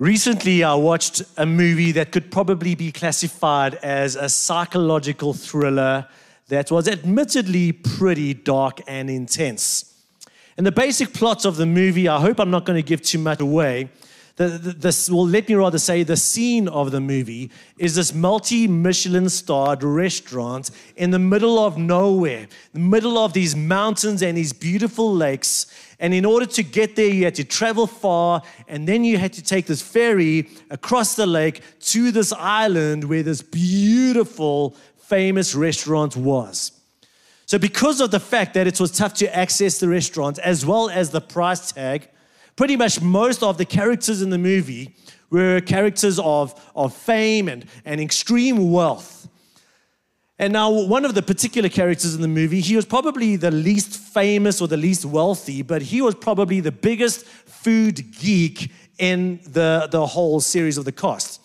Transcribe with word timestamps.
Recently, 0.00 0.64
I 0.64 0.72
watched 0.76 1.20
a 1.36 1.44
movie 1.44 1.92
that 1.92 2.10
could 2.10 2.32
probably 2.32 2.74
be 2.74 2.90
classified 2.90 3.74
as 3.82 4.16
a 4.16 4.30
psychological 4.30 5.34
thriller 5.34 6.08
that 6.48 6.70
was 6.70 6.88
admittedly 6.88 7.72
pretty 7.72 8.32
dark 8.32 8.80
and 8.86 9.10
intense. 9.10 10.02
And 10.56 10.66
the 10.66 10.72
basic 10.72 11.12
plot 11.12 11.44
of 11.44 11.56
the 11.56 11.66
movie, 11.66 12.08
I 12.08 12.18
hope 12.18 12.40
I'm 12.40 12.50
not 12.50 12.64
going 12.64 12.78
to 12.78 12.82
give 12.82 13.02
too 13.02 13.18
much 13.18 13.40
away. 13.40 13.90
The, 14.40 14.48
the, 14.48 14.72
this, 14.72 15.10
well, 15.10 15.26
let 15.26 15.50
me 15.50 15.54
rather 15.54 15.78
say 15.78 16.02
the 16.02 16.16
scene 16.16 16.66
of 16.66 16.92
the 16.92 17.00
movie 17.02 17.50
is 17.76 17.96
this 17.96 18.14
multi 18.14 18.66
Michelin 18.66 19.28
starred 19.28 19.82
restaurant 19.82 20.70
in 20.96 21.10
the 21.10 21.18
middle 21.18 21.58
of 21.58 21.76
nowhere, 21.76 22.48
the 22.72 22.78
middle 22.78 23.18
of 23.18 23.34
these 23.34 23.54
mountains 23.54 24.22
and 24.22 24.38
these 24.38 24.54
beautiful 24.54 25.14
lakes. 25.14 25.66
And 25.98 26.14
in 26.14 26.24
order 26.24 26.46
to 26.46 26.62
get 26.62 26.96
there, 26.96 27.10
you 27.10 27.24
had 27.24 27.34
to 27.34 27.44
travel 27.44 27.86
far, 27.86 28.40
and 28.66 28.88
then 28.88 29.04
you 29.04 29.18
had 29.18 29.34
to 29.34 29.42
take 29.42 29.66
this 29.66 29.82
ferry 29.82 30.48
across 30.70 31.16
the 31.16 31.26
lake 31.26 31.60
to 31.80 32.10
this 32.10 32.32
island 32.32 33.04
where 33.04 33.22
this 33.22 33.42
beautiful, 33.42 34.74
famous 34.96 35.54
restaurant 35.54 36.16
was. 36.16 36.72
So, 37.44 37.58
because 37.58 38.00
of 38.00 38.10
the 38.10 38.20
fact 38.20 38.54
that 38.54 38.66
it 38.66 38.80
was 38.80 38.90
tough 38.90 39.12
to 39.16 39.36
access 39.36 39.80
the 39.80 39.88
restaurant 39.90 40.38
as 40.38 40.64
well 40.64 40.88
as 40.88 41.10
the 41.10 41.20
price 41.20 41.72
tag, 41.72 42.08
pretty 42.60 42.76
much 42.76 43.00
most 43.00 43.42
of 43.42 43.56
the 43.56 43.64
characters 43.64 44.20
in 44.20 44.28
the 44.28 44.36
movie 44.36 44.94
were 45.30 45.62
characters 45.62 46.18
of, 46.18 46.52
of 46.76 46.94
fame 46.94 47.48
and, 47.48 47.64
and 47.86 47.98
extreme 48.02 48.70
wealth. 48.70 49.26
And 50.38 50.52
now, 50.52 50.68
one 50.70 51.06
of 51.06 51.14
the 51.14 51.22
particular 51.22 51.70
characters 51.70 52.14
in 52.14 52.20
the 52.20 52.28
movie, 52.28 52.60
he 52.60 52.76
was 52.76 52.84
probably 52.84 53.36
the 53.36 53.50
least 53.50 53.96
famous 53.96 54.60
or 54.60 54.68
the 54.68 54.76
least 54.76 55.06
wealthy, 55.06 55.62
but 55.62 55.80
he 55.80 56.02
was 56.02 56.14
probably 56.14 56.60
the 56.60 56.70
biggest 56.70 57.24
food 57.24 58.04
geek 58.20 58.70
in 58.98 59.40
the, 59.46 59.88
the 59.90 60.04
whole 60.04 60.38
series 60.38 60.76
of 60.76 60.84
the 60.84 60.92
cast. 60.92 61.40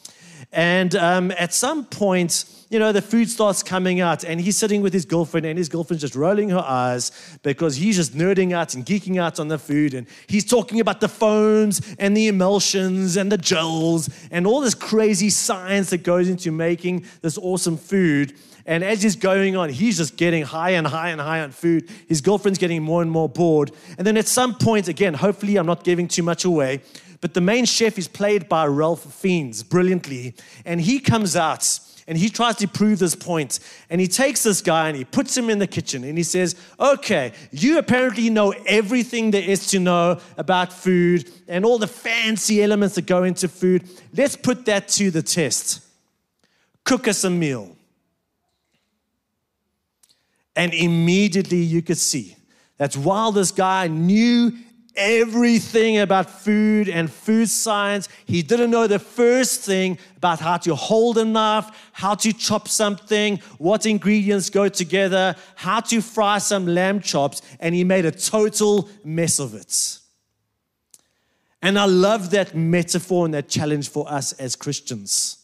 And 0.51 0.95
um, 0.95 1.31
at 1.31 1.53
some 1.53 1.85
point, 1.85 2.43
you 2.75 2.79
know, 2.79 2.91
the 2.91 3.01
food 3.01 3.29
starts 3.29 3.63
coming 3.63 4.01
out, 4.01 4.25
and 4.25 4.41
he's 4.41 4.57
sitting 4.57 4.81
with 4.81 4.91
his 4.91 5.05
girlfriend, 5.05 5.45
and 5.45 5.57
his 5.57 5.69
girlfriend's 5.69 6.01
just 6.01 6.13
rolling 6.13 6.49
her 6.49 6.59
eyes 6.59 7.09
because 7.41 7.77
he's 7.77 7.95
just 7.95 8.13
nerding 8.13 8.51
out 8.51 8.75
and 8.75 8.85
geeking 8.85 9.17
out 9.17 9.39
on 9.39 9.47
the 9.47 9.57
food. 9.57 9.93
And 9.93 10.05
he's 10.27 10.43
talking 10.43 10.81
about 10.81 10.99
the 10.99 11.07
foams 11.07 11.95
and 11.97 12.17
the 12.17 12.27
emulsions 12.27 13.15
and 13.15 13.31
the 13.31 13.37
gels 13.37 14.09
and 14.29 14.45
all 14.45 14.59
this 14.59 14.75
crazy 14.75 15.29
science 15.29 15.91
that 15.91 16.03
goes 16.03 16.27
into 16.27 16.51
making 16.51 17.05
this 17.21 17.37
awesome 17.37 17.77
food. 17.77 18.33
And 18.65 18.83
as 18.83 19.01
he's 19.01 19.15
going 19.15 19.55
on, 19.55 19.69
he's 19.69 19.95
just 19.95 20.17
getting 20.17 20.43
higher 20.43 20.75
and 20.75 20.85
higher 20.85 21.13
and 21.13 21.21
higher 21.21 21.43
on 21.43 21.51
food. 21.51 21.89
His 22.09 22.19
girlfriend's 22.19 22.59
getting 22.59 22.83
more 22.83 23.01
and 23.01 23.09
more 23.09 23.29
bored. 23.29 23.71
And 23.97 24.05
then 24.05 24.17
at 24.17 24.27
some 24.27 24.53
point, 24.53 24.89
again, 24.89 25.13
hopefully 25.13 25.55
I'm 25.55 25.65
not 25.65 25.85
giving 25.85 26.09
too 26.09 26.23
much 26.23 26.43
away, 26.43 26.81
but 27.21 27.35
the 27.35 27.39
main 27.39 27.63
chef 27.63 27.97
is 27.97 28.09
played 28.09 28.49
by 28.49 28.65
Ralph 28.67 29.13
Fiennes 29.13 29.63
brilliantly. 29.63 30.35
And 30.65 30.81
he 30.81 30.99
comes 30.99 31.37
out 31.37 31.79
and 32.07 32.17
he 32.17 32.29
tries 32.29 32.57
to 32.57 32.67
prove 32.67 32.99
this 32.99 33.15
point. 33.15 33.59
And 33.89 33.99
he 33.99 34.07
takes 34.07 34.43
this 34.43 34.61
guy 34.61 34.87
and 34.89 34.97
he 34.97 35.03
puts 35.03 35.35
him 35.35 35.49
in 35.49 35.57
the 35.57 35.67
kitchen 35.67 36.03
and 36.03 36.17
he 36.17 36.23
says, 36.23 36.55
Okay, 36.79 37.33
you 37.51 37.79
apparently 37.79 38.29
know 38.29 38.53
everything 38.67 39.31
there 39.31 39.41
is 39.41 39.67
to 39.67 39.79
know 39.79 40.19
about 40.37 40.71
food 40.71 41.29
and 41.47 41.65
all 41.65 41.79
the 41.79 41.87
fancy 41.87 42.61
elements 42.61 42.95
that 42.95 43.07
go 43.07 43.23
into 43.23 43.47
food. 43.47 43.89
Let's 44.15 44.35
put 44.35 44.65
that 44.65 44.87
to 44.89 45.09
the 45.09 45.23
test. 45.23 45.81
Cook 46.83 47.07
us 47.07 47.23
a 47.23 47.29
meal. 47.29 47.75
And 50.55 50.73
immediately 50.73 51.61
you 51.61 51.81
could 51.81 51.97
see 51.97 52.37
that 52.77 52.95
while 52.95 53.31
this 53.31 53.51
guy 53.51 53.87
knew 53.87 54.53
everything 54.95 55.99
about 55.99 56.29
food 56.29 56.89
and 56.89 57.11
food 57.11 57.49
science, 57.49 58.09
he 58.25 58.41
didn't 58.41 58.71
know 58.71 58.87
the 58.87 58.99
first 58.99 59.61
thing 59.61 59.97
about 60.17 60.39
how 60.39 60.57
to 60.57 60.75
hold 60.75 61.17
a 61.17 61.25
knife, 61.25 61.69
how 61.91 62.15
to 62.15 62.33
chop 62.33 62.67
something, 62.67 63.37
what 63.57 63.85
ingredients 63.85 64.49
go 64.49 64.69
together, 64.69 65.35
how 65.55 65.79
to 65.79 66.01
fry 66.01 66.37
some 66.37 66.67
lamb 66.67 66.99
chops, 66.99 67.41
and 67.59 67.75
he 67.75 67.83
made 67.83 68.05
a 68.05 68.11
total 68.11 68.89
mess 69.03 69.39
of 69.39 69.53
it. 69.53 69.99
And 71.61 71.79
I 71.79 71.85
love 71.85 72.29
that 72.31 72.55
metaphor 72.55 73.25
and 73.25 73.33
that 73.33 73.49
challenge 73.49 73.89
for 73.89 74.11
us 74.11 74.33
as 74.33 74.55
Christians. 74.55 75.37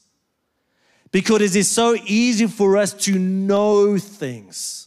Because 1.11 1.41
it 1.41 1.55
is 1.55 1.69
so 1.69 1.95
easy 2.05 2.47
for 2.47 2.77
us 2.77 2.93
to 3.05 3.17
know 3.17 3.97
things 3.97 4.80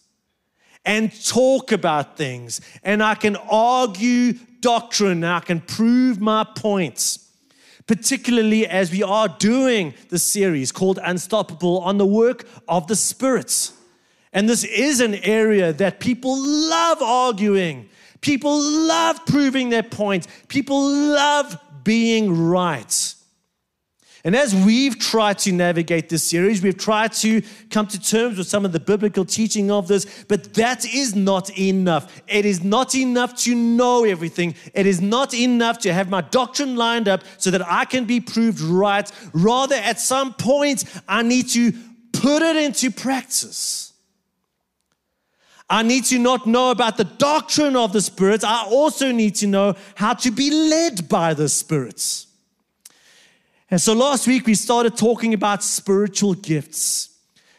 and 0.85 1.11
talk 1.25 1.73
about 1.73 2.17
things, 2.17 2.61
and 2.83 3.03
I 3.03 3.15
can 3.15 3.37
argue 3.37 4.35
doctrine, 4.61 5.25
and 5.25 5.27
I 5.27 5.41
can 5.41 5.61
prove 5.61 6.21
my 6.21 6.45
points, 6.45 7.31
particularly 7.87 8.67
as 8.67 8.91
we 8.91 9.03
are 9.03 9.29
doing 9.29 9.95
the 10.09 10.19
series 10.19 10.73
called 10.73 10.99
Unstoppable 11.03 11.81
on 11.81 11.99
the 11.99 12.07
work 12.07 12.47
of 12.69 12.87
the 12.87 12.97
spirits. 12.97 13.73
And 14.33 14.49
this 14.49 14.65
is 14.65 15.01
an 15.01 15.15
area 15.15 15.73
that 15.75 16.01
people 16.01 16.37
love 16.37 17.01
arguing. 17.03 17.89
People 18.21 18.59
love 18.61 19.25
proving 19.27 19.69
their 19.69 19.83
point. 19.83 20.27
People 20.49 20.83
love 20.83 21.59
being 21.85 22.49
right. 22.49 23.15
And 24.27 24.35
as 24.35 24.55
we've 24.55 24.99
tried 24.99 25.39
to 25.41 25.53
navigate 25.53 26.09
this 26.09 26.25
series, 26.25 26.63
we've 26.63 26.79
tried 26.79 27.13
to 27.13 27.43
come 27.69 27.87
to 27.89 28.01
terms 28.01 28.39
with 28.39 28.47
some 28.47 28.65
of 28.65 28.73
the 28.73 28.81
biblical 28.81 29.27
teaching 29.27 29.71
of 29.71 29.87
this, 29.87 30.25
but 30.29 30.55
that 30.55 30.87
is 30.87 31.15
not 31.15 31.57
enough. 31.59 32.23
It 32.27 32.47
is 32.47 32.65
not 32.65 32.95
enough 32.95 33.37
to 33.43 33.55
know 33.55 34.05
everything. 34.05 34.55
It 34.73 34.87
is 34.87 35.03
not 35.03 35.35
enough 35.35 35.79
to 35.81 35.93
have 35.93 36.09
my 36.09 36.23
doctrine 36.23 36.75
lined 36.75 37.07
up 37.07 37.23
so 37.37 37.51
that 37.51 37.71
I 37.71 37.85
can 37.85 38.07
be 38.07 38.19
proved 38.19 38.61
right. 38.61 39.11
Rather, 39.35 39.75
at 39.75 40.01
some 40.01 40.33
point, 40.33 40.85
I 41.07 41.23
need 41.23 41.51
to 41.51 41.73
put 42.15 42.41
it 42.41 42.57
into 42.57 42.91
practice. 42.91 43.93
I 45.69 45.83
need 45.83 46.05
to 46.05 46.19
not 46.19 46.47
know 46.47 46.71
about 46.71 46.97
the 46.97 47.05
doctrine 47.05 47.77
of 47.77 47.93
the 47.93 48.01
spirits. 48.01 48.43
I 48.45 48.65
also 48.65 49.13
need 49.13 49.35
to 49.37 49.47
know 49.47 49.75
how 49.97 50.15
to 50.15 50.31
be 50.31 50.51
led 50.51 51.11
by 51.11 51.35
the 51.35 51.51
spirits. 51.51 52.29
And 53.75 53.83
so 53.83 53.93
last 53.93 54.29
week 54.29 54.47
we 54.47 54.55
started 54.55 54.97
talking 54.97 55.35
about 55.35 55.65
spiritual 55.65 56.35
gifts. 56.35 57.09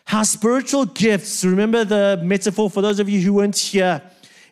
How 0.05 0.23
spiritual 0.23 0.85
gifts, 0.85 1.43
remember 1.43 1.83
the 1.83 2.21
metaphor 2.23 2.69
for 2.69 2.81
those 2.81 3.01
of 3.01 3.09
you 3.09 3.19
who 3.19 3.33
weren't 3.33 3.57
here. 3.57 4.01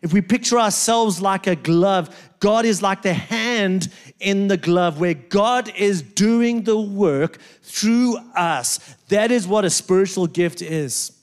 If 0.02 0.12
we 0.12 0.20
picture 0.20 0.58
ourselves 0.58 1.22
like 1.22 1.46
a 1.46 1.56
glove, 1.56 2.34
God 2.38 2.66
is 2.66 2.82
like 2.82 3.00
the 3.00 3.14
hand 3.14 3.90
in 4.20 4.48
the 4.48 4.58
glove 4.58 5.00
where 5.00 5.14
God 5.14 5.72
is 5.74 6.02
doing 6.02 6.64
the 6.64 6.78
work 6.78 7.38
through 7.62 8.18
us. 8.36 8.78
That 9.08 9.30
is 9.30 9.48
what 9.48 9.64
a 9.64 9.70
spiritual 9.70 10.26
gift 10.26 10.60
is. 10.60 11.13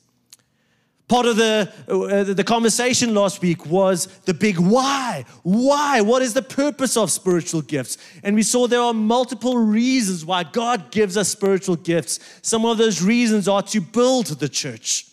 Part 1.12 1.26
of 1.26 1.36
the, 1.36 1.70
uh, 1.90 2.24
the 2.24 2.44
conversation 2.46 3.14
last 3.14 3.42
week 3.42 3.66
was 3.66 4.06
the 4.24 4.34
big 4.34 4.58
why. 4.58 5.26
Why? 5.44 6.00
What 6.00 6.22
is 6.22 6.34
the 6.34 6.42
purpose 6.42 6.96
of 6.96 7.12
spiritual 7.12 7.64
gifts? 7.64 7.98
And 8.24 8.34
we 8.34 8.44
saw 8.44 8.66
there 8.66 8.80
are 8.80 8.94
multiple 8.94 9.58
reasons 9.58 10.24
why 10.24 10.44
God 10.46 10.90
gives 10.90 11.18
us 11.18 11.28
spiritual 11.28 11.76
gifts. 11.76 12.22
Some 12.44 12.66
of 12.66 12.78
those 12.78 13.02
reasons 13.02 13.50
are 13.50 13.62
to 13.62 13.82
build 13.82 14.28
the 14.28 14.48
church, 14.48 15.06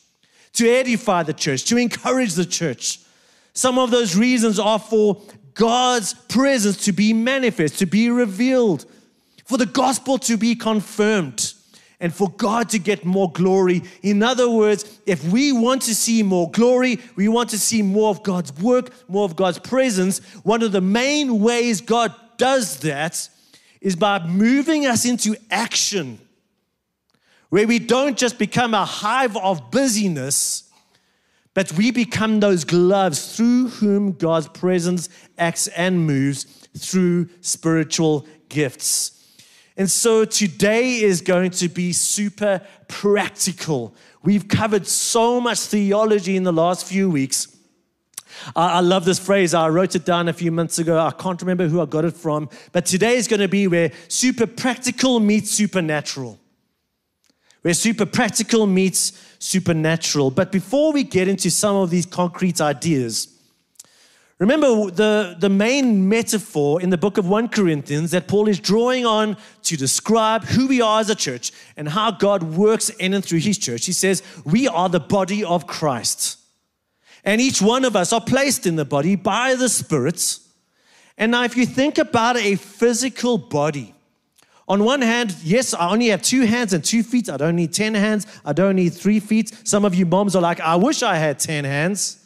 to 0.53 0.69
edify 0.71 1.25
the 1.25 1.33
church, 1.33 1.65
to 1.65 1.77
encourage 1.77 2.35
the 2.35 2.47
church. 2.47 3.01
Some 3.53 3.77
of 3.77 3.91
those 3.91 4.15
reasons 4.15 4.61
are 4.61 4.79
for 4.79 5.21
God's 5.55 6.15
presence 6.15 6.77
to 6.85 6.93
be 6.93 7.13
manifest, 7.13 7.77
to 7.81 7.87
be 7.87 8.09
revealed, 8.09 8.87
for 9.47 9.59
the 9.59 9.67
gospel 9.67 10.17
to 10.19 10.37
be 10.37 10.55
confirmed 10.55 11.55
and 12.01 12.15
for 12.15 12.31
God 12.31 12.69
to 12.71 12.79
get 12.79 13.05
more 13.05 13.31
glory. 13.33 13.83
In 14.03 14.23
other 14.23 14.49
words, 14.49 15.01
if 15.07 15.25
we 15.25 15.53
want 15.53 15.83
to 15.83 15.95
see 15.95 16.23
more 16.23 16.51
glory, 16.51 17.01
we 17.17 17.29
want 17.29 17.51
to 17.51 17.59
see 17.59 17.83
more 17.83 18.11
of 18.11 18.23
God's 18.23 18.53
work, 18.63 18.91
more 19.09 19.25
of 19.25 19.35
God's 19.35 19.59
presence, 19.59 20.21
one 20.45 20.63
of 20.63 20.73
the 20.73 20.81
main 20.81 21.41
ways 21.41 21.81
God 21.81 22.15
does 22.37 22.81
that 22.81 23.29
is 23.81 23.97
by 23.97 24.25
moving 24.27 24.87
us 24.87 25.05
into 25.05 25.37
action, 25.51 26.19
where 27.49 27.67
we 27.67 27.79
don't 27.79 28.17
just 28.17 28.39
become 28.39 28.75
a 28.75 28.85
hive 28.85 29.37
of 29.37 29.71
busyness, 29.71 30.71
but 31.55 31.73
we 31.73 31.91
become 31.91 32.39
those 32.39 32.65
gloves 32.65 33.37
through 33.37 33.69
whom 33.69 34.13
God's 34.13 34.49
presence 34.49 35.09
acts 35.37 35.67
and 35.69 36.07
moves 36.07 36.45
through 36.77 37.29
spiritual 37.41 38.27
gifts. 38.49 39.18
And 39.79 39.89
so 39.89 40.25
today 40.25 41.01
is 41.01 41.21
going 41.21 41.53
to 41.53 41.69
be 41.69 41.93
super 41.93 42.61
practical. 42.89 43.95
We've 44.25 44.49
covered 44.49 44.89
so 44.89 45.41
much 45.41 45.61
theology 45.61 46.37
in 46.37 46.43
the 46.43 46.53
last 46.53 46.85
few 46.85 47.09
weeks. 47.09 47.57
I, 48.57 48.81
love 48.81 49.05
this 49.05 49.21
phrase. 49.21 49.55
I 49.55 49.69
wrote 49.69 49.95
it 49.95 50.05
down 50.05 50.29
a 50.29 50.33
few 50.33 50.51
months 50.51 50.81
ago. 50.81 50.99
I 50.99 51.13
can't 51.13 51.41
remember 51.41 51.69
who 51.69 51.81
I 51.81 51.87
got 51.87 52.05
it 52.05 52.15
from. 52.15 52.51
But 52.73 52.87
today 52.87 53.15
is 53.17 53.29
going 53.29 53.41
to 53.41 53.49
be 53.49 53.69
where 53.69 53.93
super 54.09 54.49
practical 54.49 55.21
meets 55.21 55.53
supernatural. 55.53 56.41
Where 57.63 57.75
super 57.75 58.07
practical 58.07 58.67
meets 58.67 59.13
supernatural. 59.39 60.33
But 60.33 60.51
before 60.51 60.93
we 60.93 61.05
get 61.05 61.29
into 61.29 61.51
some 61.51 61.77
of 61.77 61.91
these 61.91 62.07
concrete 62.07 62.61
ideas, 62.61 63.38
Remember 64.39 64.91
the, 64.91 65.37
the 65.37 65.49
main 65.49 66.09
metaphor 66.09 66.81
in 66.81 66.91
the 66.91 66.99
book 66.99 67.19
of 67.19 67.29
1 67.29 67.49
Corinthians 67.49 68.13
that 68.13 68.29
Paul 68.29 68.47
is 68.47 68.61
drawing 68.61 69.05
on 69.05 69.37
to 69.65 69.77
describe 69.77 70.45
who 70.45 70.69
we 70.69 70.81
are 70.81 71.01
as 71.01 71.11
a 71.11 71.17
church 71.17 71.51
and 71.77 71.89
how 71.89 72.13
God 72.13 72.45
works 72.45 72.89
in 72.89 73.15
and 73.15 73.25
through 73.25 73.41
his 73.41 73.59
church. 73.59 73.87
He 73.87 73.93
says, 73.93 74.23
We 74.45 74.69
are 74.69 74.89
the 74.89 75.01
body 75.01 75.43
of 75.43 75.67
Christ. 75.67 76.39
And 77.25 77.41
each 77.41 77.61
one 77.61 77.85
of 77.85 77.97
us 77.97 78.13
are 78.13 78.21
placed 78.21 78.65
in 78.65 78.77
the 78.77 78.85
body 78.85 79.17
by 79.17 79.57
the 79.57 79.69
Spirit. 79.69 80.39
And 81.17 81.33
now, 81.33 81.43
if 81.43 81.57
you 81.57 81.67
think 81.67 81.99
about 81.99 82.37
a 82.37 82.55
physical 82.55 83.39
body, 83.39 83.93
on 84.69 84.85
one 84.85 85.03
hand, 85.03 85.35
yes, 85.43 85.75
I 85.75 85.91
only 85.91 86.09
have 86.09 86.23
two 86.23 86.43
hands 86.43 86.73
and 86.73 86.85
two 86.85 87.03
feet. 87.03 87.29
I 87.29 87.39
don't 87.39 87.57
need 87.57 87.73
10 87.73 87.95
hands. 87.95 88.27
I 88.45 88.53
don't 88.53 88.77
need 88.77 88.91
three 88.91 89.19
feet. 89.19 89.53
Some 89.65 89.85
of 89.85 89.97
you 89.97 90.07
moms 90.07 90.37
are 90.37 90.43
like, 90.43 90.61
I 90.61 90.77
wish 90.77 91.03
I 91.03 91.17
had 91.17 91.41
10 91.41 91.65
hands. 91.65 92.25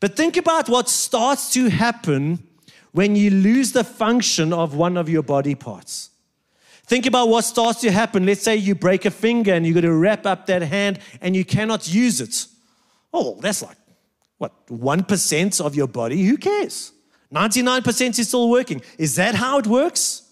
But 0.00 0.16
think 0.16 0.36
about 0.36 0.68
what 0.68 0.88
starts 0.88 1.52
to 1.54 1.68
happen 1.68 2.46
when 2.92 3.16
you 3.16 3.30
lose 3.30 3.72
the 3.72 3.84
function 3.84 4.52
of 4.52 4.74
one 4.74 4.96
of 4.96 5.08
your 5.08 5.22
body 5.22 5.54
parts. 5.54 6.10
Think 6.86 7.06
about 7.06 7.28
what 7.28 7.44
starts 7.44 7.80
to 7.80 7.90
happen. 7.90 8.26
Let's 8.26 8.42
say 8.42 8.56
you 8.56 8.74
break 8.74 9.04
a 9.04 9.10
finger 9.10 9.52
and 9.54 9.66
you've 9.66 9.74
got 9.74 9.82
to 9.82 9.92
wrap 9.92 10.26
up 10.26 10.46
that 10.46 10.62
hand 10.62 10.98
and 11.20 11.34
you 11.34 11.44
cannot 11.44 11.92
use 11.92 12.20
it. 12.20 12.46
Oh, 13.12 13.38
that's 13.40 13.62
like, 13.62 13.76
what, 14.38 14.66
1% 14.66 15.60
of 15.64 15.74
your 15.74 15.86
body? 15.86 16.24
Who 16.24 16.36
cares? 16.36 16.92
99% 17.32 18.18
is 18.18 18.28
still 18.28 18.50
working. 18.50 18.82
Is 18.98 19.16
that 19.16 19.34
how 19.34 19.58
it 19.58 19.66
works? 19.66 20.22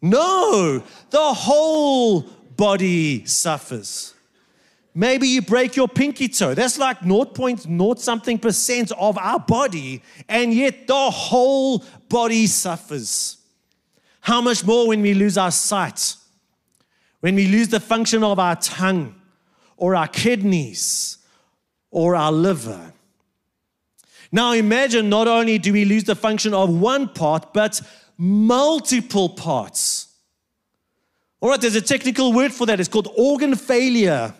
No, 0.00 0.82
the 1.10 1.34
whole 1.34 2.22
body 2.56 3.24
suffers. 3.26 4.14
Maybe 4.98 5.28
you 5.28 5.42
break 5.42 5.76
your 5.76 5.88
pinky 5.88 6.26
toe. 6.26 6.54
That's 6.54 6.78
like 6.78 7.00
0.0 7.00 7.98
something 7.98 8.38
percent 8.38 8.92
of 8.92 9.18
our 9.18 9.38
body, 9.38 10.02
and 10.26 10.54
yet 10.54 10.86
the 10.86 11.10
whole 11.10 11.84
body 12.08 12.46
suffers. 12.46 13.36
How 14.22 14.40
much 14.40 14.64
more 14.64 14.88
when 14.88 15.02
we 15.02 15.12
lose 15.12 15.36
our 15.36 15.50
sight, 15.50 16.16
when 17.20 17.34
we 17.34 17.46
lose 17.46 17.68
the 17.68 17.78
function 17.78 18.24
of 18.24 18.38
our 18.38 18.56
tongue, 18.56 19.14
or 19.76 19.94
our 19.94 20.08
kidneys, 20.08 21.18
or 21.90 22.16
our 22.16 22.32
liver. 22.32 22.94
Now 24.32 24.52
imagine 24.52 25.10
not 25.10 25.28
only 25.28 25.58
do 25.58 25.74
we 25.74 25.84
lose 25.84 26.04
the 26.04 26.16
function 26.16 26.54
of 26.54 26.70
one 26.70 27.10
part, 27.10 27.52
but 27.52 27.82
multiple 28.16 29.28
parts. 29.28 30.08
All 31.42 31.50
right, 31.50 31.60
there's 31.60 31.76
a 31.76 31.82
technical 31.82 32.32
word 32.32 32.54
for 32.54 32.64
that. 32.64 32.80
It's 32.80 32.88
called 32.88 33.12
organ 33.14 33.56
failure. 33.56 34.32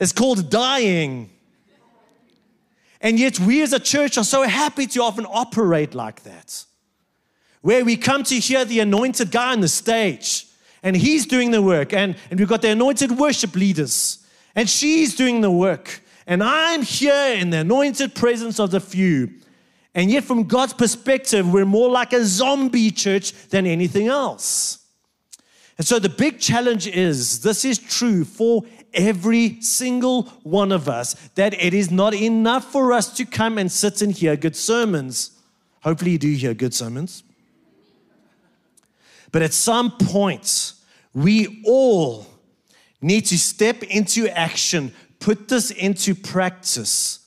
It's 0.00 0.12
called 0.12 0.50
dying. 0.50 1.30
And 3.00 3.18
yet, 3.18 3.38
we 3.38 3.62
as 3.62 3.72
a 3.72 3.78
church 3.78 4.18
are 4.18 4.24
so 4.24 4.42
happy 4.42 4.86
to 4.88 5.02
often 5.02 5.24
operate 5.28 5.94
like 5.94 6.24
that, 6.24 6.64
where 7.62 7.84
we 7.84 7.96
come 7.96 8.24
to 8.24 8.34
hear 8.36 8.64
the 8.64 8.80
anointed 8.80 9.30
guy 9.30 9.52
on 9.52 9.60
the 9.60 9.68
stage, 9.68 10.46
and 10.82 10.96
he's 10.96 11.24
doing 11.26 11.52
the 11.52 11.62
work, 11.62 11.92
and, 11.92 12.16
and 12.30 12.40
we've 12.40 12.48
got 12.48 12.62
the 12.62 12.70
anointed 12.70 13.12
worship 13.12 13.54
leaders, 13.54 14.26
and 14.56 14.68
she's 14.68 15.14
doing 15.14 15.42
the 15.42 15.50
work, 15.50 16.02
and 16.26 16.42
I'm 16.42 16.82
here 16.82 17.34
in 17.36 17.50
the 17.50 17.58
anointed 17.58 18.14
presence 18.16 18.58
of 18.58 18.72
the 18.72 18.80
few. 18.80 19.30
And 19.94 20.10
yet, 20.10 20.24
from 20.24 20.44
God's 20.44 20.74
perspective, 20.74 21.52
we're 21.52 21.64
more 21.64 21.90
like 21.90 22.12
a 22.12 22.24
zombie 22.24 22.90
church 22.90 23.32
than 23.48 23.66
anything 23.66 24.08
else. 24.08 24.78
And 25.78 25.86
so, 25.86 26.00
the 26.00 26.08
big 26.08 26.40
challenge 26.40 26.88
is 26.88 27.40
this 27.40 27.64
is 27.64 27.78
true 27.78 28.24
for 28.24 28.64
every 28.98 29.60
single 29.62 30.24
one 30.42 30.72
of 30.72 30.88
us 30.88 31.14
that 31.36 31.54
it 31.54 31.72
is 31.72 31.90
not 31.90 32.12
enough 32.12 32.70
for 32.70 32.92
us 32.92 33.14
to 33.16 33.24
come 33.24 33.56
and 33.56 33.72
sit 33.72 34.02
and 34.02 34.12
hear 34.12 34.36
good 34.36 34.56
sermons. 34.56 35.30
Hopefully, 35.82 36.10
you 36.10 36.18
do 36.18 36.32
hear 36.32 36.52
good 36.52 36.74
sermons. 36.74 37.22
But 39.32 39.42
at 39.42 39.54
some 39.54 39.92
point, 39.92 40.72
we 41.14 41.62
all 41.64 42.26
need 43.00 43.26
to 43.26 43.38
step 43.38 43.82
into 43.84 44.28
action, 44.28 44.92
put 45.20 45.48
this 45.48 45.70
into 45.70 46.14
practice. 46.14 47.20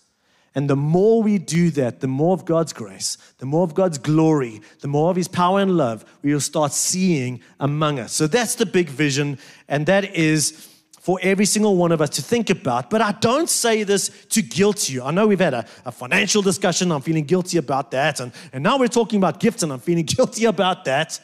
And 0.54 0.70
the 0.70 0.76
more 0.76 1.24
we 1.24 1.38
do 1.38 1.70
that, 1.72 2.02
the 2.02 2.08
more 2.08 2.34
of 2.34 2.44
God's 2.44 2.74
grace, 2.74 3.18
the 3.38 3.46
more 3.46 3.64
of 3.64 3.74
God's 3.74 3.98
glory, 3.98 4.62
the 4.82 4.90
more 4.90 5.10
of 5.10 5.16
His 5.16 5.30
power 5.30 5.62
and 5.62 5.78
love 5.78 6.04
we 6.22 6.34
will 6.34 6.42
start 6.42 6.74
seeing 6.74 7.42
among 7.60 8.00
us. 8.00 8.12
So 8.12 8.28
that's 8.28 8.56
the 8.56 8.66
big 8.66 8.90
vision, 8.90 9.40
and 9.70 9.86
that 9.86 10.14
is 10.14 10.68
for 11.02 11.18
every 11.24 11.46
single 11.46 11.76
one 11.76 11.92
of 11.92 12.00
us 12.00 12.12
to 12.12 12.22
think 12.22 12.52
about. 12.52 12.92
But 12.92 13.02
I 13.02 13.12
don't 13.12 13.50
say 13.50 13.82
this 13.82 14.10
to 14.30 14.42
guilt 14.44 14.88
you. 14.88 15.02
I 15.02 15.10
know 15.10 15.26
we've 15.26 15.40
had 15.40 15.56
a, 15.56 15.66
a, 15.84 15.92
financial 15.92 16.44
discussion. 16.44 16.92
I'm 16.92 17.02
feeling 17.02 17.26
guilty 17.26 17.58
about 17.58 17.90
that. 17.90 18.20
And, 18.20 18.32
and 18.54 18.64
now 18.64 18.78
we're 18.78 18.88
talking 18.88 19.18
about 19.18 19.40
gifts, 19.40 19.64
and 19.64 19.74
I'm 19.74 19.80
feeling 19.80 20.06
guilty 20.18 20.46
about 20.46 20.86
that. 20.86 21.20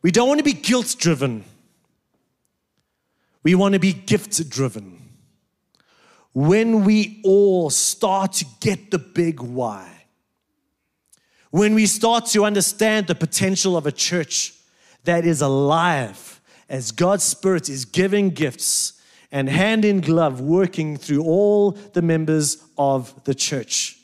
We 0.00 0.12
don't 0.12 0.28
want 0.28 0.38
to 0.38 0.44
be 0.44 0.52
guilt 0.52 0.94
driven, 0.98 1.44
we 3.42 3.54
want 3.56 3.74
to 3.74 3.80
be 3.80 3.92
gift 3.92 4.48
driven. 4.48 5.02
When 6.32 6.84
we 6.84 7.20
all 7.24 7.70
start 7.70 8.34
to 8.34 8.46
get 8.60 8.90
the 8.90 8.98
big 8.98 9.40
why, 9.40 9.90
when 11.50 11.74
we 11.74 11.86
start 11.86 12.26
to 12.26 12.44
understand 12.44 13.06
the 13.06 13.14
potential 13.14 13.76
of 13.76 13.86
a 13.86 13.92
church 13.92 14.52
that 15.04 15.24
is 15.24 15.40
alive 15.40 16.35
as 16.68 16.92
God's 16.92 17.24
Spirit 17.24 17.68
is 17.68 17.84
giving 17.84 18.30
gifts 18.30 18.94
and 19.30 19.48
hand 19.48 19.84
in 19.84 20.00
glove 20.00 20.40
working 20.40 20.96
through 20.96 21.22
all 21.22 21.72
the 21.72 22.02
members 22.02 22.64
of 22.78 23.24
the 23.24 23.34
church. 23.34 23.98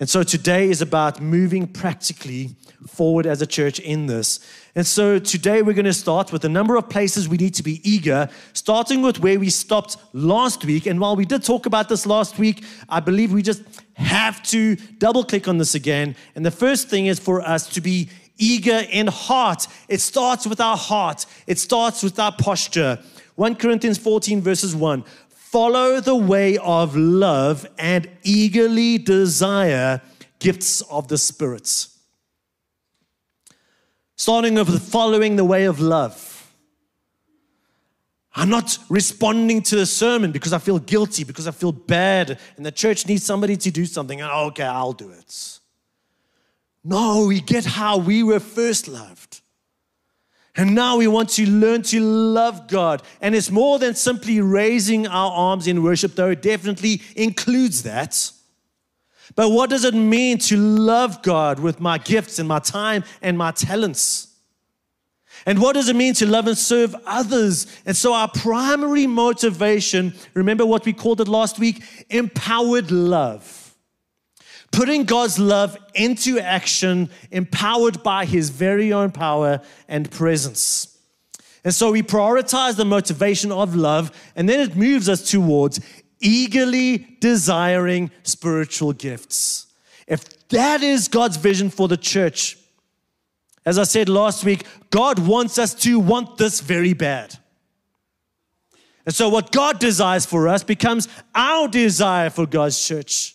And 0.00 0.08
so 0.08 0.22
today 0.22 0.70
is 0.70 0.80
about 0.80 1.20
moving 1.20 1.66
practically 1.66 2.50
forward 2.86 3.26
as 3.26 3.42
a 3.42 3.46
church 3.46 3.80
in 3.80 4.06
this. 4.06 4.38
And 4.76 4.86
so 4.86 5.18
today 5.18 5.60
we're 5.60 5.72
going 5.72 5.86
to 5.86 5.92
start 5.92 6.30
with 6.30 6.44
a 6.44 6.48
number 6.48 6.76
of 6.76 6.88
places 6.88 7.28
we 7.28 7.36
need 7.36 7.54
to 7.54 7.64
be 7.64 7.80
eager, 7.88 8.28
starting 8.52 9.02
with 9.02 9.18
where 9.18 9.40
we 9.40 9.50
stopped 9.50 9.96
last 10.12 10.64
week. 10.64 10.86
And 10.86 11.00
while 11.00 11.16
we 11.16 11.24
did 11.24 11.42
talk 11.42 11.66
about 11.66 11.88
this 11.88 12.06
last 12.06 12.38
week, 12.38 12.64
I 12.88 13.00
believe 13.00 13.32
we 13.32 13.42
just 13.42 13.62
have 13.94 14.40
to 14.44 14.76
double 14.98 15.24
click 15.24 15.48
on 15.48 15.58
this 15.58 15.74
again. 15.74 16.14
And 16.36 16.46
the 16.46 16.52
first 16.52 16.88
thing 16.88 17.06
is 17.06 17.18
for 17.18 17.40
us 17.42 17.68
to 17.70 17.80
be 17.80 18.08
eager 18.38 18.82
in 18.90 19.08
heart. 19.08 19.66
It 19.88 20.00
starts 20.00 20.46
with 20.46 20.60
our 20.60 20.76
heart, 20.76 21.26
it 21.46 21.58
starts 21.58 22.02
with 22.02 22.18
our 22.18 22.32
posture. 22.32 22.98
1 23.34 23.56
Corinthians 23.56 23.98
14, 23.98 24.40
verses 24.40 24.74
1 24.74 25.04
Follow 25.28 26.00
the 26.00 26.16
way 26.16 26.58
of 26.58 26.96
love 26.96 27.66
and 27.78 28.08
eagerly 28.22 28.98
desire 28.98 30.02
gifts 30.38 30.82
of 30.82 31.08
the 31.08 31.16
spirits. 31.16 31.98
Starting 34.16 34.54
with 34.54 34.82
following 34.82 35.36
the 35.36 35.44
way 35.44 35.64
of 35.64 35.80
love. 35.80 36.38
I'm 38.34 38.50
not 38.50 38.78
responding 38.88 39.62
to 39.62 39.76
the 39.76 39.86
sermon 39.86 40.32
because 40.32 40.52
I 40.52 40.58
feel 40.58 40.78
guilty, 40.78 41.24
because 41.24 41.48
I 41.48 41.50
feel 41.50 41.72
bad, 41.72 42.38
and 42.56 42.64
the 42.64 42.70
church 42.70 43.06
needs 43.06 43.24
somebody 43.24 43.56
to 43.56 43.70
do 43.70 43.84
something. 43.84 44.22
Okay, 44.22 44.64
I'll 44.64 44.92
do 44.92 45.10
it. 45.10 45.57
No, 46.88 47.26
we 47.26 47.42
get 47.42 47.66
how 47.66 47.98
we 47.98 48.22
were 48.22 48.40
first 48.40 48.88
loved. 48.88 49.42
And 50.56 50.74
now 50.74 50.96
we 50.96 51.06
want 51.06 51.28
to 51.30 51.46
learn 51.46 51.82
to 51.82 52.00
love 52.00 52.66
God. 52.66 53.02
And 53.20 53.34
it's 53.34 53.50
more 53.50 53.78
than 53.78 53.94
simply 53.94 54.40
raising 54.40 55.06
our 55.06 55.30
arms 55.30 55.66
in 55.66 55.82
worship, 55.82 56.14
though 56.14 56.30
it 56.30 56.40
definitely 56.40 57.02
includes 57.14 57.82
that. 57.82 58.32
But 59.36 59.50
what 59.50 59.68
does 59.68 59.84
it 59.84 59.92
mean 59.92 60.38
to 60.38 60.56
love 60.56 61.20
God 61.20 61.60
with 61.60 61.78
my 61.78 61.98
gifts 61.98 62.38
and 62.38 62.48
my 62.48 62.58
time 62.58 63.04
and 63.20 63.36
my 63.36 63.50
talents? 63.50 64.34
And 65.44 65.60
what 65.60 65.74
does 65.74 65.90
it 65.90 65.94
mean 65.94 66.14
to 66.14 66.26
love 66.26 66.46
and 66.46 66.56
serve 66.56 66.96
others? 67.04 67.66
And 67.84 67.94
so, 67.94 68.14
our 68.14 68.28
primary 68.28 69.06
motivation, 69.06 70.14
remember 70.32 70.64
what 70.64 70.86
we 70.86 70.94
called 70.94 71.20
it 71.20 71.28
last 71.28 71.58
week? 71.58 71.82
Empowered 72.08 72.90
love 72.90 73.57
putting 74.78 75.02
God's 75.02 75.40
love 75.40 75.76
into 75.92 76.38
action, 76.38 77.10
empowered 77.32 78.00
by 78.04 78.24
his 78.24 78.50
very 78.50 78.92
own 78.92 79.10
power 79.10 79.60
and 79.88 80.08
presence. 80.08 80.96
And 81.64 81.74
so 81.74 81.90
we 81.90 82.00
prioritize 82.00 82.76
the 82.76 82.84
motivation 82.84 83.50
of 83.50 83.74
love, 83.74 84.12
and 84.36 84.48
then 84.48 84.60
it 84.60 84.76
moves 84.76 85.08
us 85.08 85.28
towards 85.28 85.80
eagerly 86.20 87.16
desiring 87.18 88.12
spiritual 88.22 88.92
gifts. 88.92 89.66
If 90.06 90.48
that 90.50 90.80
is 90.84 91.08
God's 91.08 91.38
vision 91.38 91.70
for 91.70 91.88
the 91.88 91.96
church, 91.96 92.56
as 93.66 93.80
I 93.80 93.82
said 93.82 94.08
last 94.08 94.44
week, 94.44 94.64
God 94.90 95.18
wants 95.18 95.58
us 95.58 95.74
to 95.82 95.98
want 95.98 96.38
this 96.38 96.60
very 96.60 96.92
bad. 96.92 97.36
And 99.04 99.12
so, 99.12 99.28
what 99.28 99.50
God 99.50 99.80
desires 99.80 100.24
for 100.24 100.46
us 100.46 100.62
becomes 100.62 101.08
our 101.34 101.66
desire 101.66 102.30
for 102.30 102.46
God's 102.46 102.80
church. 102.80 103.34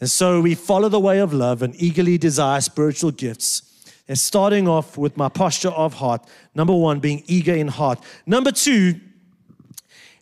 And 0.00 0.10
so 0.10 0.40
we 0.40 0.54
follow 0.54 0.88
the 0.88 0.98
way 0.98 1.18
of 1.18 1.34
love 1.34 1.62
and 1.62 1.74
eagerly 1.76 2.16
desire 2.16 2.60
spiritual 2.60 3.10
gifts. 3.10 3.62
And 4.08 4.18
starting 4.18 4.66
off 4.66 4.98
with 4.98 5.16
my 5.16 5.28
posture 5.28 5.68
of 5.68 5.94
heart. 5.94 6.26
Number 6.54 6.74
one, 6.74 6.98
being 6.98 7.22
eager 7.26 7.54
in 7.54 7.68
heart. 7.68 8.02
Number 8.26 8.50
two, 8.50 8.98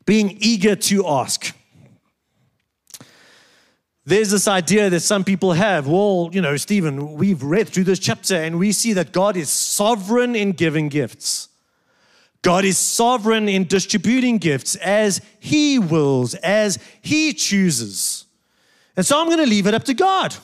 being 0.04 0.36
eager 0.40 0.76
to 0.76 1.06
ask. 1.06 1.54
there's 4.04 4.30
this 4.30 4.48
idea 4.48 4.88
that 4.88 5.00
some 5.00 5.22
people 5.22 5.52
have. 5.52 5.86
Well, 5.86 6.30
you 6.32 6.40
know, 6.40 6.56
Stephen, 6.56 7.14
we've 7.14 7.42
read 7.42 7.68
through 7.68 7.84
this 7.84 7.98
chapter 7.98 8.36
and 8.36 8.58
we 8.58 8.72
see 8.72 8.94
that 8.94 9.12
God 9.12 9.36
is 9.36 9.50
sovereign 9.50 10.34
in 10.34 10.52
giving 10.52 10.88
gifts. 10.88 11.48
God 12.40 12.64
is 12.64 12.78
sovereign 12.78 13.48
in 13.48 13.66
distributing 13.66 14.38
gifts 14.38 14.76
as 14.76 15.20
He 15.40 15.78
wills, 15.78 16.34
as 16.36 16.78
He 17.02 17.34
chooses. 17.34 18.24
And 18.98 19.06
so 19.06 19.20
I'm 19.20 19.26
going 19.26 19.38
to 19.38 19.46
leave 19.46 19.68
it 19.68 19.74
up 19.74 19.84
to 19.84 19.94
God. 19.94 20.34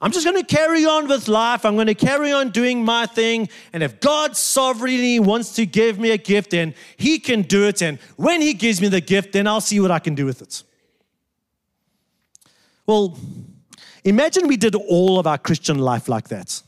I'm 0.00 0.10
just 0.10 0.24
going 0.24 0.42
to 0.42 0.46
carry 0.46 0.86
on 0.86 1.08
with 1.08 1.28
life. 1.28 1.66
I'm 1.66 1.74
going 1.74 1.88
to 1.88 1.94
carry 1.94 2.32
on 2.32 2.48
doing 2.48 2.82
my 2.82 3.04
thing. 3.04 3.50
And 3.74 3.82
if 3.82 4.00
God 4.00 4.34
sovereignly 4.34 5.20
wants 5.20 5.54
to 5.56 5.66
give 5.66 5.98
me 5.98 6.10
a 6.10 6.16
gift, 6.16 6.52
then 6.52 6.74
He 6.96 7.18
can 7.18 7.42
do 7.42 7.66
it. 7.66 7.82
And 7.82 7.98
when 8.16 8.40
He 8.40 8.54
gives 8.54 8.80
me 8.80 8.88
the 8.88 9.02
gift, 9.02 9.34
then 9.34 9.46
I'll 9.46 9.60
see 9.60 9.78
what 9.78 9.90
I 9.90 9.98
can 9.98 10.14
do 10.14 10.24
with 10.24 10.40
it. 10.40 10.62
Well, 12.86 13.18
imagine 14.04 14.48
we 14.48 14.56
did 14.56 14.74
all 14.74 15.18
of 15.18 15.26
our 15.26 15.36
Christian 15.36 15.76
life 15.76 16.08
like 16.08 16.28
that. 16.28 16.62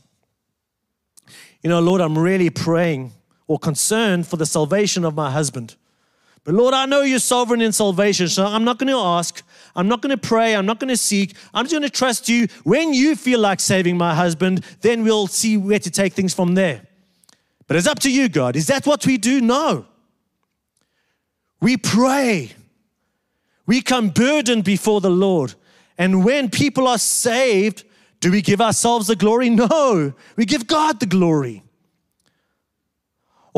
You 1.63 1.71
know, 1.71 1.79
Lord, 1.79 2.01
I'm 2.01 2.19
really 2.19 2.51
praying 2.51 3.13
or 3.47 3.57
concerned 3.57 4.27
for 4.27 4.37
the 4.37 4.45
salvation 4.45 5.03
of 5.03 5.15
my 5.15 5.31
husband. 5.31 5.75
But 6.43 6.55
Lord, 6.55 6.73
I 6.73 6.85
know 6.85 7.01
you're 7.01 7.19
sovereign 7.19 7.61
in 7.61 7.71
salvation, 7.71 8.27
so 8.27 8.45
I'm 8.45 8.63
not 8.63 8.79
going 8.79 8.91
to 8.91 8.97
ask. 8.97 9.43
I'm 9.75 9.87
not 9.87 10.01
going 10.01 10.17
to 10.17 10.17
pray. 10.17 10.55
I'm 10.55 10.65
not 10.65 10.79
going 10.79 10.89
to 10.89 10.97
seek. 10.97 11.35
I'm 11.53 11.65
just 11.65 11.73
going 11.73 11.83
to 11.83 11.89
trust 11.89 12.29
you. 12.29 12.47
When 12.63 12.93
you 12.93 13.15
feel 13.15 13.39
like 13.39 13.59
saving 13.59 13.97
my 13.97 14.15
husband, 14.15 14.63
then 14.81 15.03
we'll 15.03 15.27
see 15.27 15.57
where 15.57 15.79
to 15.79 15.91
take 15.91 16.13
things 16.13 16.33
from 16.33 16.55
there. 16.55 16.81
But 17.67 17.77
it's 17.77 17.87
up 17.87 17.99
to 17.99 18.11
you, 18.11 18.29
God. 18.29 18.55
Is 18.55 18.67
that 18.67 18.87
what 18.87 19.05
we 19.05 19.17
do? 19.17 19.41
No. 19.41 19.85
We 21.61 21.77
pray. 21.77 22.51
We 23.67 23.81
come 23.81 24.09
burdened 24.09 24.63
before 24.63 25.01
the 25.01 25.11
Lord. 25.11 25.53
And 25.97 26.25
when 26.25 26.49
people 26.49 26.87
are 26.87 26.97
saved, 26.97 27.83
do 28.21 28.31
we 28.31 28.41
give 28.41 28.61
ourselves 28.61 29.07
the 29.07 29.15
glory? 29.15 29.49
No. 29.49 30.13
We 30.35 30.45
give 30.45 30.65
God 30.65 30.99
the 30.99 31.05
glory. 31.05 31.63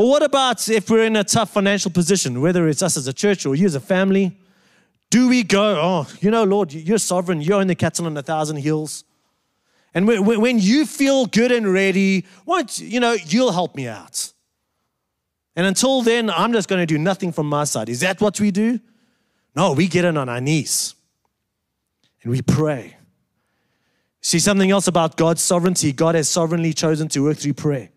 Or 0.02 0.10
what 0.10 0.24
about 0.24 0.68
if 0.68 0.90
we're 0.90 1.04
in 1.04 1.14
a 1.14 1.22
tough 1.22 1.50
financial 1.52 1.88
position, 1.88 2.40
whether 2.40 2.66
it's 2.66 2.82
us 2.82 2.96
as 2.96 3.06
a 3.06 3.12
church 3.12 3.46
or 3.46 3.54
you 3.54 3.66
as 3.66 3.76
a 3.76 3.80
family? 3.80 4.36
Do 5.10 5.28
we 5.28 5.44
go, 5.44 5.80
oh, 5.80 6.08
you 6.20 6.28
know, 6.28 6.42
Lord, 6.42 6.72
you're 6.72 6.98
sovereign, 6.98 7.40
you're 7.40 7.62
in 7.62 7.68
the 7.68 7.76
cattle 7.76 8.06
on 8.06 8.16
a 8.16 8.22
thousand 8.22 8.56
hills. 8.56 9.04
And 9.94 10.08
when 10.08 10.58
you 10.58 10.86
feel 10.86 11.26
good 11.26 11.52
and 11.52 11.72
ready, 11.72 12.26
won't 12.44 12.80
you 12.80 12.98
know, 12.98 13.12
you'll 13.12 13.52
help 13.52 13.76
me 13.76 13.86
out. 13.86 14.32
And 15.54 15.66
until 15.66 16.02
then, 16.02 16.30
I'm 16.30 16.52
just 16.52 16.68
going 16.68 16.82
to 16.82 16.86
do 16.86 16.98
nothing 16.98 17.30
from 17.30 17.48
my 17.48 17.62
side. 17.62 17.88
Is 17.88 18.00
that 18.00 18.20
what 18.20 18.40
we 18.40 18.50
do? 18.50 18.80
No, 19.54 19.72
we 19.72 19.86
get 19.86 20.04
in 20.04 20.16
on 20.16 20.28
our 20.28 20.40
knees 20.40 20.96
and 22.24 22.32
we 22.32 22.42
pray. 22.42 22.96
See 24.20 24.40
something 24.40 24.72
else 24.72 24.88
about 24.88 25.16
God's 25.16 25.42
sovereignty. 25.42 25.92
God 25.92 26.16
has 26.16 26.28
sovereignly 26.28 26.72
chosen 26.72 27.06
to 27.10 27.22
work 27.22 27.36
through 27.36 27.54
prayer. 27.54 27.91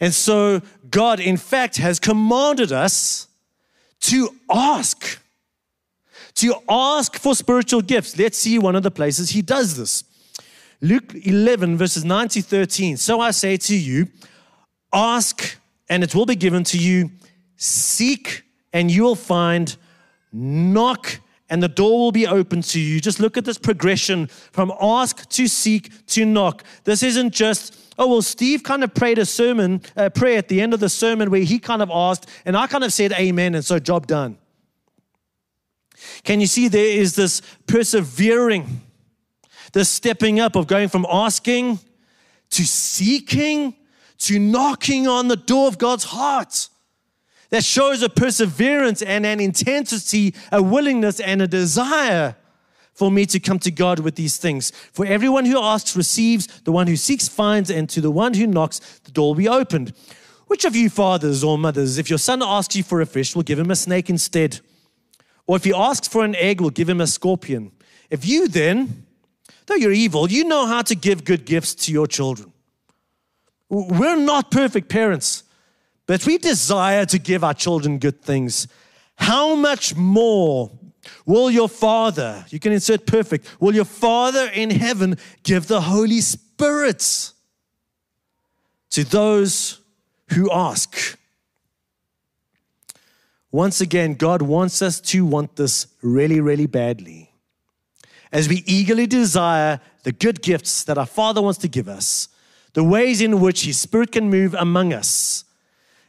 And 0.00 0.12
so, 0.12 0.60
God, 0.90 1.20
in 1.20 1.36
fact, 1.36 1.76
has 1.76 1.98
commanded 1.98 2.72
us 2.72 3.28
to 4.00 4.28
ask, 4.50 5.18
to 6.34 6.54
ask 6.68 7.18
for 7.18 7.34
spiritual 7.34 7.80
gifts. 7.80 8.18
Let's 8.18 8.38
see 8.38 8.58
one 8.58 8.76
of 8.76 8.82
the 8.82 8.90
places 8.90 9.30
He 9.30 9.42
does 9.42 9.76
this. 9.76 10.04
Luke 10.80 11.14
11, 11.14 11.78
verses 11.78 12.04
9 12.04 12.28
to 12.28 12.42
13. 12.42 12.96
So 12.96 13.20
I 13.20 13.30
say 13.30 13.56
to 13.56 13.76
you, 13.76 14.08
ask 14.92 15.56
and 15.88 16.02
it 16.02 16.14
will 16.14 16.26
be 16.26 16.36
given 16.36 16.64
to 16.64 16.78
you, 16.78 17.10
seek 17.56 18.42
and 18.72 18.90
you 18.90 19.02
will 19.02 19.16
find, 19.16 19.76
knock 20.32 21.20
and 21.48 21.62
the 21.62 21.68
door 21.68 21.98
will 21.98 22.12
be 22.12 22.26
open 22.26 22.62
to 22.62 22.80
you. 22.80 23.00
Just 23.00 23.20
look 23.20 23.36
at 23.36 23.44
this 23.44 23.58
progression 23.58 24.26
from 24.26 24.72
ask 24.80 25.28
to 25.30 25.46
seek 25.46 26.06
to 26.08 26.24
knock. 26.24 26.64
This 26.84 27.02
isn't 27.02 27.32
just 27.32 27.83
oh, 27.98 28.08
well, 28.08 28.22
Steve 28.22 28.62
kind 28.62 28.84
of 28.84 28.94
prayed 28.94 29.18
a 29.18 29.26
sermon, 29.26 29.82
a 29.96 30.10
prayer 30.10 30.38
at 30.38 30.48
the 30.48 30.60
end 30.60 30.74
of 30.74 30.80
the 30.80 30.88
sermon 30.88 31.30
where 31.30 31.42
he 31.42 31.58
kind 31.58 31.82
of 31.82 31.90
asked, 31.90 32.28
and 32.44 32.56
I 32.56 32.66
kind 32.66 32.84
of 32.84 32.92
said 32.92 33.12
amen, 33.12 33.54
and 33.54 33.64
so 33.64 33.78
job 33.78 34.06
done. 34.06 34.38
Can 36.22 36.40
you 36.40 36.46
see 36.46 36.68
there 36.68 36.84
is 36.84 37.14
this 37.14 37.40
persevering, 37.66 38.82
this 39.72 39.88
stepping 39.88 40.40
up 40.40 40.56
of 40.56 40.66
going 40.66 40.88
from 40.88 41.06
asking 41.08 41.78
to 42.50 42.64
seeking 42.64 43.74
to 44.18 44.38
knocking 44.38 45.08
on 45.08 45.28
the 45.28 45.36
door 45.36 45.68
of 45.68 45.78
God's 45.78 46.04
heart? 46.04 46.68
That 47.50 47.64
shows 47.64 48.02
a 48.02 48.08
perseverance 48.08 49.00
and 49.00 49.24
an 49.24 49.38
intensity, 49.38 50.34
a 50.50 50.60
willingness 50.60 51.20
and 51.20 51.40
a 51.40 51.46
desire 51.46 52.34
for 52.94 53.10
me 53.10 53.26
to 53.26 53.40
come 53.40 53.58
to 53.58 53.70
God 53.70 53.98
with 53.98 54.14
these 54.14 54.36
things. 54.36 54.70
For 54.92 55.04
everyone 55.04 55.44
who 55.44 55.58
asks 55.58 55.96
receives, 55.96 56.46
the 56.62 56.72
one 56.72 56.86
who 56.86 56.96
seeks 56.96 57.28
finds, 57.28 57.70
and 57.70 57.88
to 57.90 58.00
the 58.00 58.10
one 58.10 58.34
who 58.34 58.46
knocks, 58.46 58.78
the 59.00 59.10
door 59.10 59.28
will 59.28 59.34
be 59.34 59.48
opened. 59.48 59.92
Which 60.46 60.64
of 60.64 60.76
you 60.76 60.88
fathers 60.88 61.42
or 61.42 61.58
mothers, 61.58 61.98
if 61.98 62.08
your 62.08 62.18
son 62.18 62.42
asks 62.42 62.76
you 62.76 62.82
for 62.82 63.00
a 63.00 63.06
fish, 63.06 63.34
will 63.34 63.42
give 63.42 63.58
him 63.58 63.70
a 63.70 63.76
snake 63.76 64.08
instead? 64.08 64.60
Or 65.46 65.56
if 65.56 65.64
he 65.64 65.74
asks 65.74 66.06
for 66.06 66.24
an 66.24 66.36
egg, 66.36 66.60
will 66.60 66.70
give 66.70 66.88
him 66.88 67.00
a 67.00 67.06
scorpion? 67.06 67.72
If 68.10 68.26
you 68.26 68.46
then, 68.48 69.06
though 69.66 69.74
you're 69.74 69.92
evil, 69.92 70.30
you 70.30 70.44
know 70.44 70.66
how 70.66 70.82
to 70.82 70.94
give 70.94 71.24
good 71.24 71.44
gifts 71.44 71.74
to 71.74 71.92
your 71.92 72.06
children. 72.06 72.52
We're 73.68 74.16
not 74.16 74.50
perfect 74.50 74.88
parents, 74.88 75.42
but 76.06 76.24
we 76.26 76.38
desire 76.38 77.06
to 77.06 77.18
give 77.18 77.42
our 77.42 77.54
children 77.54 77.98
good 77.98 78.22
things. 78.22 78.68
How 79.16 79.54
much 79.54 79.96
more 79.96 80.70
Will 81.26 81.50
your 81.50 81.68
Father, 81.68 82.44
you 82.48 82.58
can 82.58 82.72
insert 82.72 83.06
perfect, 83.06 83.60
will 83.60 83.74
your 83.74 83.84
Father 83.84 84.50
in 84.52 84.70
heaven 84.70 85.16
give 85.42 85.66
the 85.66 85.82
Holy 85.82 86.20
Spirit 86.20 87.32
to 88.90 89.04
those 89.04 89.80
who 90.30 90.50
ask? 90.50 91.18
Once 93.50 93.80
again, 93.80 94.14
God 94.14 94.42
wants 94.42 94.82
us 94.82 95.00
to 95.00 95.24
want 95.24 95.54
this 95.56 95.86
really, 96.02 96.40
really 96.40 96.66
badly. 96.66 97.30
As 98.32 98.48
we 98.48 98.64
eagerly 98.66 99.06
desire 99.06 99.80
the 100.02 100.10
good 100.10 100.42
gifts 100.42 100.82
that 100.84 100.98
our 100.98 101.06
Father 101.06 101.40
wants 101.40 101.60
to 101.60 101.68
give 101.68 101.88
us, 101.88 102.28
the 102.72 102.82
ways 102.82 103.20
in 103.20 103.40
which 103.40 103.64
His 103.64 103.78
Spirit 103.78 104.10
can 104.10 104.28
move 104.28 104.54
among 104.54 104.92
us, 104.92 105.44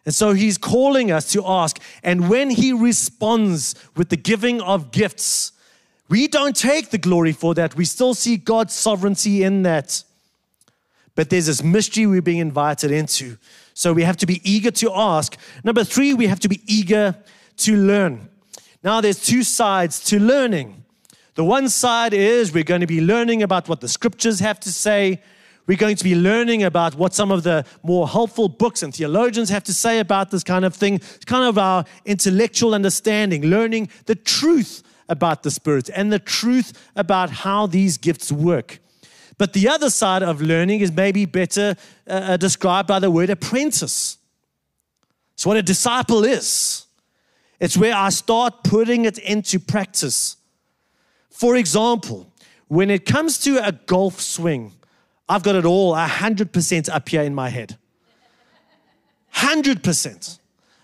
and 0.05 0.13
so 0.13 0.33
he's 0.33 0.57
calling 0.57 1.11
us 1.11 1.31
to 1.31 1.43
ask. 1.45 1.79
And 2.03 2.29
when 2.29 2.51
he 2.51 2.71
responds 2.71 3.73
with 3.95 4.09
the 4.09 4.17
giving 4.17 4.61
of 4.61 4.91
gifts, 4.91 5.51
we 6.07 6.27
don't 6.27 6.55
take 6.55 6.91
the 6.91 6.99
glory 6.99 7.31
for 7.31 7.55
that. 7.55 7.75
We 7.75 7.85
still 7.85 8.13
see 8.13 8.37
God's 8.37 8.73
sovereignty 8.73 9.43
in 9.43 9.63
that. 9.63 10.03
But 11.15 11.29
there's 11.29 11.47
this 11.47 11.63
mystery 11.63 12.05
we're 12.05 12.21
being 12.21 12.39
invited 12.39 12.91
into. 12.91 13.37
So 13.73 13.93
we 13.93 14.03
have 14.03 14.17
to 14.17 14.25
be 14.25 14.41
eager 14.49 14.71
to 14.71 14.91
ask. 14.93 15.37
Number 15.63 15.83
three, 15.83 16.13
we 16.13 16.27
have 16.27 16.39
to 16.41 16.49
be 16.49 16.61
eager 16.67 17.15
to 17.57 17.75
learn. 17.75 18.29
Now, 18.83 19.01
there's 19.01 19.25
two 19.25 19.41
sides 19.41 20.03
to 20.05 20.19
learning. 20.19 20.83
The 21.33 21.43
one 21.43 21.67
side 21.69 22.13
is 22.13 22.53
we're 22.53 22.63
going 22.63 22.81
to 22.81 22.87
be 22.87 23.01
learning 23.01 23.41
about 23.41 23.67
what 23.67 23.81
the 23.81 23.87
scriptures 23.87 24.39
have 24.39 24.59
to 24.59 24.71
say. 24.71 25.21
We're 25.67 25.77
going 25.77 25.95
to 25.95 26.03
be 26.03 26.15
learning 26.15 26.63
about 26.63 26.95
what 26.95 27.13
some 27.13 27.31
of 27.31 27.43
the 27.43 27.65
more 27.81 28.07
helpful 28.07 28.47
books 28.47 28.83
and 28.83 28.93
theologians 28.93 29.49
have 29.49 29.63
to 29.63 29.73
say 29.73 29.99
about 29.99 30.29
this 30.29 30.43
kind 30.43 30.63
of 30.63 30.75
thing. 30.75 30.95
It's 30.95 31.25
kind 31.25 31.43
of 31.43 31.57
our 31.57 31.85
intellectual 32.05 32.75
understanding, 32.75 33.43
learning 33.43 33.89
the 34.05 34.15
truth 34.15 34.83
about 35.09 35.43
the 35.43 35.51
Spirit 35.51 35.89
and 35.95 36.11
the 36.11 36.19
truth 36.19 36.73
about 36.95 37.29
how 37.29 37.65
these 37.65 37.97
gifts 37.97 38.31
work. 38.31 38.79
But 39.37 39.53
the 39.53 39.67
other 39.67 39.89
side 39.89 40.23
of 40.23 40.41
learning 40.41 40.81
is 40.81 40.91
maybe 40.91 41.25
better 41.25 41.75
uh, 42.07 42.11
uh 42.11 42.37
described 42.37 42.87
by 42.87 42.99
the 42.99 43.11
word 43.11 43.29
apprentice. 43.29 44.17
It's 45.33 45.45
what 45.45 45.57
a 45.57 45.63
disciple 45.63 46.23
is. 46.23 46.85
It's 47.59 47.75
where 47.75 47.95
I 47.95 48.09
start 48.09 48.63
putting 48.63 49.05
it 49.05 49.17
into 49.17 49.59
practice. 49.59 50.37
For 51.29 51.55
example, 51.55 52.31
when 52.67 52.89
it 52.89 53.05
comes 53.05 53.39
to 53.39 53.57
a 53.57 53.71
golf 53.71 54.21
swing, 54.21 54.71
I've 55.27 55.43
got 55.43 55.55
it 55.55 55.65
all 55.65 55.95
100% 55.95 56.89
up 56.89 57.09
here 57.09 57.23
in 57.23 57.33
my 57.33 57.49
head. 57.49 57.77
100%. 59.33 60.39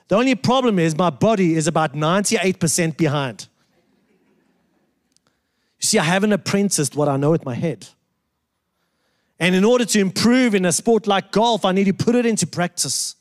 The 0.07 0.15
only 0.15 0.35
problem 0.35 0.77
is 0.79 0.97
my 0.97 1.09
body 1.09 1.55
is 1.55 1.67
about 1.67 1.93
98% 1.93 2.97
behind. 2.97 3.47
You 5.79 5.87
see, 5.87 5.99
I 5.99 6.03
haven't 6.03 6.33
apprenticed 6.33 6.95
what 6.95 7.07
I 7.07 7.17
know 7.17 7.31
with 7.31 7.45
my 7.45 7.55
head. 7.55 7.87
And 9.39 9.55
in 9.55 9.63
order 9.63 9.85
to 9.85 9.99
improve 9.99 10.53
in 10.53 10.65
a 10.65 10.71
sport 10.71 11.07
like 11.07 11.31
golf, 11.31 11.65
I 11.65 11.71
need 11.71 11.85
to 11.85 11.93
put 11.93 12.15
it 12.15 12.25
into 12.25 12.45
practice. 12.45 13.15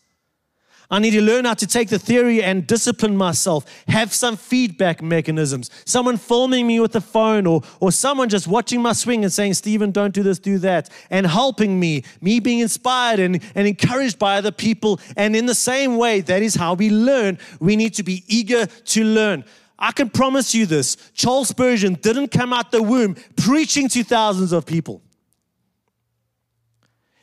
I 0.90 0.98
need 0.98 1.12
to 1.12 1.22
learn 1.22 1.44
how 1.44 1.54
to 1.54 1.66
take 1.66 1.88
the 1.88 1.98
theory 1.98 2.42
and 2.42 2.66
discipline 2.66 3.16
myself, 3.16 3.64
have 3.86 4.12
some 4.12 4.36
feedback 4.36 5.00
mechanisms. 5.00 5.70
Someone 5.84 6.16
filming 6.16 6.66
me 6.66 6.80
with 6.80 6.92
the 6.92 7.00
phone 7.00 7.46
or, 7.46 7.62
or 7.78 7.92
someone 7.92 8.28
just 8.28 8.48
watching 8.48 8.82
my 8.82 8.92
swing 8.92 9.22
and 9.22 9.32
saying, 9.32 9.54
Stephen, 9.54 9.92
don't 9.92 10.12
do 10.12 10.24
this, 10.24 10.40
do 10.40 10.58
that, 10.58 10.90
and 11.08 11.26
helping 11.26 11.78
me, 11.78 12.02
me 12.20 12.40
being 12.40 12.58
inspired 12.58 13.20
and, 13.20 13.40
and 13.54 13.68
encouraged 13.68 14.18
by 14.18 14.36
other 14.36 14.50
people. 14.50 14.98
And 15.16 15.36
in 15.36 15.46
the 15.46 15.54
same 15.54 15.96
way, 15.96 16.22
that 16.22 16.42
is 16.42 16.56
how 16.56 16.74
we 16.74 16.90
learn. 16.90 17.38
We 17.60 17.76
need 17.76 17.94
to 17.94 18.02
be 18.02 18.24
eager 18.26 18.66
to 18.66 19.04
learn. 19.04 19.44
I 19.78 19.92
can 19.92 20.10
promise 20.10 20.54
you 20.54 20.66
this 20.66 20.96
Charles 21.14 21.48
Spurgeon 21.48 21.94
didn't 21.94 22.28
come 22.28 22.52
out 22.52 22.70
the 22.70 22.82
womb 22.82 23.16
preaching 23.36 23.88
to 23.88 24.02
thousands 24.04 24.52
of 24.52 24.66
people. 24.66 25.02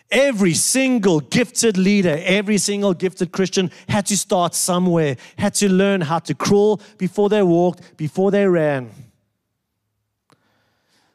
Every 0.10 0.54
single 0.54 1.20
gifted 1.20 1.78
leader, 1.78 2.20
every 2.24 2.58
single 2.58 2.94
gifted 2.94 3.32
Christian 3.32 3.72
had 3.90 4.06
to 4.06 4.18
start 4.18 4.56
somewhere, 4.56 5.18
had 5.38 5.54
to 5.56 5.70
learn 5.70 6.02
how 6.02 6.20
to 6.20 6.34
crawl 6.34 6.82
before 6.98 7.28
they 7.30 7.44
walked, 7.44 7.98
before 7.98 8.32
they 8.32 8.48
ran. 8.48 8.92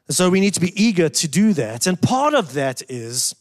So 0.09 0.29
we 0.29 0.39
need 0.39 0.53
to 0.53 0.59
be 0.59 0.73
eager 0.81 1.09
to 1.09 1.27
do 1.27 1.53
that. 1.53 1.87
And 1.87 1.99
part 1.99 2.35
of 2.35 2.53
that 2.53 2.83
is 2.89 3.33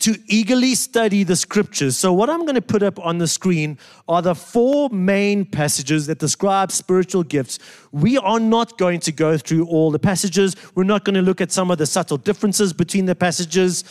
to 0.00 0.16
eagerly 0.26 0.74
study 0.74 1.24
the 1.24 1.36
scriptures. 1.36 1.96
So, 1.96 2.12
what 2.12 2.30
I'm 2.30 2.40
going 2.40 2.54
to 2.54 2.62
put 2.62 2.82
up 2.82 2.98
on 2.98 3.18
the 3.18 3.28
screen 3.28 3.78
are 4.08 4.22
the 4.22 4.34
four 4.34 4.88
main 4.88 5.44
passages 5.44 6.06
that 6.06 6.18
describe 6.18 6.72
spiritual 6.72 7.22
gifts. 7.22 7.58
We 7.92 8.16
are 8.16 8.40
not 8.40 8.78
going 8.78 9.00
to 9.00 9.12
go 9.12 9.36
through 9.36 9.66
all 9.66 9.90
the 9.90 9.98
passages, 9.98 10.56
we're 10.74 10.84
not 10.84 11.04
going 11.04 11.14
to 11.14 11.22
look 11.22 11.40
at 11.40 11.52
some 11.52 11.70
of 11.70 11.78
the 11.78 11.86
subtle 11.86 12.16
differences 12.16 12.72
between 12.72 13.04
the 13.04 13.14
passages. 13.14 13.84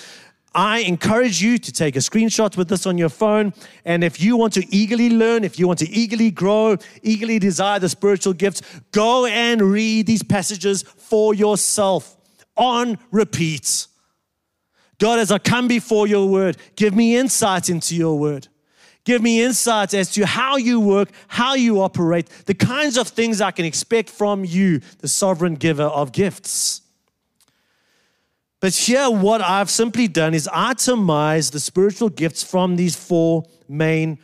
I 0.54 0.80
encourage 0.80 1.42
you 1.42 1.58
to 1.58 1.72
take 1.72 1.96
a 1.96 2.00
screenshot 2.00 2.58
with 2.58 2.70
this 2.70 2.86
on 2.86 2.98
your 2.98 3.10
phone. 3.10 3.54
And 3.86 4.04
if 4.04 4.20
you 4.20 4.36
want 4.36 4.54
to 4.54 4.76
eagerly 4.76 5.10
learn, 5.10 5.44
if 5.44 5.60
you 5.60 5.68
want 5.68 5.80
to 5.80 5.90
eagerly 5.90 6.32
grow, 6.32 6.78
eagerly 7.04 7.40
desire 7.40 7.80
the 7.80 7.90
spiritual 7.90 8.34
gifts, 8.34 8.62
go 8.92 9.26
and 9.26 9.62
read 9.62 10.08
these 10.08 10.24
passages 10.24 10.82
for 10.82 11.34
yourself 11.34 12.18
on 12.58 12.98
repeat. 13.12 13.88
God, 14.98 15.20
as 15.20 15.32
I 15.32 15.38
come 15.38 15.68
before 15.68 16.08
your 16.08 16.28
word, 16.28 16.58
give 16.76 16.96
me 16.96 17.16
insight 17.16 17.70
into 17.70 17.96
your 17.96 18.18
word. 18.18 18.48
Give 19.06 19.22
me 19.22 19.42
insight 19.42 19.94
as 19.94 20.12
to 20.14 20.26
how 20.26 20.58
you 20.58 20.80
work, 20.80 21.10
how 21.30 21.54
you 21.54 21.82
operate, 21.82 22.28
the 22.46 22.54
kinds 22.54 22.98
of 22.98 23.08
things 23.08 23.40
I 23.40 23.52
can 23.52 23.66
expect 23.66 24.10
from 24.10 24.44
you, 24.44 24.82
the 25.00 25.08
sovereign 25.08 25.56
giver 25.56 25.84
of 25.84 26.12
gifts. 26.12 26.82
But 28.60 28.74
here, 28.76 29.10
what 29.10 29.42
I've 29.42 29.70
simply 29.70 30.08
done 30.08 30.34
is 30.34 30.50
itemize 30.52 31.52
the 31.52 31.60
spiritual 31.60 32.10
gifts 32.10 32.44
from 32.44 32.76
these 32.76 32.96
four 32.96 33.46
main 33.70 34.20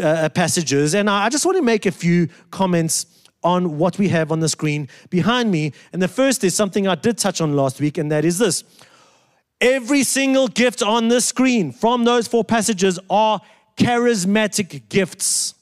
uh, 0.00 0.28
passages. 0.28 0.94
And 0.94 1.08
I 1.08 1.28
just 1.30 1.46
want 1.46 1.56
to 1.56 1.62
make 1.62 1.86
a 1.86 1.90
few 1.90 2.28
comments 2.50 3.06
on 3.42 3.78
what 3.78 3.98
we 3.98 4.08
have 4.08 4.30
on 4.30 4.40
the 4.40 4.48
screen 4.48 4.88
behind 5.10 5.50
me. 5.50 5.72
And 5.92 6.02
the 6.02 6.08
first 6.08 6.44
is 6.44 6.54
something 6.54 6.86
I 6.86 6.96
did 6.96 7.18
touch 7.18 7.40
on 7.40 7.56
last 7.56 7.80
week, 7.80 7.98
and 7.98 8.10
that 8.12 8.24
is 8.24 8.38
this 8.38 8.64
Every 9.60 10.04
single 10.04 10.48
gift 10.48 10.82
on 10.82 11.08
this 11.08 11.26
screen 11.26 11.72
from 11.72 12.04
those 12.04 12.28
four 12.28 12.44
passages 12.44 12.98
are 13.10 13.40
charismatic 13.76 14.88
gifts. 14.88 15.54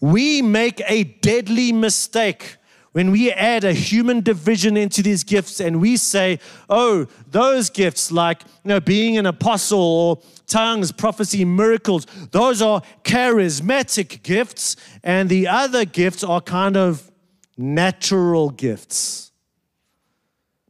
We 0.00 0.42
make 0.42 0.82
a 0.86 1.04
deadly 1.04 1.72
mistake 1.72 2.56
when 2.92 3.12
we 3.12 3.30
add 3.30 3.62
a 3.62 3.72
human 3.72 4.20
division 4.20 4.76
into 4.76 5.02
these 5.02 5.22
gifts 5.22 5.60
and 5.60 5.80
we 5.80 5.96
say, 5.96 6.40
oh, 6.68 7.06
those 7.30 7.70
gifts 7.70 8.10
like 8.10 8.42
you 8.64 8.68
know, 8.68 8.80
being 8.80 9.16
an 9.16 9.26
apostle 9.26 9.78
or 9.78 10.18
tongues, 10.46 10.90
prophecy, 10.90 11.44
miracles, 11.44 12.06
those 12.32 12.60
are 12.60 12.82
charismatic 13.04 14.22
gifts, 14.22 14.74
and 15.04 15.28
the 15.28 15.46
other 15.46 15.84
gifts 15.84 16.24
are 16.24 16.40
kind 16.40 16.76
of 16.76 17.10
natural 17.56 18.50
gifts. 18.50 19.30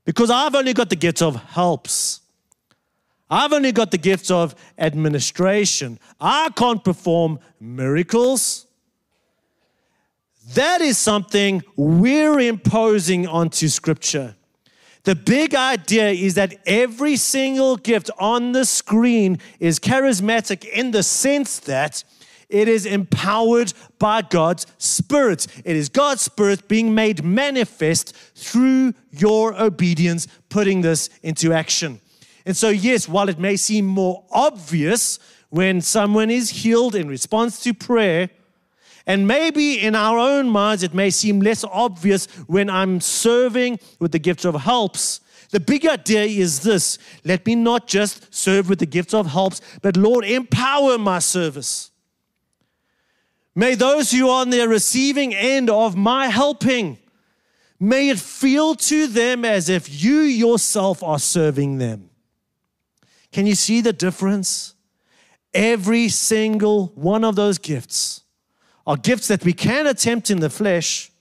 Because 0.04 0.30
I've 0.30 0.54
only 0.54 0.74
got 0.74 0.90
the 0.90 0.96
gift 0.96 1.22
of 1.22 1.36
helps. 1.36 2.20
I've 3.30 3.52
only 3.52 3.72
got 3.72 3.92
the 3.92 3.98
gift 3.98 4.30
of 4.30 4.54
administration. 4.76 5.98
I 6.20 6.50
can't 6.56 6.82
perform 6.82 7.38
miracles. 7.60 8.66
That 10.54 10.80
is 10.80 10.98
something 10.98 11.62
we're 11.76 12.40
imposing 12.40 13.26
onto 13.26 13.68
Scripture. 13.68 14.34
The 15.04 15.14
big 15.14 15.54
idea 15.54 16.10
is 16.10 16.34
that 16.34 16.56
every 16.66 17.16
single 17.16 17.76
gift 17.76 18.10
on 18.18 18.52
the 18.52 18.64
screen 18.64 19.38
is 19.60 19.78
charismatic 19.78 20.64
in 20.64 20.90
the 20.90 21.02
sense 21.02 21.60
that 21.60 22.02
it 22.48 22.66
is 22.66 22.84
empowered 22.84 23.72
by 23.98 24.22
God's 24.22 24.66
Spirit. 24.78 25.46
It 25.64 25.76
is 25.76 25.88
God's 25.88 26.22
Spirit 26.22 26.66
being 26.66 26.94
made 26.94 27.24
manifest 27.24 28.14
through 28.34 28.94
your 29.12 29.54
obedience, 29.54 30.26
putting 30.48 30.80
this 30.80 31.10
into 31.22 31.52
action. 31.52 32.00
And 32.44 32.56
so, 32.56 32.70
yes, 32.70 33.08
while 33.08 33.28
it 33.28 33.38
may 33.38 33.56
seem 33.56 33.86
more 33.86 34.24
obvious 34.32 35.20
when 35.50 35.80
someone 35.80 36.30
is 36.30 36.50
healed 36.50 36.96
in 36.96 37.08
response 37.08 37.62
to 37.62 37.72
prayer, 37.72 38.30
and 39.06 39.26
maybe 39.26 39.80
in 39.80 39.94
our 39.94 40.18
own 40.18 40.48
minds 40.48 40.82
it 40.82 40.94
may 40.94 41.10
seem 41.10 41.40
less 41.40 41.64
obvious 41.64 42.26
when 42.46 42.68
I'm 42.68 43.00
serving 43.00 43.78
with 43.98 44.12
the 44.12 44.18
gift 44.18 44.44
of 44.44 44.54
helps. 44.54 45.20
The 45.50 45.60
big 45.60 45.86
idea 45.86 46.22
is 46.22 46.60
this 46.60 46.98
let 47.24 47.44
me 47.46 47.54
not 47.54 47.86
just 47.86 48.32
serve 48.32 48.68
with 48.68 48.78
the 48.78 48.86
gift 48.86 49.14
of 49.14 49.26
helps, 49.26 49.60
but 49.82 49.96
Lord, 49.96 50.24
empower 50.24 50.98
my 50.98 51.18
service. 51.18 51.90
May 53.54 53.74
those 53.74 54.12
who 54.12 54.28
are 54.28 54.42
on 54.42 54.50
the 54.50 54.66
receiving 54.68 55.34
end 55.34 55.68
of 55.68 55.96
my 55.96 56.28
helping, 56.28 56.98
may 57.80 58.10
it 58.10 58.18
feel 58.18 58.76
to 58.76 59.06
them 59.08 59.44
as 59.44 59.68
if 59.68 60.02
you 60.02 60.20
yourself 60.20 61.02
are 61.02 61.18
serving 61.18 61.78
them. 61.78 62.10
Can 63.32 63.46
you 63.46 63.54
see 63.54 63.80
the 63.80 63.92
difference? 63.92 64.74
Every 65.52 66.08
single 66.08 66.92
one 66.94 67.24
of 67.24 67.34
those 67.34 67.58
gifts 67.58 68.19
are 68.90 68.96
gifts 68.96 69.28
that 69.28 69.44
we 69.44 69.52
can 69.52 69.86
attempt 69.86 70.32
in 70.32 70.40
the 70.40 70.50
flesh, 70.50 71.12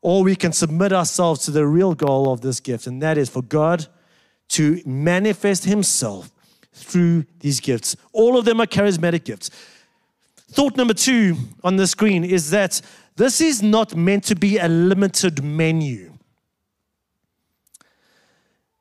or 0.00 0.24
we 0.24 0.34
can 0.34 0.52
submit 0.52 0.92
ourselves 0.92 1.44
to 1.44 1.52
the 1.52 1.64
real 1.64 1.94
goal 1.94 2.32
of 2.32 2.40
this 2.40 2.58
gift, 2.58 2.88
and 2.88 3.00
that 3.00 3.16
is 3.16 3.30
for 3.30 3.42
God 3.42 3.86
to 4.48 4.82
manifest 4.84 5.66
Himself 5.66 6.32
through 6.72 7.26
these 7.38 7.60
gifts. 7.60 7.94
All 8.12 8.36
of 8.36 8.44
them 8.44 8.60
are 8.60 8.66
charismatic 8.66 9.22
gifts. 9.22 9.50
Thought 10.50 10.76
number 10.76 10.94
two 10.94 11.36
on 11.62 11.76
the 11.76 11.86
screen 11.86 12.24
is 12.24 12.50
that 12.50 12.80
this 13.14 13.40
is 13.40 13.62
not 13.62 13.94
meant 13.94 14.24
to 14.24 14.34
be 14.34 14.58
a 14.58 14.66
limited 14.66 15.44
menu. 15.44 16.12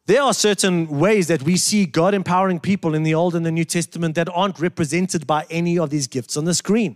There 0.08 0.24
are 0.24 0.34
certain 0.34 0.88
ways 0.88 1.28
that 1.28 1.44
we 1.44 1.58
see 1.58 1.86
God 1.86 2.16
empowering 2.16 2.60
people 2.60 2.96
in 2.96 3.04
the 3.04 3.14
Old 3.14 3.36
and 3.36 3.46
the 3.46 3.52
New 3.52 3.66
Testament 3.66 4.16
that 4.16 4.30
aren't 4.30 4.60
represented 4.60 5.28
by 5.28 5.46
any 5.52 5.78
of 5.78 5.92
these 5.92 6.08
gifts 6.08 6.36
on 6.36 6.46
the 6.46 6.56
screen. 6.56 6.96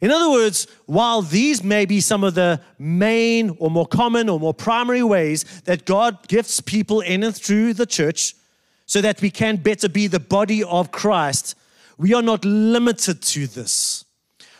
In 0.00 0.10
other 0.12 0.30
words, 0.30 0.68
while 0.86 1.22
these 1.22 1.64
may 1.64 1.84
be 1.84 2.00
some 2.00 2.22
of 2.22 2.34
the 2.34 2.60
main 2.78 3.56
or 3.58 3.70
more 3.70 3.86
common 3.86 4.28
or 4.28 4.38
more 4.38 4.54
primary 4.54 5.02
ways 5.02 5.44
that 5.62 5.84
God 5.84 6.28
gifts 6.28 6.60
people 6.60 7.00
in 7.00 7.24
and 7.24 7.34
through 7.34 7.74
the 7.74 7.86
church 7.86 8.34
so 8.86 9.00
that 9.00 9.20
we 9.20 9.30
can 9.30 9.56
better 9.56 9.88
be 9.88 10.06
the 10.06 10.20
body 10.20 10.62
of 10.62 10.92
Christ, 10.92 11.56
we 11.98 12.14
are 12.14 12.22
not 12.22 12.44
limited 12.44 13.22
to 13.22 13.48
this. 13.48 14.04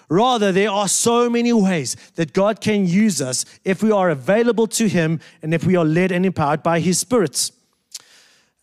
Rather, 0.09 0.51
there 0.51 0.71
are 0.71 0.89
so 0.89 1.31
many 1.31 1.53
ways 1.53 1.95
that 2.17 2.33
God 2.33 2.61
can 2.61 2.87
use 2.87 3.21
us 3.23 3.45
if 3.65 3.83
we 3.83 3.93
are 3.93 4.11
available 4.11 4.67
to 4.69 4.89
Him 4.89 5.21
and 5.43 5.55
if 5.55 5.65
we 5.65 5.77
are 5.77 5.85
led 5.85 6.11
and 6.11 6.27
empowered 6.27 6.63
by 6.63 6.81
His 6.81 6.99
Spirit. 6.99 7.51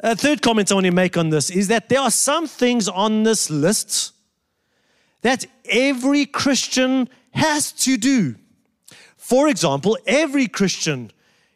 A 0.01 0.15
third 0.15 0.41
comment 0.41 0.71
I 0.71 0.75
want 0.75 0.85
to 0.87 0.91
make 0.91 1.15
on 1.17 1.29
this 1.29 1.49
is 1.49 1.67
that 1.69 1.87
there 1.87 2.01
are 2.01 2.11
some 2.11 2.47
things 2.47 2.89
on 2.89 3.23
this 3.23 3.49
list 3.49 4.11
that 5.25 5.43
every 5.67 6.27
Christian 6.27 7.09
has 7.31 7.71
to 7.71 7.97
do. 7.97 8.35
For 9.17 9.47
example, 9.47 9.97
every 10.05 10.45
Christian 10.45 11.09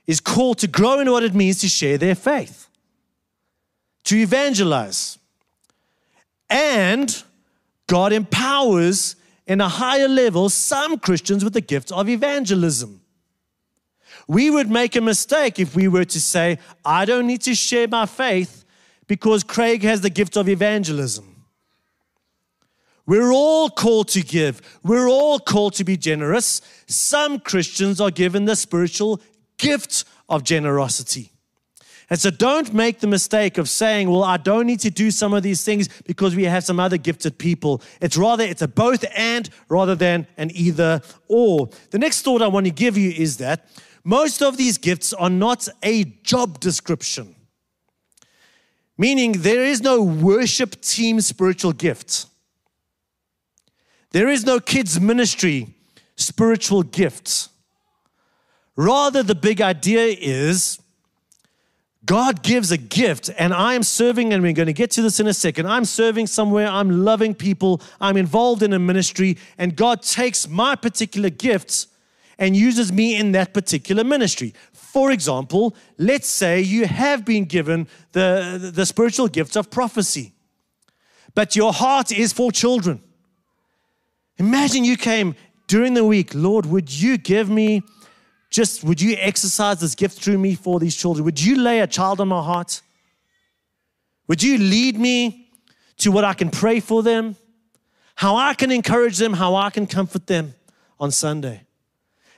is 0.08 0.20
called 0.20 0.58
to 0.58 0.68
grow 0.68 1.00
in 1.00 1.12
what 1.12 1.22
it 1.22 1.36
means 1.36 1.60
to 1.60 1.68
share 1.68 2.00
their 2.00 2.16
faith, 2.16 2.68
to 4.06 4.18
evangelize, 4.18 5.20
and 6.50 7.24
God 7.86 8.12
empowers 8.12 9.16
in 9.46 9.62
a 9.62 9.70
higher 9.70 10.08
level 10.08 10.50
some 10.50 10.98
Christians 10.98 11.44
with 11.44 11.54
the 11.54 11.62
gift 11.62 11.92
of 11.92 12.10
evangelism. 12.10 13.02
We 14.28 14.50
would 14.50 14.72
make 14.72 14.96
a 14.96 15.02
mistake 15.02 15.60
if 15.60 15.76
we 15.76 15.88
were 15.88 16.06
to 16.06 16.20
say, 16.20 16.58
I 16.84 17.06
don't 17.06 17.28
need 17.28 17.42
to 17.42 17.54
share 17.54 17.88
my 17.88 18.08
faith 18.08 18.66
because 19.06 19.44
Craig 19.44 19.84
has 19.84 20.02
the 20.02 20.10
gift 20.10 20.38
of 20.38 20.50
evangelism. 20.50 21.39
We're 23.10 23.34
all 23.34 23.72
called 23.72 24.10
to 24.10 24.22
give. 24.22 24.62
We're 24.84 25.10
all 25.10 25.40
called 25.40 25.74
to 25.74 25.84
be 25.84 25.98
generous. 25.98 26.62
Some 26.86 27.40
Christians 27.40 28.00
are 28.00 28.12
given 28.12 28.46
the 28.46 28.56
spiritual 28.56 29.20
gift 29.58 30.06
of 30.30 30.44
generosity. 30.44 31.32
And 32.12 32.20
so 32.20 32.30
don't 32.30 32.72
make 32.72 33.00
the 33.00 33.08
mistake 33.08 33.58
of 33.58 33.68
saying, 33.68 34.12
well, 34.12 34.24
I 34.24 34.38
don't 34.38 34.68
need 34.68 34.82
to 34.82 34.92
do 34.92 35.10
some 35.10 35.34
of 35.34 35.42
these 35.42 35.64
things 35.64 35.88
because 36.06 36.36
we 36.36 36.44
have 36.44 36.64
some 36.64 36.80
other 36.80 36.98
gifted 36.98 37.40
people. 37.40 37.82
It's 38.00 38.16
rather, 38.16 38.44
it's 38.44 38.62
a 38.62 38.68
both 38.68 39.04
and 39.16 39.50
rather 39.70 39.96
than 39.96 40.28
an 40.38 40.52
either 40.54 41.02
or. 41.28 41.72
The 41.90 41.98
next 41.98 42.22
thought 42.22 42.44
I 42.44 42.48
want 42.48 42.68
to 42.68 42.72
give 42.72 42.96
you 42.96 43.10
is 43.10 43.38
that 43.38 43.66
most 44.04 44.44
of 44.44 44.56
these 44.56 44.78
gifts 44.78 45.14
are 45.14 45.32
not 45.32 45.68
a 45.82 46.04
job 46.04 46.60
description, 46.60 47.36
meaning 49.00 49.32
there 49.32 49.66
is 49.66 49.82
no 49.82 50.04
worship 50.04 50.80
team 50.82 51.22
spiritual 51.22 51.74
gift. 51.74 52.28
There 54.12 54.28
is 54.28 54.46
no 54.46 54.60
kids' 54.60 55.00
ministry 55.00 55.74
spiritual 56.16 56.84
gifts. 56.84 57.50
Rather, 58.76 59.24
the 59.24 59.36
big 59.36 59.62
idea 59.62 60.16
is 60.20 60.80
God 62.06 62.44
gives 62.44 62.72
a 62.72 62.78
gift, 62.78 63.30
and 63.38 63.54
I'm 63.54 63.84
serving, 63.84 64.34
and 64.34 64.42
we're 64.42 64.54
going 64.54 64.68
to 64.68 64.74
get 64.74 64.92
to 64.92 65.02
this 65.02 65.20
in 65.20 65.28
a 65.28 65.34
second. 65.34 65.68
I'm 65.68 65.86
serving 65.86 66.28
somewhere, 66.28 66.68
I'm 66.68 67.04
loving 67.04 67.36
people, 67.36 67.82
I'm 68.02 68.18
involved 68.18 68.64
in 68.64 68.74
a 68.74 68.80
ministry, 68.80 69.38
and 69.58 69.76
God 69.76 70.02
takes 70.02 70.48
my 70.48 70.76
particular 70.76 71.30
gifts 71.30 71.88
and 72.38 72.56
uses 72.56 72.92
me 72.92 73.16
in 73.16 73.34
that 73.34 73.54
particular 73.54 74.04
ministry. 74.04 74.54
For 74.72 75.12
example, 75.12 75.76
let's 75.98 76.28
say 76.28 76.62
you 76.62 76.88
have 76.88 77.26
been 77.26 77.46
given 77.46 77.88
the, 78.14 78.72
the 78.74 78.86
spiritual 78.86 79.28
gifts 79.28 79.56
of 79.56 79.70
prophecy, 79.70 80.32
but 81.36 81.56
your 81.56 81.74
heart 81.74 82.12
is 82.12 82.34
for 82.34 82.52
children. 82.52 83.04
Imagine 84.40 84.86
you 84.86 84.98
came 84.98 85.36
during 85.68 85.94
the 85.94 86.04
week, 86.04 86.32
Lord, 86.34 86.66
would 86.66 86.92
you 86.92 87.18
give 87.18 87.50
me 87.50 87.84
just, 88.50 88.84
would 88.84 89.00
you 89.00 89.16
exercise 89.20 89.80
this 89.80 89.94
gift 89.94 90.20
through 90.20 90.40
me 90.40 90.56
for 90.56 90.80
these 90.80 90.96
children? 90.96 91.24
Would 91.26 91.42
you 91.42 91.58
lay 91.58 91.82
a 91.82 91.88
child 91.88 92.20
on 92.20 92.30
my 92.30 92.42
heart? 92.42 92.82
Would 94.28 94.42
you 94.42 94.58
lead 94.58 94.98
me 94.98 95.50
to 95.98 96.12
what 96.12 96.24
I 96.24 96.34
can 96.34 96.50
pray 96.50 96.80
for 96.80 97.04
them? 97.04 97.36
How 98.16 98.36
I 98.36 98.54
can 98.54 98.72
encourage 98.72 99.18
them, 99.18 99.34
how 99.34 99.56
I 99.56 99.70
can 99.70 99.86
comfort 99.86 100.26
them 100.28 100.56
on 101.00 101.12
Sunday. 101.12 101.62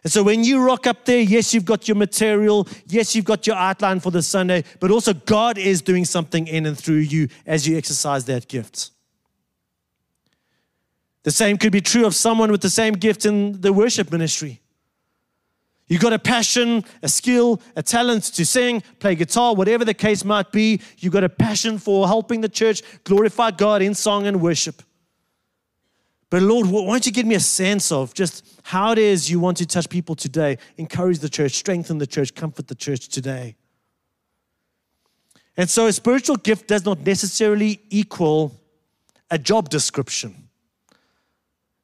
And 0.03 0.11
so 0.11 0.23
when 0.23 0.43
you 0.43 0.65
rock 0.65 0.87
up 0.87 1.05
there, 1.05 1.21
yes, 1.21 1.53
you've 1.53 1.65
got 1.65 1.87
your 1.87 1.95
material, 1.95 2.67
yes, 2.87 3.15
you've 3.15 3.25
got 3.25 3.45
your 3.45 3.55
outline 3.55 3.99
for 3.99 4.11
the 4.11 4.23
Sunday, 4.23 4.63
but 4.79 4.89
also 4.89 5.13
God 5.13 5.57
is 5.57 5.81
doing 5.81 6.05
something 6.05 6.47
in 6.47 6.65
and 6.65 6.77
through 6.77 6.95
you 6.95 7.27
as 7.45 7.67
you 7.67 7.77
exercise 7.77 8.25
that 8.25 8.47
gift. 8.47 8.91
The 11.23 11.31
same 11.31 11.57
could 11.57 11.71
be 11.71 11.81
true 11.81 12.05
of 12.05 12.15
someone 12.15 12.51
with 12.51 12.61
the 12.61 12.69
same 12.69 12.93
gift 12.93 13.25
in 13.25 13.61
the 13.61 13.71
worship 13.71 14.11
ministry. 14.11 14.61
You've 15.87 16.01
got 16.01 16.13
a 16.13 16.19
passion, 16.19 16.85
a 17.03 17.09
skill, 17.09 17.61
a 17.75 17.83
talent 17.83 18.23
to 18.23 18.45
sing, 18.45 18.81
play 18.99 19.13
guitar, 19.13 19.53
whatever 19.53 19.83
the 19.83 19.93
case 19.93 20.23
might 20.23 20.51
be. 20.51 20.79
You've 20.97 21.11
got 21.11 21.25
a 21.25 21.29
passion 21.29 21.77
for 21.77 22.07
helping 22.07 22.39
the 22.39 22.49
church 22.49 22.81
glorify 23.03 23.51
God 23.51 23.81
in 23.81 23.93
song 23.93 24.25
and 24.25 24.41
worship. 24.41 24.81
But 26.29 26.43
Lord, 26.43 26.67
why 26.67 26.85
don't 26.85 27.05
you 27.05 27.11
give 27.11 27.25
me 27.25 27.35
a 27.35 27.41
sense 27.41 27.91
of 27.91 28.13
just 28.13 28.45
how 28.63 28.93
it 28.93 28.97
is 28.99 29.29
you 29.29 29.41
want 29.41 29.57
to 29.57 29.65
touch 29.65 29.89
people 29.89 30.15
today, 30.15 30.57
encourage 30.77 31.19
the 31.19 31.27
church, 31.27 31.51
strengthen 31.51 31.97
the 31.97 32.07
church, 32.07 32.33
comfort 32.33 32.69
the 32.69 32.75
church 32.75 33.09
today? 33.09 33.57
And 35.57 35.69
so 35.69 35.87
a 35.87 35.93
spiritual 35.93 36.37
gift 36.37 36.69
does 36.69 36.85
not 36.85 37.05
necessarily 37.05 37.81
equal 37.89 38.55
a 39.29 39.37
job 39.37 39.69
description. 39.69 40.47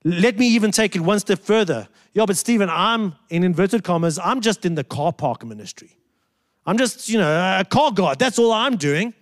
Let 0.03 0.37
me 0.37 0.47
even 0.47 0.71
take 0.71 0.95
it 0.95 1.01
one 1.01 1.19
step 1.19 1.39
further. 1.39 1.87
Yeah, 2.13 2.25
but 2.25 2.37
Stephen, 2.37 2.69
I'm 2.69 3.15
in 3.29 3.43
inverted 3.43 3.83
commas, 3.83 4.17
I'm 4.19 4.41
just 4.41 4.65
in 4.65 4.75
the 4.75 4.83
car 4.83 5.13
park 5.13 5.45
ministry. 5.45 5.97
I'm 6.65 6.77
just, 6.77 7.07
you 7.09 7.17
know, 7.17 7.59
a 7.59 7.63
car 7.63 7.91
guard. 7.91 8.19
That's 8.19 8.37
all 8.37 8.51
I'm 8.51 8.75
doing. 8.75 9.13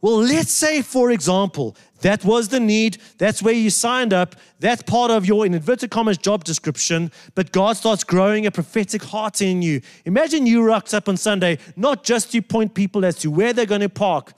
Well, 0.00 0.16
let's 0.16 0.50
say, 0.50 0.82
for 0.82 1.12
example, 1.12 1.76
that 2.00 2.24
was 2.24 2.48
the 2.48 2.58
need. 2.58 2.98
That's 3.18 3.40
where 3.40 3.54
you 3.54 3.70
signed 3.70 4.12
up. 4.12 4.34
That's 4.58 4.82
part 4.82 5.12
of 5.12 5.24
your, 5.24 5.46
in 5.46 5.54
inverted 5.54 5.92
commas, 5.92 6.18
job 6.18 6.42
description. 6.42 7.12
But 7.36 7.52
God 7.52 7.76
starts 7.76 8.02
growing 8.02 8.44
a 8.44 8.50
prophetic 8.50 9.04
heart 9.04 9.40
in 9.40 9.62
you. 9.62 9.80
Imagine 10.04 10.44
you 10.44 10.64
rocked 10.64 10.92
up 10.92 11.08
on 11.08 11.16
Sunday, 11.16 11.58
not 11.76 12.02
just 12.02 12.32
to 12.32 12.42
point 12.42 12.74
people 12.74 13.04
as 13.04 13.14
to 13.18 13.30
where 13.30 13.52
they're 13.52 13.64
going 13.64 13.80
to 13.80 13.88
park, 13.88 14.32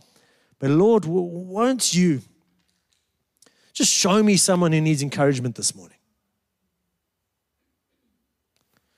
but 0.58 0.68
Lord, 0.68 1.06
won't 1.06 1.94
you 1.94 2.20
just 3.74 3.92
show 3.92 4.22
me 4.22 4.36
someone 4.36 4.72
who 4.72 4.80
needs 4.80 5.02
encouragement 5.02 5.56
this 5.56 5.74
morning? 5.74 5.98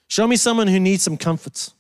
Show 0.07 0.27
me 0.27 0.37
someone 0.37 0.69
who 0.69 0.79
needs 0.79 1.03
some 1.03 1.17
comfort. 1.17 1.71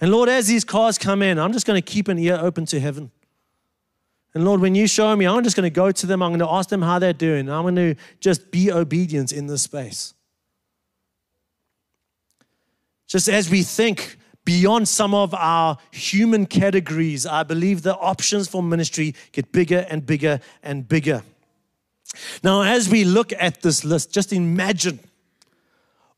And 0.00 0.10
Lord, 0.10 0.28
as 0.28 0.46
these 0.46 0.64
cars 0.64 0.96
come 0.96 1.20
in, 1.20 1.38
I'm 1.38 1.52
just 1.52 1.66
going 1.66 1.80
to 1.80 1.84
keep 1.84 2.08
an 2.08 2.18
ear 2.18 2.38
open 2.40 2.64
to 2.66 2.80
heaven. 2.80 3.10
And 4.34 4.44
Lord, 4.44 4.60
when 4.60 4.74
you 4.74 4.86
show 4.86 5.14
me, 5.14 5.26
I'm 5.26 5.44
just 5.44 5.56
going 5.56 5.64
to 5.64 5.74
go 5.74 5.92
to 5.92 6.06
them. 6.06 6.22
I'm 6.22 6.30
going 6.30 6.40
to 6.40 6.50
ask 6.50 6.68
them 6.68 6.82
how 6.82 6.98
they're 6.98 7.12
doing. 7.12 7.50
I'm 7.50 7.62
going 7.62 7.76
to 7.76 7.94
just 8.20 8.50
be 8.50 8.72
obedient 8.72 9.32
in 9.32 9.46
this 9.46 9.62
space. 9.62 10.14
Just 13.06 13.28
as 13.28 13.50
we 13.50 13.62
think 13.62 14.16
beyond 14.44 14.88
some 14.88 15.14
of 15.14 15.34
our 15.34 15.78
human 15.90 16.46
categories, 16.46 17.26
I 17.26 17.42
believe 17.42 17.82
the 17.82 17.96
options 17.96 18.48
for 18.48 18.62
ministry 18.62 19.14
get 19.32 19.52
bigger 19.52 19.86
and 19.88 20.04
bigger 20.04 20.40
and 20.62 20.88
bigger. 20.88 21.22
Now, 22.42 22.62
as 22.62 22.88
we 22.88 23.04
look 23.04 23.32
at 23.38 23.62
this 23.62 23.84
list, 23.84 24.12
just 24.12 24.32
imagine 24.32 25.00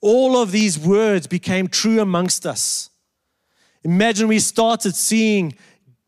all 0.00 0.36
of 0.36 0.52
these 0.52 0.78
words 0.78 1.26
became 1.26 1.68
true 1.68 2.00
amongst 2.00 2.46
us. 2.46 2.90
Imagine 3.82 4.28
we 4.28 4.40
started 4.40 4.94
seeing 4.94 5.54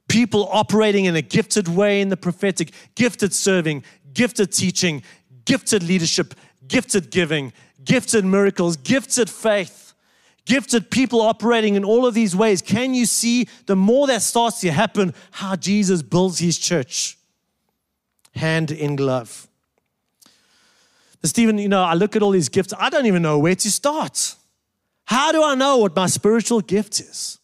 people 0.09 0.49
operating 0.51 1.05
in 1.05 1.15
a 1.15 1.23
gifted 1.23 1.69
way 1.69 2.01
in 2.01 2.09
the 2.09 2.17
prophetic, 2.17 2.73
gifted 2.95 3.33
serving, 3.33 3.85
gifted 4.13 4.53
teaching, 4.53 5.03
gifted 5.45 5.83
leadership, 5.83 6.35
gifted 6.67 7.11
giving, 7.11 7.53
gifted 7.85 8.25
miracles, 8.25 8.77
gifted 8.77 9.31
faith, 9.31 9.88
gifted 10.49 10.91
people 10.91 11.21
operating 11.21 11.75
in 11.75 11.85
all 11.85 12.07
of 12.07 12.15
these 12.15 12.35
ways. 12.35 12.63
Can 12.63 12.95
you 12.95 13.05
see 13.05 13.47
the 13.67 13.77
more 13.77 14.07
that 14.07 14.23
starts 14.23 14.61
to 14.63 14.73
happen, 14.73 15.15
how 15.31 15.55
Jesus 15.57 16.01
builds 16.03 16.39
his 16.39 16.59
church 16.59 17.19
hand 18.35 18.71
in 18.71 18.97
glove? 18.97 19.47
Stephen, 21.23 21.59
you 21.59 21.69
know, 21.69 21.83
I 21.83 21.95
look 21.95 22.17
at 22.17 22.23
all 22.23 22.31
these 22.31 22.49
gifts, 22.49 22.73
I 22.79 22.89
don't 22.89 23.05
even 23.05 23.23
know 23.23 23.39
where 23.39 23.55
to 23.55 23.71
start. 23.71 24.37
How 25.05 25.33
do 25.33 25.45
I 25.45 25.55
know 25.55 25.79
what 25.79 25.95
my 25.95 26.07
spiritual 26.07 26.61
gift 26.61 26.99
is? 27.01 27.39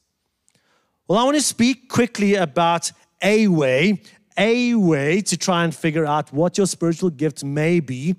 Well, 1.06 1.18
I 1.18 1.24
want 1.24 1.36
to 1.36 1.42
speak 1.42 1.90
quickly 1.90 2.34
about 2.34 2.90
a 3.22 3.48
way, 3.48 4.02
a 4.38 4.74
way 4.74 5.20
to 5.20 5.36
try 5.36 5.64
and 5.64 5.74
figure 5.74 6.06
out 6.06 6.32
what 6.32 6.56
your 6.56 6.66
spiritual 6.66 7.10
gift 7.10 7.44
may 7.44 7.80
be. 7.80 8.16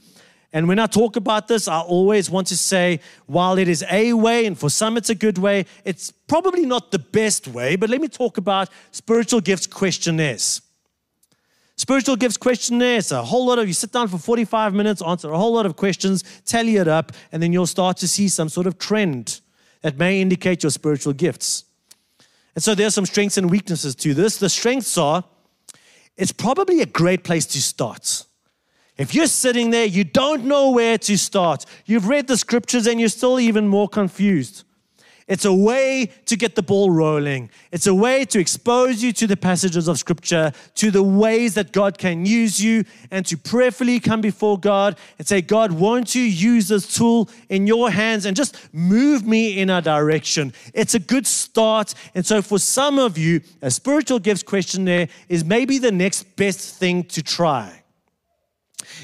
And 0.55 0.69
when 0.69 0.79
I 0.79 0.85
talk 0.87 1.17
about 1.17 1.49
this, 1.49 1.67
I 1.67 1.81
always 1.81 2.29
want 2.29 2.47
to 2.47 2.55
say, 2.55 3.01
while 3.25 3.57
it 3.57 3.67
is 3.67 3.83
a 3.91 4.13
way, 4.13 4.45
and 4.45 4.57
for 4.57 4.69
some 4.69 4.95
it's 4.95 5.09
a 5.09 5.15
good 5.15 5.37
way, 5.37 5.65
it's 5.83 6.11
probably 6.11 6.65
not 6.65 6.91
the 6.91 6.99
best 6.99 7.49
way. 7.49 7.75
But 7.75 7.89
let 7.89 7.99
me 7.99 8.07
talk 8.07 8.37
about 8.37 8.69
spiritual 8.91 9.41
gifts 9.41 9.67
questionnaires. 9.67 10.61
Spiritual 11.75 12.15
gifts 12.15 12.37
questionnaires, 12.37 13.11
a 13.11 13.21
whole 13.21 13.45
lot 13.45 13.59
of 13.59 13.67
you 13.67 13.73
sit 13.73 13.91
down 13.91 14.07
for 14.07 14.17
45 14.17 14.73
minutes, 14.73 15.01
answer 15.01 15.29
a 15.29 15.37
whole 15.37 15.51
lot 15.51 15.65
of 15.65 15.75
questions, 15.75 16.23
tally 16.45 16.77
it 16.77 16.87
up, 16.87 17.11
and 17.33 17.43
then 17.43 17.51
you'll 17.51 17.67
start 17.67 17.97
to 17.97 18.07
see 18.07 18.29
some 18.29 18.47
sort 18.47 18.65
of 18.65 18.77
trend 18.77 19.41
that 19.81 19.97
may 19.97 20.21
indicate 20.21 20.63
your 20.63 20.69
spiritual 20.69 21.11
gifts. 21.11 21.65
And 22.55 22.63
so 22.63 22.75
there 22.75 22.87
are 22.87 22.91
some 22.91 23.05
strengths 23.05 23.37
and 23.37 23.51
weaknesses 23.51 23.93
to 23.95 24.13
this. 24.13 24.37
The 24.37 24.47
strengths 24.47 24.97
are 24.97 25.25
it's 26.15 26.31
probably 26.31 26.79
a 26.79 26.85
great 26.85 27.25
place 27.25 27.45
to 27.47 27.61
start. 27.61 28.23
If 28.97 29.13
you're 29.13 29.27
sitting 29.27 29.71
there, 29.71 29.85
you 29.85 30.03
don't 30.03 30.45
know 30.45 30.71
where 30.71 30.97
to 30.99 31.17
start, 31.17 31.65
you've 31.85 32.07
read 32.07 32.27
the 32.27 32.37
scriptures 32.37 32.87
and 32.87 32.99
you're 32.99 33.09
still 33.09 33.39
even 33.39 33.67
more 33.67 33.89
confused. 33.89 34.63
It's 35.27 35.43
a 35.45 35.53
way 35.53 36.11
to 36.27 36.35
get 36.35 36.53
the 36.53 36.61
ball 36.61 36.91
rolling. 36.91 37.49
It's 37.71 37.87
a 37.87 37.95
way 37.95 38.25
to 38.25 38.39
expose 38.39 39.01
you 39.01 39.11
to 39.13 39.25
the 39.25 39.35
passages 39.35 39.87
of 39.87 39.97
Scripture, 39.97 40.51
to 40.75 40.91
the 40.91 41.01
ways 41.01 41.55
that 41.55 41.71
God 41.71 41.97
can 41.97 42.27
use 42.27 42.63
you, 42.63 42.85
and 43.09 43.25
to 43.25 43.35
prayerfully 43.35 43.99
come 43.99 44.21
before 44.21 44.59
God 44.59 44.97
and 45.17 45.27
say, 45.27 45.41
God, 45.41 45.71
won't 45.71 46.13
you 46.13 46.21
use 46.21 46.67
this 46.67 46.95
tool 46.95 47.27
in 47.49 47.65
your 47.65 47.89
hands 47.89 48.25
and 48.25 48.37
just 48.37 48.55
move 48.71 49.25
me 49.25 49.59
in 49.59 49.71
a 49.71 49.81
direction? 49.81 50.53
It's 50.75 50.93
a 50.93 50.99
good 50.99 51.25
start. 51.25 51.95
And 52.13 52.23
so, 52.23 52.43
for 52.43 52.59
some 52.59 52.99
of 52.99 53.17
you, 53.17 53.41
a 53.63 53.71
spiritual 53.71 54.19
gifts 54.19 54.43
questionnaire 54.43 55.07
is 55.27 55.43
maybe 55.43 55.79
the 55.79 55.91
next 55.91 56.35
best 56.35 56.75
thing 56.75 57.03
to 57.05 57.23
try. 57.23 57.81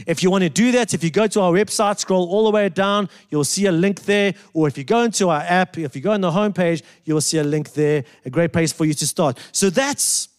If 0.08 0.24
you 0.24 0.32
want 0.32 0.44
to 0.44 0.50
do 0.50 0.72
that, 0.74 0.94
if 0.94 1.04
you 1.04 1.12
go 1.12 1.28
to 1.28 1.42
our 1.42 1.52
website, 1.52 2.00
scroll 2.00 2.30
all 2.30 2.46
the 2.46 2.52
way 2.52 2.70
down, 2.70 3.10
you'll 3.30 3.44
see 3.44 3.66
a 3.66 3.72
link 3.72 4.04
there. 4.04 4.34
Or 4.54 4.68
if 4.68 4.78
you 4.78 4.84
go 4.84 5.02
into 5.02 5.30
our 5.30 5.42
app, 5.42 5.78
if 5.78 5.96
you 5.96 6.02
go 6.02 6.12
on 6.12 6.22
the 6.22 6.32
homepage, 6.32 6.84
you'll 7.06 7.22
see 7.22 7.38
a 7.38 7.44
link 7.44 7.74
there, 7.74 8.04
a 8.26 8.30
great 8.30 8.54
place 8.54 8.72
for 8.72 8.86
you 8.86 8.94
to 8.94 9.08
start. 9.08 9.40
So 9.52 9.70
that's 9.70 10.30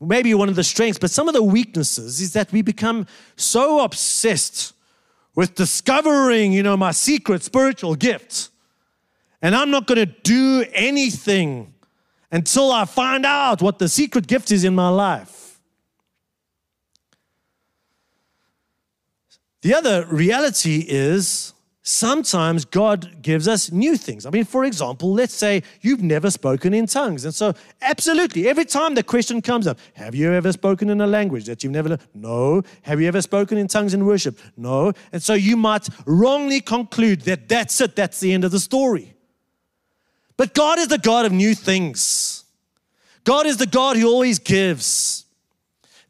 maybe 0.00 0.32
one 0.34 0.48
of 0.48 0.56
the 0.56 0.64
strengths, 0.64 0.98
but 0.98 1.10
some 1.10 1.28
of 1.28 1.34
the 1.34 1.42
weaknesses 1.42 2.20
is 2.20 2.32
that 2.32 2.52
we 2.52 2.62
become 2.62 3.06
so 3.36 3.80
obsessed 3.80 4.72
with 5.34 5.54
discovering, 5.54 6.52
you 6.52 6.62
know, 6.62 6.76
my 6.76 6.90
secret 6.90 7.42
spiritual 7.42 7.94
gift. 7.94 8.50
And 9.40 9.54
I'm 9.54 9.70
not 9.70 9.86
going 9.86 10.04
to 10.04 10.06
do 10.06 10.64
anything 10.72 11.72
until 12.30 12.72
I 12.72 12.84
find 12.84 13.24
out 13.24 13.62
what 13.62 13.78
the 13.78 13.88
secret 13.88 14.26
gift 14.26 14.50
is 14.50 14.64
in 14.64 14.74
my 14.74 14.88
life. 14.88 15.47
The 19.62 19.74
other 19.74 20.06
reality 20.06 20.84
is 20.88 21.52
sometimes 21.82 22.64
God 22.64 23.22
gives 23.22 23.48
us 23.48 23.72
new 23.72 23.96
things. 23.96 24.26
I 24.26 24.30
mean, 24.30 24.44
for 24.44 24.64
example, 24.64 25.12
let's 25.12 25.34
say 25.34 25.62
you've 25.80 26.02
never 26.02 26.30
spoken 26.30 26.74
in 26.74 26.86
tongues. 26.86 27.24
And 27.24 27.34
so, 27.34 27.54
absolutely, 27.80 28.48
every 28.48 28.66
time 28.66 28.94
the 28.94 29.02
question 29.02 29.42
comes 29.42 29.66
up, 29.66 29.78
have 29.94 30.14
you 30.14 30.32
ever 30.32 30.52
spoken 30.52 30.90
in 30.90 31.00
a 31.00 31.06
language 31.06 31.46
that 31.46 31.64
you've 31.64 31.72
never 31.72 31.88
learned? 31.88 32.02
No. 32.14 32.62
Have 32.82 33.00
you 33.00 33.08
ever 33.08 33.22
spoken 33.22 33.58
in 33.58 33.66
tongues 33.66 33.94
in 33.94 34.04
worship? 34.04 34.38
No. 34.56 34.92
And 35.12 35.22
so 35.22 35.34
you 35.34 35.56
might 35.56 35.88
wrongly 36.06 36.60
conclude 36.60 37.22
that 37.22 37.48
that's 37.48 37.80
it, 37.80 37.96
that's 37.96 38.20
the 38.20 38.32
end 38.32 38.44
of 38.44 38.52
the 38.52 38.60
story. 38.60 39.14
But 40.36 40.54
God 40.54 40.78
is 40.78 40.88
the 40.88 40.98
God 40.98 41.26
of 41.26 41.32
new 41.32 41.54
things. 41.54 42.44
God 43.24 43.46
is 43.46 43.56
the 43.56 43.66
God 43.66 43.96
who 43.96 44.06
always 44.06 44.38
gives. 44.38 45.24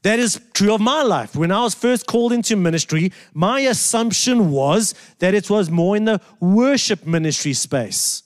That 0.03 0.19
is 0.19 0.41
true 0.55 0.75
of 0.75 0.81
my 0.81 1.03
life. 1.03 1.35
When 1.35 1.51
I 1.51 1.63
was 1.63 1.75
first 1.75 2.07
called 2.07 2.33
into 2.33 2.57
ministry, 2.57 3.13
my 3.35 3.61
assumption 3.61 4.51
was 4.51 4.95
that 5.19 5.35
it 5.35 5.51
was 5.51 5.71
more 5.71 5.97
in 5.97 6.05
the 6.05 6.21
worship 6.41 7.05
ministry 7.05 7.53
space. 7.53 8.23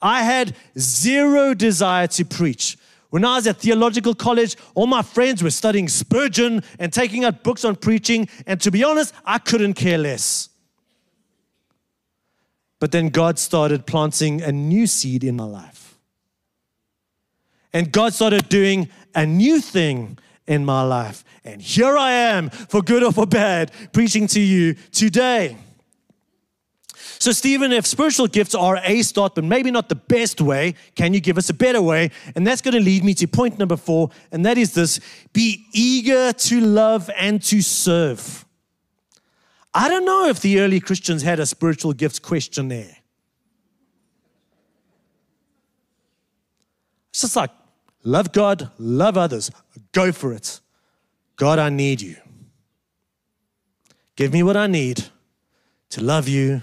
I 0.00 0.24
had 0.24 0.56
zero 0.76 1.54
desire 1.54 2.08
to 2.08 2.24
preach. 2.24 2.76
When 3.10 3.24
I 3.24 3.36
was 3.36 3.46
at 3.46 3.58
theological 3.58 4.14
college, 4.14 4.56
all 4.74 4.86
my 4.86 5.02
friends 5.02 5.42
were 5.42 5.50
studying 5.50 5.86
Spurgeon 5.86 6.62
and 6.78 6.92
taking 6.92 7.24
out 7.24 7.44
books 7.44 7.64
on 7.64 7.76
preaching, 7.76 8.28
and 8.46 8.60
to 8.62 8.70
be 8.70 8.82
honest, 8.82 9.14
I 9.24 9.38
couldn't 9.38 9.74
care 9.74 9.98
less. 9.98 10.48
But 12.80 12.90
then 12.90 13.10
God 13.10 13.38
started 13.38 13.86
planting 13.86 14.42
a 14.42 14.50
new 14.50 14.88
seed 14.88 15.22
in 15.22 15.36
my 15.36 15.44
life. 15.44 15.94
And 17.72 17.92
God 17.92 18.12
started 18.12 18.48
doing 18.48 18.88
a 19.14 19.24
new 19.24 19.60
thing 19.60 20.18
in 20.46 20.64
my 20.64 20.82
life. 20.82 21.24
And 21.44 21.60
here 21.60 21.96
I 21.96 22.12
am, 22.12 22.50
for 22.50 22.82
good 22.82 23.02
or 23.02 23.12
for 23.12 23.26
bad, 23.26 23.70
preaching 23.92 24.26
to 24.28 24.40
you 24.40 24.74
today. 24.92 25.56
So, 27.18 27.30
Stephen, 27.30 27.70
if 27.70 27.86
spiritual 27.86 28.26
gifts 28.26 28.54
are 28.54 28.80
a 28.82 29.02
start, 29.02 29.36
but 29.36 29.44
maybe 29.44 29.70
not 29.70 29.88
the 29.88 29.94
best 29.94 30.40
way, 30.40 30.74
can 30.96 31.14
you 31.14 31.20
give 31.20 31.38
us 31.38 31.48
a 31.50 31.54
better 31.54 31.80
way? 31.80 32.10
And 32.34 32.44
that's 32.44 32.60
going 32.60 32.74
to 32.74 32.80
lead 32.80 33.04
me 33.04 33.14
to 33.14 33.28
point 33.28 33.60
number 33.60 33.76
four, 33.76 34.10
and 34.32 34.44
that 34.44 34.58
is 34.58 34.74
this 34.74 34.98
be 35.32 35.64
eager 35.72 36.32
to 36.32 36.60
love 36.60 37.08
and 37.16 37.40
to 37.44 37.62
serve. 37.62 38.44
I 39.72 39.88
don't 39.88 40.04
know 40.04 40.26
if 40.26 40.40
the 40.40 40.60
early 40.60 40.80
Christians 40.80 41.22
had 41.22 41.38
a 41.38 41.46
spiritual 41.46 41.92
gifts 41.92 42.18
questionnaire. 42.18 42.96
It's 47.10 47.20
just 47.20 47.36
like, 47.36 47.50
Love 48.04 48.32
God, 48.32 48.70
love 48.78 49.16
others. 49.16 49.50
Go 49.92 50.12
for 50.12 50.32
it. 50.32 50.60
God, 51.36 51.58
I 51.58 51.68
need 51.68 52.00
you. 52.00 52.16
Give 54.16 54.32
me 54.32 54.42
what 54.42 54.56
I 54.56 54.66
need 54.66 55.06
to 55.90 56.02
love 56.02 56.28
you 56.28 56.62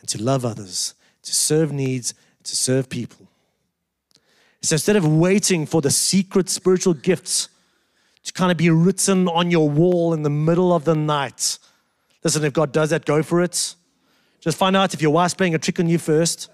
and 0.00 0.08
to 0.08 0.22
love 0.22 0.44
others, 0.44 0.94
to 1.22 1.34
serve 1.34 1.72
needs, 1.72 2.14
to 2.44 2.56
serve 2.56 2.88
people. 2.88 3.28
So 4.62 4.74
instead 4.76 4.96
of 4.96 5.06
waiting 5.06 5.66
for 5.66 5.82
the 5.82 5.90
secret 5.90 6.48
spiritual 6.48 6.94
gifts 6.94 7.48
to 8.24 8.32
kind 8.32 8.50
of 8.50 8.56
be 8.56 8.70
written 8.70 9.28
on 9.28 9.50
your 9.50 9.68
wall 9.68 10.14
in 10.14 10.22
the 10.22 10.30
middle 10.30 10.72
of 10.72 10.84
the 10.84 10.94
night, 10.94 11.58
listen, 12.22 12.44
if 12.44 12.52
God 12.54 12.72
does 12.72 12.90
that, 12.90 13.04
go 13.04 13.22
for 13.22 13.42
it. 13.42 13.74
Just 14.40 14.56
find 14.56 14.74
out 14.76 14.94
if 14.94 15.02
your 15.02 15.10
wife's 15.10 15.34
playing 15.34 15.54
a 15.54 15.58
trick 15.58 15.80
on 15.80 15.88
you 15.88 15.98
first. 15.98 16.50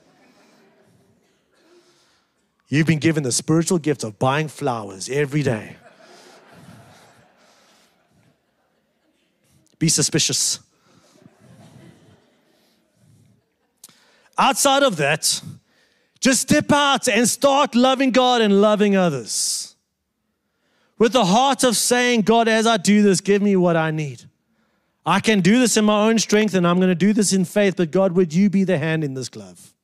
You've 2.71 2.87
been 2.87 3.01
given 3.01 3.25
the 3.25 3.33
spiritual 3.33 3.79
gift 3.79 4.05
of 4.05 4.19
buying 4.21 4.47
flowers 4.47 5.11
every 5.11 5.43
day. 5.43 5.77
Be 9.81 9.89
suspicious. 9.89 10.61
Outside 14.39 14.85
of 14.85 14.97
that, 14.99 15.43
just 16.21 16.43
step 16.43 16.71
out 16.71 17.09
and 17.09 17.29
start 17.29 17.75
loving 17.75 18.13
God 18.13 18.41
and 18.41 18.61
loving 18.61 18.95
others. 18.95 19.75
With 20.97 21.13
the 21.13 21.25
heart 21.25 21.65
of 21.65 21.77
saying, 21.77 22.23
God, 22.23 22.47
as 22.47 22.69
I 22.69 22.77
do 22.77 23.03
this, 23.03 23.21
give 23.21 23.43
me 23.43 23.57
what 23.57 23.77
I 23.77 23.91
need. 23.91 24.23
I 25.05 25.19
can 25.19 25.41
do 25.41 25.59
this 25.59 25.77
in 25.77 25.85
my 25.87 26.09
own 26.09 26.19
strength 26.19 26.55
and 26.55 26.65
I'm 26.67 26.77
going 26.77 26.91
to 26.91 26.95
do 26.95 27.13
this 27.13 27.33
in 27.33 27.45
faith, 27.45 27.75
but 27.77 27.91
God, 27.91 28.13
would 28.13 28.33
you 28.33 28.49
be 28.49 28.63
the 28.63 28.79
hand 28.79 29.03
in 29.03 29.15
this 29.15 29.29
glove? 29.29 29.75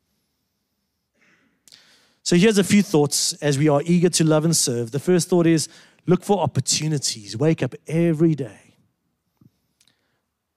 So 2.26 2.34
here's 2.34 2.58
a 2.58 2.64
few 2.64 2.82
thoughts 2.82 3.34
as 3.34 3.56
we 3.56 3.68
are 3.68 3.82
eager 3.84 4.08
to 4.08 4.24
love 4.24 4.44
and 4.44 4.56
serve. 4.56 4.90
The 4.90 4.98
first 4.98 5.28
thought 5.28 5.46
is 5.46 5.68
look 6.06 6.24
for 6.24 6.40
opportunities. 6.40 7.36
Wake 7.36 7.62
up 7.62 7.76
every 7.86 8.34
day. 8.34 8.74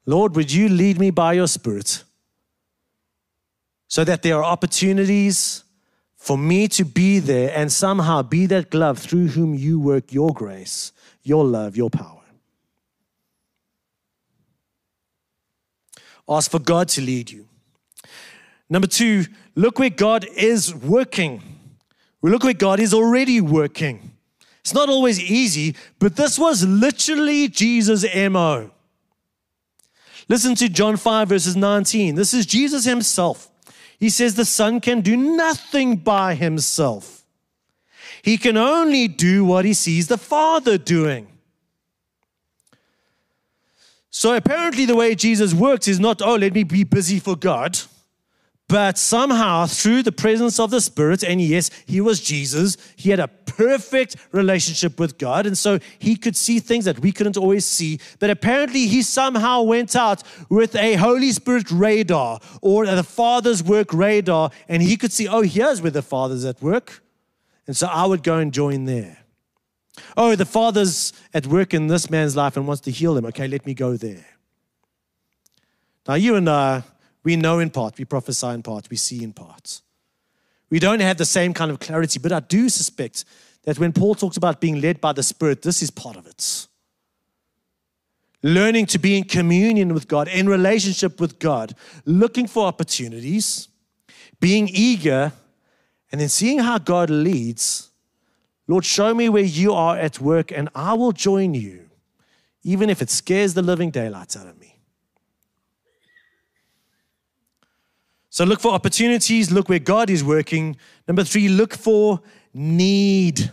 Lord, 0.08 0.36
would 0.36 0.52
you 0.52 0.68
lead 0.68 0.98
me 0.98 1.12
by 1.12 1.34
your 1.34 1.46
Spirit 1.46 2.04
so 3.88 4.04
that 4.04 4.24
there 4.24 4.38
are 4.38 4.44
opportunities 4.44 5.64
for 6.16 6.40
me 6.40 6.68
to 6.70 6.84
be 6.84 7.20
there 7.20 7.56
and 7.56 7.72
somehow 7.72 8.24
be 8.24 8.48
that 8.48 8.72
glove 8.72 8.98
through 8.98 9.28
whom 9.28 9.54
you 9.54 9.80
work 9.80 10.12
your 10.12 10.34
grace, 10.34 10.92
your 11.22 11.46
love, 11.46 11.78
your 11.78 11.92
power. 11.92 12.24
Ask 16.28 16.50
for 16.50 16.58
God 16.58 16.88
to 16.90 17.02
lead 17.02 17.30
you. 17.30 17.48
Number 18.72 18.88
two, 18.88 19.26
look 19.54 19.78
where 19.78 19.92
God 19.92 20.26
is 20.36 20.74
working. 20.74 21.49
We 22.22 22.32
look 22.32 22.44
where 22.44 22.54
God 22.54 22.80
is 22.80 22.94
already 22.94 23.40
working. 23.40 24.12
It's 24.62 24.74
not 24.74 24.90
always 24.90 25.20
easy, 25.20 25.76
but 26.00 26.16
this 26.16 26.38
was 26.38 26.66
literally 26.66 27.48
Jesus' 27.48 28.06
MO. 28.14 28.72
Listen 30.28 30.54
to 30.56 30.70
John 30.70 30.98
5, 30.98 31.30
verses 31.30 31.56
19. 31.56 32.16
This 32.16 32.34
is 32.34 32.46
Jesus 32.46 32.86
himself. 32.86 33.50
He 34.00 34.10
says, 34.10 34.36
The 34.36 34.46
Son 34.46 34.80
can 34.80 35.02
do 35.02 35.18
nothing 35.18 35.98
by 35.98 36.36
himself, 36.36 37.24
he 38.22 38.38
can 38.38 38.58
only 38.58 39.08
do 39.08 39.46
what 39.46 39.66
he 39.66 39.74
sees 39.74 40.08
the 40.08 40.18
Father 40.18 40.78
doing. 40.78 41.28
So 44.12 44.36
apparently, 44.36 44.86
the 44.86 44.96
way 44.96 45.16
Jesus 45.16 45.54
works 45.54 45.88
is 45.88 46.00
not, 46.00 46.22
oh, 46.22 46.36
let 46.36 46.54
me 46.54 46.64
be 46.64 46.84
busy 46.84 47.20
for 47.20 47.36
God. 47.36 47.80
But 48.70 49.00
somehow, 49.00 49.66
through 49.66 50.04
the 50.04 50.12
presence 50.12 50.60
of 50.60 50.70
the 50.70 50.80
Spirit, 50.80 51.24
and 51.24 51.42
yes, 51.42 51.72
he 51.88 52.02
was 52.02 52.22
Jesus, 52.22 52.78
he 52.96 53.10
had 53.10 53.20
a 53.20 53.28
perfect 53.28 54.16
relationship 54.32 55.00
with 55.00 55.18
God. 55.18 55.48
And 55.48 55.58
so 55.58 55.80
he 55.98 56.16
could 56.16 56.38
see 56.38 56.60
things 56.60 56.86
that 56.86 57.00
we 57.00 57.12
couldn't 57.12 57.36
always 57.36 57.66
see. 57.66 58.00
But 58.20 58.30
apparently, 58.30 58.86
he 58.86 59.02
somehow 59.02 59.64
went 59.64 59.96
out 59.96 60.22
with 60.50 60.76
a 60.76 60.94
Holy 60.94 61.32
Spirit 61.32 61.72
radar 61.72 62.40
or 62.62 62.86
the 62.86 63.04
Father's 63.04 63.64
work 63.64 63.92
radar, 63.92 64.52
and 64.68 64.84
he 64.84 64.98
could 64.98 65.12
see, 65.12 65.28
oh, 65.28 65.42
here's 65.42 65.82
where 65.82 65.90
the 65.90 66.04
Father's 66.04 66.46
at 66.46 66.62
work. 66.62 67.02
And 67.66 67.76
so 67.76 67.88
I 67.88 68.06
would 68.06 68.22
go 68.22 68.38
and 68.38 68.54
join 68.54 68.86
there. 68.86 69.18
Oh, 70.16 70.36
the 70.36 70.46
Father's 70.46 71.12
at 71.34 71.48
work 71.48 71.74
in 71.74 71.88
this 71.88 72.12
man's 72.12 72.36
life 72.36 72.56
and 72.56 72.68
wants 72.68 72.82
to 72.82 72.92
heal 72.92 73.18
him. 73.18 73.26
Okay, 73.26 73.48
let 73.48 73.66
me 73.66 73.74
go 73.74 73.98
there. 73.98 74.28
Now, 76.08 76.14
you 76.14 76.36
and 76.36 76.48
I 76.48 76.84
we 77.24 77.36
know 77.36 77.60
in 77.60 77.70
part, 77.70 77.98
we 77.98 78.06
prophesy 78.06 78.48
in 78.48 78.64
part, 78.64 78.90
we 78.90 78.98
see 78.98 79.24
in 79.24 79.34
part. 79.34 79.82
We 80.70 80.80
don't 80.80 81.00
have 81.00 81.18
the 81.18 81.26
same 81.26 81.54
kind 81.54 81.72
of 81.72 81.80
clarity, 81.80 82.20
but 82.20 82.32
I 82.32 82.40
do 82.40 82.70
suspect 82.70 83.26
that 83.64 83.80
when 83.80 83.92
Paul 83.92 84.16
talks 84.16 84.38
about 84.38 84.62
being 84.62 84.82
led 84.82 85.02
by 85.02 85.14
the 85.14 85.24
Spirit, 85.24 85.62
this 85.62 85.82
is 85.82 85.92
part 85.92 86.16
of 86.16 86.28
it. 86.28 86.68
Learning 88.42 88.86
to 88.86 89.00
be 89.00 89.18
in 89.18 89.26
communion 89.26 89.94
with 89.94 90.08
God, 90.08 90.28
in 90.28 90.48
relationship 90.48 91.20
with 91.20 91.40
God, 91.40 91.76
looking 92.06 92.48
for 92.48 92.66
opportunities, 92.66 93.68
being 94.40 94.70
eager, 94.72 95.34
and 96.12 96.22
then 96.22 96.30
seeing 96.30 96.60
how 96.60 96.78
God 96.78 97.10
leads. 97.10 97.90
Lord, 98.68 98.86
show 98.86 99.14
me 99.14 99.28
where 99.28 99.44
you 99.44 99.74
are 99.74 99.98
at 99.98 100.22
work, 100.22 100.52
and 100.52 100.70
I 100.74 100.94
will 100.94 101.12
join 101.12 101.54
you, 101.54 101.90
even 102.64 102.90
if 102.90 103.02
it 103.02 103.10
scares 103.10 103.56
the 103.56 103.62
living 103.62 103.92
daylights 103.92 104.38
out 104.38 104.48
of 104.48 104.58
me. 104.59 104.59
So 108.30 108.46
look 108.46 108.60
for 108.60 108.72
opportunities, 108.72 109.52
look 109.52 109.70
where 109.70 109.80
God 109.80 110.10
is 110.10 110.24
working. 110.24 110.78
Number 111.08 111.24
three, 111.24 111.50
look 111.50 111.74
for 111.74 112.22
need. 112.54 113.52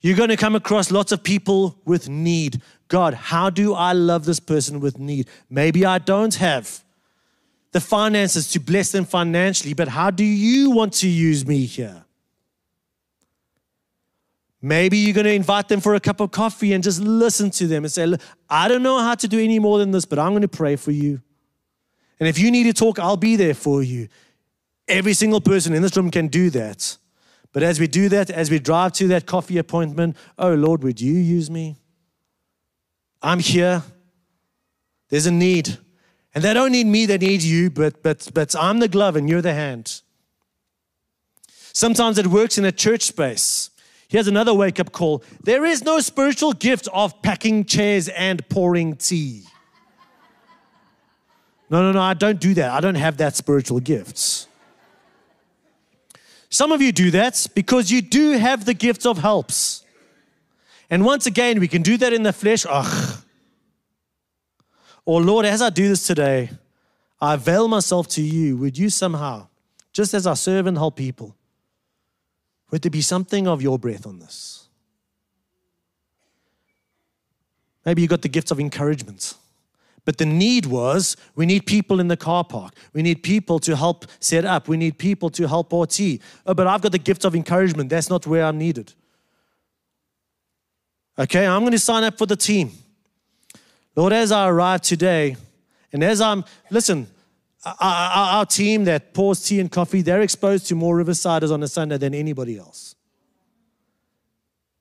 You're 0.00 0.16
going 0.16 0.30
to 0.30 0.36
come 0.36 0.56
across 0.56 0.90
lots 0.90 1.12
of 1.12 1.22
people 1.22 1.78
with 1.84 2.08
need. 2.08 2.60
God, 2.88 3.14
how 3.14 3.50
do 3.50 3.74
I 3.74 3.92
love 3.92 4.24
this 4.24 4.40
person 4.40 4.80
with 4.80 4.98
need? 4.98 5.28
Maybe 5.48 5.86
I 5.86 5.98
don't 5.98 6.34
have 6.34 6.82
the 7.70 7.80
finances 7.80 8.50
to 8.52 8.60
bless 8.60 8.90
them 8.92 9.04
financially, 9.04 9.74
but 9.74 9.88
how 9.88 10.10
do 10.10 10.24
you 10.24 10.70
want 10.70 10.92
to 10.94 11.08
use 11.08 11.46
me 11.46 11.64
here? 11.66 12.04
Maybe 14.60 14.98
you're 14.98 15.14
going 15.14 15.26
to 15.26 15.32
invite 15.32 15.68
them 15.68 15.80
for 15.80 15.94
a 15.94 16.00
cup 16.00 16.20
of 16.20 16.30
coffee 16.30 16.72
and 16.72 16.84
just 16.84 17.00
listen 17.00 17.50
to 17.50 17.66
them 17.66 17.84
and 17.84 17.92
say, 17.92 18.14
I 18.48 18.68
don't 18.68 18.82
know 18.82 18.98
how 18.98 19.14
to 19.14 19.28
do 19.28 19.40
any 19.40 19.58
more 19.58 19.78
than 19.78 19.90
this, 19.90 20.04
but 20.04 20.18
I'm 20.18 20.32
going 20.32 20.42
to 20.42 20.48
pray 20.48 20.76
for 20.76 20.92
you. 20.92 21.20
And 22.22 22.28
if 22.28 22.38
you 22.38 22.52
need 22.52 22.62
to 22.62 22.72
talk, 22.72 23.00
I'll 23.00 23.16
be 23.16 23.34
there 23.34 23.52
for 23.52 23.82
you. 23.82 24.06
Every 24.86 25.12
single 25.12 25.40
person 25.40 25.74
in 25.74 25.82
this 25.82 25.96
room 25.96 26.08
can 26.08 26.28
do 26.28 26.50
that. 26.50 26.96
But 27.52 27.64
as 27.64 27.80
we 27.80 27.88
do 27.88 28.08
that, 28.10 28.30
as 28.30 28.48
we 28.48 28.60
drive 28.60 28.92
to 28.92 29.08
that 29.08 29.26
coffee 29.26 29.58
appointment, 29.58 30.16
oh 30.38 30.54
Lord, 30.54 30.84
would 30.84 31.00
you 31.00 31.14
use 31.14 31.50
me? 31.50 31.78
I'm 33.20 33.40
here. 33.40 33.82
There's 35.08 35.26
a 35.26 35.32
need. 35.32 35.76
And 36.32 36.44
they 36.44 36.54
don't 36.54 36.70
need 36.70 36.86
me, 36.86 37.06
they 37.06 37.18
need 37.18 37.42
you, 37.42 37.70
but, 37.70 38.04
but, 38.04 38.30
but 38.32 38.54
I'm 38.54 38.78
the 38.78 38.86
glove 38.86 39.16
and 39.16 39.28
you're 39.28 39.42
the 39.42 39.54
hand. 39.54 40.00
Sometimes 41.72 42.18
it 42.18 42.28
works 42.28 42.56
in 42.56 42.64
a 42.64 42.70
church 42.70 43.02
space. 43.02 43.70
Here's 44.06 44.28
another 44.28 44.54
wake 44.54 44.78
up 44.78 44.92
call 44.92 45.24
there 45.42 45.64
is 45.64 45.82
no 45.82 45.98
spiritual 45.98 46.52
gift 46.52 46.86
of 46.92 47.20
packing 47.20 47.64
chairs 47.64 48.08
and 48.10 48.48
pouring 48.48 48.94
tea. 48.94 49.42
No, 51.72 51.80
no, 51.80 51.92
no, 51.92 52.02
I 52.02 52.12
don't 52.12 52.38
do 52.38 52.52
that. 52.52 52.70
I 52.70 52.80
don't 52.80 52.96
have 52.96 53.16
that 53.16 53.34
spiritual 53.34 53.80
gifts. 53.80 54.46
Some 56.50 56.70
of 56.70 56.82
you 56.82 56.92
do 56.92 57.10
that 57.12 57.46
because 57.54 57.90
you 57.90 58.02
do 58.02 58.32
have 58.32 58.66
the 58.66 58.74
gift 58.74 59.06
of 59.06 59.16
helps. 59.16 59.82
And 60.90 61.02
once 61.02 61.24
again, 61.24 61.60
we 61.60 61.68
can 61.68 61.80
do 61.80 61.96
that 61.96 62.12
in 62.12 62.24
the 62.24 62.32
flesh. 62.34 62.66
Ugh. 62.68 63.24
Or, 65.06 65.22
Lord, 65.22 65.46
as 65.46 65.62
I 65.62 65.70
do 65.70 65.88
this 65.88 66.06
today, 66.06 66.50
I 67.18 67.34
avail 67.34 67.68
myself 67.68 68.06
to 68.08 68.20
you. 68.20 68.58
Would 68.58 68.76
you 68.76 68.90
somehow, 68.90 69.48
just 69.94 70.12
as 70.12 70.26
I 70.26 70.34
serve 70.34 70.66
and 70.66 70.76
help 70.76 70.96
people, 70.96 71.34
would 72.70 72.82
there 72.82 72.90
be 72.90 73.00
something 73.00 73.48
of 73.48 73.62
your 73.62 73.78
breath 73.78 74.06
on 74.06 74.18
this? 74.18 74.68
Maybe 77.86 78.02
you 78.02 78.08
got 78.08 78.20
the 78.20 78.28
gift 78.28 78.50
of 78.50 78.60
encouragement. 78.60 79.36
But 80.04 80.18
the 80.18 80.26
need 80.26 80.66
was 80.66 81.16
we 81.36 81.46
need 81.46 81.64
people 81.66 82.00
in 82.00 82.08
the 82.08 82.16
car 82.16 82.44
park. 82.44 82.74
We 82.92 83.02
need 83.02 83.22
people 83.22 83.58
to 83.60 83.76
help 83.76 84.06
set 84.18 84.44
up. 84.44 84.66
We 84.66 84.76
need 84.76 84.98
people 84.98 85.30
to 85.30 85.46
help 85.46 85.72
tea. 85.90 86.20
Oh, 86.44 86.54
but 86.54 86.66
I've 86.66 86.82
got 86.82 86.92
the 86.92 86.98
gift 86.98 87.24
of 87.24 87.36
encouragement. 87.36 87.88
That's 87.88 88.10
not 88.10 88.26
where 88.26 88.44
I'm 88.44 88.58
needed. 88.58 88.94
Okay, 91.18 91.46
I'm 91.46 91.60
going 91.60 91.72
to 91.72 91.78
sign 91.78 92.04
up 92.04 92.18
for 92.18 92.26
the 92.26 92.36
team. 92.36 92.72
Lord, 93.94 94.12
as 94.12 94.32
I 94.32 94.48
arrive 94.48 94.80
today, 94.80 95.36
and 95.92 96.02
as 96.02 96.20
I'm, 96.20 96.44
listen, 96.70 97.06
our, 97.64 97.76
our, 97.80 98.46
team 98.46 98.84
that 98.84 99.14
pours 99.14 99.44
tea 99.44 99.60
and 99.60 99.70
coffee, 99.70 100.02
they're 100.02 100.22
exposed 100.22 100.66
to 100.68 100.74
more 100.74 100.96
Riversiders 100.96 101.52
on 101.52 101.62
a 101.62 101.68
Sunday 101.68 101.98
than 101.98 102.14
anybody 102.14 102.58
else. 102.58 102.96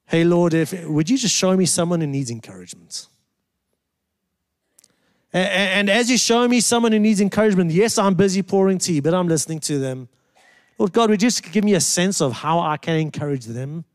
Hey, 0.07 0.23
Lord, 0.23 0.53
if, 0.53 0.87
would 0.87 1.09
you 1.09 1.17
just 1.17 1.35
show 1.35 1.55
me 1.55 1.65
someone 1.65 2.01
who 2.01 2.07
needs 2.07 2.31
encouragement? 2.31 3.07
And, 5.33 5.89
as 5.89 6.09
you 6.11 6.17
show 6.17 6.47
me 6.47 6.59
someone 6.59 6.91
who 6.91 6.99
needs 6.99 7.21
encouragement, 7.21 7.71
yes, 7.71 7.97
I'm 7.97 8.15
busy 8.15 8.41
pouring 8.41 8.77
tea, 8.77 8.99
but 8.99 9.13
I'm 9.13 9.27
listening 9.27 9.59
to 9.61 9.79
them. 9.79 10.09
Lord 10.77 10.91
God, 10.91 11.09
would 11.09 11.21
you 11.21 11.27
just 11.27 11.51
give 11.51 11.63
me 11.63 11.73
a 11.73 11.79
sense 11.79 12.21
of 12.21 12.33
how 12.33 12.59
I 12.59 12.77
can 12.77 12.97
encourage 12.97 13.45
them? 13.45 13.85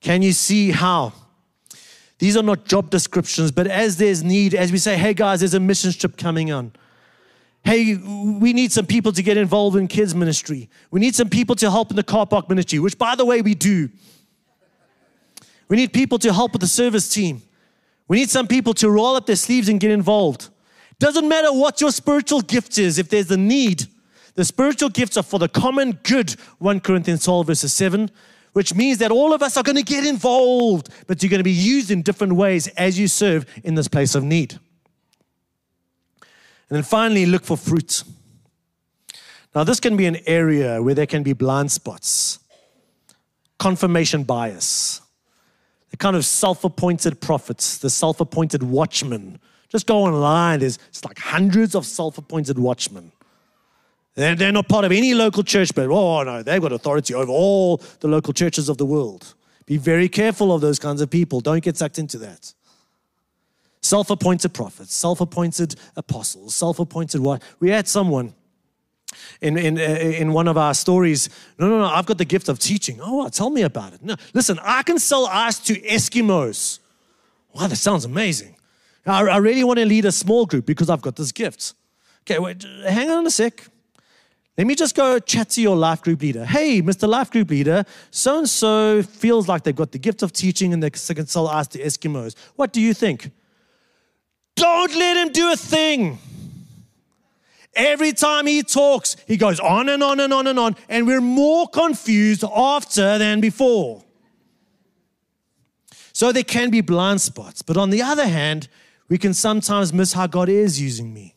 Can 0.00 0.22
you 0.22 0.32
see 0.32 0.70
how? 0.70 1.12
These 2.18 2.36
are 2.36 2.42
not 2.42 2.64
job 2.64 2.90
descriptions, 2.90 3.50
but 3.50 3.66
as 3.66 3.96
there's 3.96 4.22
need, 4.22 4.54
as 4.54 4.70
we 4.70 4.78
say, 4.78 4.96
hey 4.96 5.12
guys, 5.12 5.40
there's 5.40 5.54
a 5.54 5.60
mission 5.60 5.92
trip 5.92 6.16
coming 6.16 6.52
on. 6.52 6.72
Hey, 7.64 7.96
we 7.96 8.52
need 8.52 8.72
some 8.72 8.86
people 8.86 9.12
to 9.12 9.22
get 9.22 9.36
involved 9.36 9.76
in 9.76 9.88
kids' 9.88 10.14
ministry. 10.14 10.68
We 10.90 11.00
need 11.00 11.14
some 11.14 11.30
people 11.30 11.56
to 11.56 11.70
help 11.70 11.90
in 11.90 11.96
the 11.96 12.02
car 12.02 12.26
park 12.26 12.48
ministry, 12.48 12.78
which, 12.78 12.98
by 12.98 13.16
the 13.16 13.24
way, 13.24 13.40
we 13.42 13.54
do. 13.54 13.88
We 15.68 15.76
need 15.76 15.92
people 15.92 16.18
to 16.18 16.32
help 16.32 16.52
with 16.52 16.60
the 16.60 16.68
service 16.68 17.08
team. 17.08 17.42
We 18.08 18.18
need 18.18 18.30
some 18.30 18.46
people 18.46 18.74
to 18.74 18.90
roll 18.90 19.16
up 19.16 19.26
their 19.26 19.36
sleeves 19.36 19.68
and 19.68 19.80
get 19.80 19.90
involved. 19.90 20.48
Doesn't 20.98 21.28
matter 21.28 21.52
what 21.52 21.80
your 21.80 21.90
spiritual 21.90 22.42
gift 22.42 22.78
is, 22.78 22.98
if 22.98 23.08
there's 23.08 23.30
a 23.30 23.36
need. 23.36 23.86
The 24.34 24.44
spiritual 24.44 24.90
gifts 24.90 25.16
are 25.16 25.22
for 25.22 25.38
the 25.38 25.48
common 25.48 25.98
good, 26.02 26.32
1 26.58 26.80
Corinthians 26.80 27.24
12, 27.24 27.46
verses 27.46 27.72
7, 27.72 28.10
which 28.52 28.74
means 28.74 28.98
that 28.98 29.10
all 29.10 29.32
of 29.32 29.42
us 29.42 29.56
are 29.56 29.62
going 29.62 29.76
to 29.76 29.82
get 29.82 30.06
involved, 30.06 30.90
but 31.06 31.22
you're 31.22 31.30
going 31.30 31.40
to 31.40 31.44
be 31.44 31.50
used 31.50 31.90
in 31.90 32.02
different 32.02 32.34
ways 32.34 32.68
as 32.68 32.98
you 32.98 33.08
serve 33.08 33.46
in 33.64 33.74
this 33.74 33.88
place 33.88 34.14
of 34.14 34.22
need. 34.22 34.58
And 36.68 36.76
then 36.76 36.82
finally, 36.82 37.26
look 37.26 37.44
for 37.44 37.56
fruit. 37.56 38.04
Now, 39.54 39.64
this 39.64 39.80
can 39.80 39.96
be 39.96 40.06
an 40.06 40.18
area 40.26 40.82
where 40.82 40.94
there 40.94 41.06
can 41.06 41.22
be 41.22 41.32
blind 41.32 41.70
spots, 41.70 42.40
confirmation 43.58 44.24
bias 44.24 45.00
the 45.94 45.98
kind 45.98 46.16
of 46.16 46.24
self 46.24 46.64
appointed 46.64 47.20
prophets, 47.20 47.78
the 47.78 47.88
self 47.88 48.18
appointed 48.18 48.64
watchmen. 48.64 49.38
Just 49.68 49.86
go 49.86 50.02
online, 50.02 50.58
there's 50.58 50.76
it's 50.88 51.04
like 51.04 51.20
hundreds 51.20 51.76
of 51.76 51.86
self 51.86 52.18
appointed 52.18 52.58
watchmen. 52.58 53.12
They're, 54.16 54.34
they're 54.34 54.50
not 54.50 54.68
part 54.68 54.84
of 54.84 54.90
any 54.90 55.14
local 55.14 55.44
church, 55.44 55.72
but 55.72 55.86
oh 55.88 56.24
no, 56.24 56.42
they've 56.42 56.60
got 56.60 56.72
authority 56.72 57.14
over 57.14 57.30
all 57.30 57.76
the 58.00 58.08
local 58.08 58.32
churches 58.32 58.68
of 58.68 58.76
the 58.76 58.84
world. 58.84 59.36
Be 59.66 59.76
very 59.76 60.08
careful 60.08 60.52
of 60.52 60.60
those 60.60 60.80
kinds 60.80 61.00
of 61.00 61.10
people. 61.10 61.40
Don't 61.40 61.62
get 61.62 61.76
sucked 61.76 62.00
into 62.00 62.18
that. 62.18 62.52
Self 63.80 64.10
appointed 64.10 64.52
prophets, 64.52 64.96
self 64.96 65.20
appointed 65.20 65.76
apostles, 65.94 66.56
self 66.56 66.80
appointed 66.80 67.20
what? 67.20 67.40
We 67.60 67.70
had 67.70 67.86
someone 67.86 68.34
in, 69.40 69.56
in, 69.56 69.78
in 69.78 70.32
one 70.32 70.48
of 70.48 70.56
our 70.56 70.74
stories, 70.74 71.28
no, 71.58 71.68
no, 71.68 71.78
no, 71.78 71.86
I've 71.86 72.06
got 72.06 72.18
the 72.18 72.24
gift 72.24 72.48
of 72.48 72.58
teaching. 72.58 73.00
Oh, 73.02 73.28
tell 73.28 73.50
me 73.50 73.62
about 73.62 73.92
it. 73.92 74.02
No, 74.02 74.16
listen, 74.32 74.58
I 74.62 74.82
can 74.82 74.98
sell 74.98 75.26
ice 75.26 75.58
to 75.60 75.74
Eskimos. 75.80 76.78
Wow, 77.54 77.68
that 77.68 77.76
sounds 77.76 78.04
amazing. 78.04 78.56
I, 79.06 79.22
I 79.22 79.36
really 79.36 79.64
want 79.64 79.78
to 79.78 79.86
lead 79.86 80.04
a 80.04 80.12
small 80.12 80.46
group 80.46 80.66
because 80.66 80.90
I've 80.90 81.02
got 81.02 81.16
this 81.16 81.32
gift. 81.32 81.74
Okay, 82.22 82.38
wait, 82.38 82.64
hang 82.86 83.10
on 83.10 83.26
a 83.26 83.30
sec. 83.30 83.68
Let 84.56 84.68
me 84.68 84.76
just 84.76 84.94
go 84.94 85.18
chat 85.18 85.50
to 85.50 85.62
your 85.62 85.76
life 85.76 86.00
group 86.00 86.22
leader. 86.22 86.44
Hey, 86.44 86.80
Mr. 86.80 87.08
Life 87.08 87.30
Group 87.30 87.50
Leader, 87.50 87.84
so 88.12 88.38
and 88.38 88.48
so 88.48 89.02
feels 89.02 89.48
like 89.48 89.64
they've 89.64 89.74
got 89.74 89.90
the 89.90 89.98
gift 89.98 90.22
of 90.22 90.32
teaching 90.32 90.72
and 90.72 90.80
they 90.80 90.90
can 90.90 91.26
sell 91.26 91.48
ice 91.48 91.66
to 91.68 91.78
Eskimos. 91.80 92.36
What 92.54 92.72
do 92.72 92.80
you 92.80 92.94
think? 92.94 93.32
Don't 94.54 94.94
let 94.94 95.16
him 95.16 95.32
do 95.32 95.50
a 95.50 95.56
thing. 95.56 96.18
Every 97.76 98.12
time 98.12 98.46
he 98.46 98.62
talks, 98.62 99.16
he 99.26 99.36
goes 99.36 99.58
on 99.58 99.88
and 99.88 100.02
on 100.02 100.20
and 100.20 100.32
on 100.32 100.46
and 100.46 100.58
on, 100.58 100.76
and 100.88 101.06
we're 101.06 101.20
more 101.20 101.68
confused 101.68 102.44
after 102.44 103.18
than 103.18 103.40
before. 103.40 104.04
So 106.12 106.30
there 106.30 106.44
can 106.44 106.70
be 106.70 106.80
blind 106.80 107.20
spots. 107.20 107.62
But 107.62 107.76
on 107.76 107.90
the 107.90 108.00
other 108.00 108.26
hand, 108.26 108.68
we 109.08 109.18
can 109.18 109.34
sometimes 109.34 109.92
miss 109.92 110.12
how 110.12 110.28
God 110.28 110.48
is 110.48 110.80
using 110.80 111.12
me. 111.12 111.34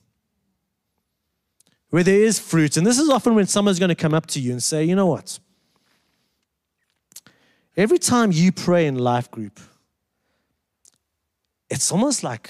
Where 1.89 2.03
there 2.03 2.21
is 2.21 2.37
fruit. 2.37 2.77
And 2.77 2.85
this 2.85 2.99
is 2.99 3.09
often 3.09 3.33
when 3.33 3.47
someone's 3.47 3.79
going 3.79 3.89
to 3.89 3.95
come 3.95 4.13
up 4.13 4.27
to 4.27 4.39
you 4.39 4.51
and 4.51 4.61
say, 4.61 4.83
you 4.83 4.95
know 4.95 5.07
what? 5.07 5.39
Every 7.75 7.97
time 7.97 8.31
you 8.31 8.51
pray 8.51 8.85
in 8.85 8.97
life 8.97 9.31
group, 9.31 9.59
it's 11.69 11.91
almost 11.91 12.23
like 12.23 12.49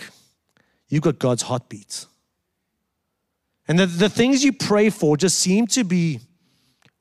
you've 0.89 1.04
got 1.04 1.19
God's 1.19 1.43
heartbeat. 1.43 2.06
And 3.67 3.77
the, 3.77 3.86
the 3.86 4.10
things 4.10 4.43
you 4.43 4.53
pray 4.53 4.89
for 4.89 5.17
just 5.17 5.39
seem 5.39 5.67
to 5.67 5.84
be 5.84 6.21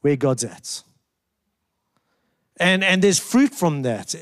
where 0.01 0.17
God's 0.17 0.45
at. 0.45 0.83
And, 2.59 2.83
and 2.83 3.03
there's 3.03 3.19
fruit 3.19 3.55
from 3.55 3.83
that. 3.83 4.15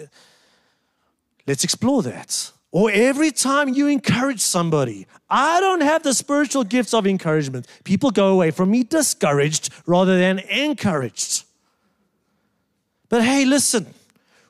Let's 1.47 1.65
explore 1.65 2.03
that. 2.03 2.53
Or 2.71 2.91
every 2.91 3.31
time 3.31 3.69
you 3.69 3.87
encourage 3.87 4.41
somebody, 4.41 5.07
I 5.31 5.61
don't 5.61 5.83
have 5.83 6.03
the 6.03 6.13
spiritual 6.13 6.65
gifts 6.65 6.93
of 6.93 7.07
encouragement. 7.07 7.69
People 7.85 8.11
go 8.11 8.29
away 8.29 8.51
from 8.51 8.73
me 8.73 8.83
discouraged 8.83 9.71
rather 9.87 10.19
than 10.19 10.41
encouraged. 10.41 11.45
But 13.09 13.23
hey, 13.23 13.45
listen, 13.45 13.95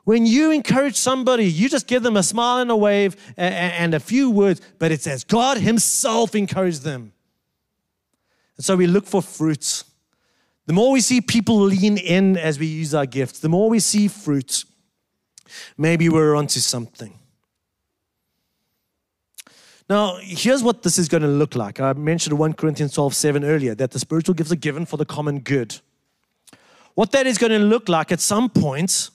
when 0.05 0.25
you 0.25 0.51
encourage 0.51 0.95
somebody, 0.95 1.45
you 1.45 1.69
just 1.69 1.85
give 1.85 2.01
them 2.01 2.17
a 2.17 2.23
smile 2.23 2.59
and 2.59 2.71
a 2.71 2.75
wave 2.75 3.15
and, 3.37 3.93
a 3.93 3.99
few 3.99 4.31
words, 4.31 4.59
but 4.79 4.91
it's 4.91 5.05
as 5.05 5.23
God 5.23 5.57
Himself 5.57 6.33
encouraged 6.33 6.81
them. 6.81 7.11
And 8.57 8.65
so 8.65 8.75
we 8.75 8.87
look 8.87 9.05
for 9.05 9.21
fruits. 9.21 9.85
The 10.65 10.73
more 10.73 10.91
we 10.91 11.01
see 11.01 11.21
people 11.21 11.59
lean 11.59 11.97
in 11.97 12.37
as 12.37 12.57
we 12.57 12.65
use 12.65 12.93
our 12.95 13.05
gifts, 13.05 13.39
the 13.39 13.49
more 13.49 13.69
we 13.69 13.79
see 13.79 14.07
fruit, 14.07 14.63
maybe 15.77 16.09
we're 16.09 16.35
onto 16.35 16.59
something. 16.59 17.19
Now, 19.87 20.17
here's 20.19 20.63
what 20.63 20.81
this 20.81 20.97
is 20.97 21.07
going 21.07 21.21
to 21.21 21.29
look 21.29 21.55
like. 21.55 21.79
I 21.79 21.93
mentioned 21.93 22.39
1 22.39 22.53
Corinthians 22.53 22.93
12 22.93 23.13
7 23.13 23.43
earlier 23.43 23.75
that 23.75 23.91
the 23.91 23.99
spiritual 23.99 24.33
gifts 24.33 24.51
are 24.51 24.55
given 24.55 24.85
for 24.85 24.97
the 24.97 25.05
common 25.05 25.39
good. 25.39 25.79
What 26.95 27.11
that 27.11 27.27
is 27.27 27.37
going 27.37 27.51
to 27.51 27.59
look 27.59 27.87
like 27.87 28.11
at 28.11 28.19
some 28.19 28.49
point 28.49 29.11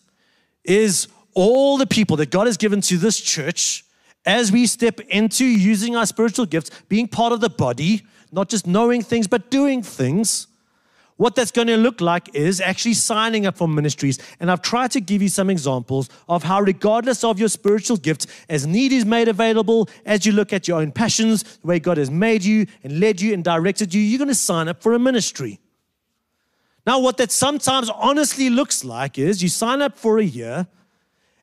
is 0.64 1.08
all 1.34 1.76
the 1.76 1.86
people 1.86 2.16
that 2.18 2.30
God 2.30 2.46
has 2.46 2.56
given 2.56 2.80
to 2.82 2.98
this 2.98 3.18
church 3.18 3.84
as 4.24 4.52
we 4.52 4.66
step 4.66 5.00
into 5.08 5.44
using 5.44 5.96
our 5.96 6.06
spiritual 6.06 6.46
gifts, 6.46 6.70
being 6.88 7.08
part 7.08 7.32
of 7.32 7.40
the 7.40 7.48
body, 7.48 8.02
not 8.32 8.48
just 8.48 8.66
knowing 8.66 9.02
things, 9.02 9.26
but 9.26 9.50
doing 9.50 9.82
things. 9.82 10.46
What 11.16 11.34
that's 11.34 11.50
going 11.50 11.66
to 11.66 11.76
look 11.76 12.00
like 12.00 12.34
is 12.34 12.62
actually 12.62 12.94
signing 12.94 13.44
up 13.44 13.58
for 13.58 13.68
ministries. 13.68 14.18
And 14.40 14.50
I've 14.50 14.62
tried 14.62 14.90
to 14.92 15.02
give 15.02 15.20
you 15.20 15.28
some 15.28 15.50
examples 15.50 16.08
of 16.30 16.44
how, 16.44 16.62
regardless 16.62 17.22
of 17.24 17.38
your 17.38 17.50
spiritual 17.50 17.98
gift, 17.98 18.26
as 18.48 18.66
need 18.66 18.90
is 18.90 19.04
made 19.04 19.28
available, 19.28 19.90
as 20.06 20.24
you 20.24 20.32
look 20.32 20.54
at 20.54 20.66
your 20.66 20.80
own 20.80 20.92
passions, 20.92 21.42
the 21.58 21.66
way 21.66 21.78
God 21.78 21.98
has 21.98 22.10
made 22.10 22.42
you 22.42 22.66
and 22.82 23.00
led 23.00 23.20
you 23.20 23.34
and 23.34 23.44
directed 23.44 23.92
you, 23.92 24.00
you're 24.00 24.18
going 24.18 24.28
to 24.28 24.34
sign 24.34 24.66
up 24.66 24.82
for 24.82 24.94
a 24.94 24.98
ministry. 24.98 25.60
Now, 26.86 27.00
what 27.00 27.18
that 27.18 27.30
sometimes 27.30 27.90
honestly 27.90 28.48
looks 28.48 28.82
like 28.82 29.18
is 29.18 29.42
you 29.42 29.50
sign 29.50 29.82
up 29.82 29.98
for 29.98 30.18
a 30.18 30.24
year, 30.24 30.66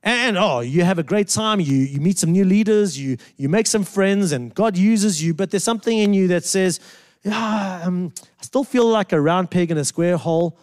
And, 0.04 0.20
and, 0.20 0.38
oh, 0.38 0.60
you 0.60 0.84
have 0.84 1.00
a 1.00 1.04
great 1.04 1.28
time, 1.28 1.60
you, 1.60 1.78
you 1.78 2.00
meet 2.00 2.18
some 2.18 2.32
new 2.32 2.45
leaders, 2.45 2.98
you, 3.00 3.18
you 3.36 3.50
make 3.50 3.68
some 3.68 3.84
friends, 3.84 4.32
and 4.32 4.54
God 4.54 4.78
uses 4.78 5.24
you, 5.24 5.34
but 5.34 5.52
there's 5.52 5.64
something 5.64 5.98
in 5.98 6.14
you 6.14 6.28
that 6.30 6.45
says, 6.45 6.80
yeah, 7.24 7.82
um, 7.84 8.14
I 8.39 8.43
still 8.43 8.64
feel 8.64 8.88
like 8.88 9.12
a 9.12 9.20
round 9.20 9.52
peg 9.52 9.72
in 9.72 9.78
a 9.78 9.86
square 9.86 10.18
hole. 10.18 10.58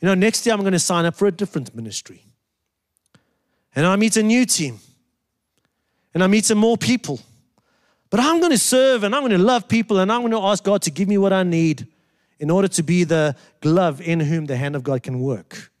You 0.00 0.06
know, 0.06 0.14
next 0.14 0.44
year 0.44 0.54
I'm 0.54 0.60
going 0.60 0.72
to 0.72 0.78
sign 0.78 1.04
up 1.04 1.14
for 1.14 1.26
a 1.26 1.32
different 1.32 1.74
ministry. 1.74 2.24
And 3.76 3.86
I 3.86 3.96
meet 3.96 4.16
a 4.16 4.22
new 4.22 4.44
team. 4.44 4.80
And 6.12 6.22
I 6.22 6.26
meet 6.26 6.44
some 6.44 6.58
more 6.58 6.76
people. 6.76 7.20
But 8.10 8.20
I'm 8.20 8.38
going 8.38 8.52
to 8.52 8.58
serve 8.58 9.02
and 9.02 9.14
I'm 9.14 9.22
going 9.22 9.32
to 9.32 9.38
love 9.38 9.66
people 9.66 9.98
and 9.98 10.12
I'm 10.12 10.20
going 10.20 10.32
to 10.32 10.38
ask 10.38 10.62
God 10.62 10.82
to 10.82 10.90
give 10.90 11.08
me 11.08 11.18
what 11.18 11.32
I 11.32 11.42
need 11.42 11.88
in 12.38 12.50
order 12.50 12.68
to 12.68 12.82
be 12.82 13.04
the 13.04 13.34
glove 13.60 14.00
in 14.00 14.20
whom 14.20 14.46
the 14.46 14.56
hand 14.56 14.76
of 14.76 14.84
God 14.84 15.02
can 15.02 15.20
work. 15.20 15.72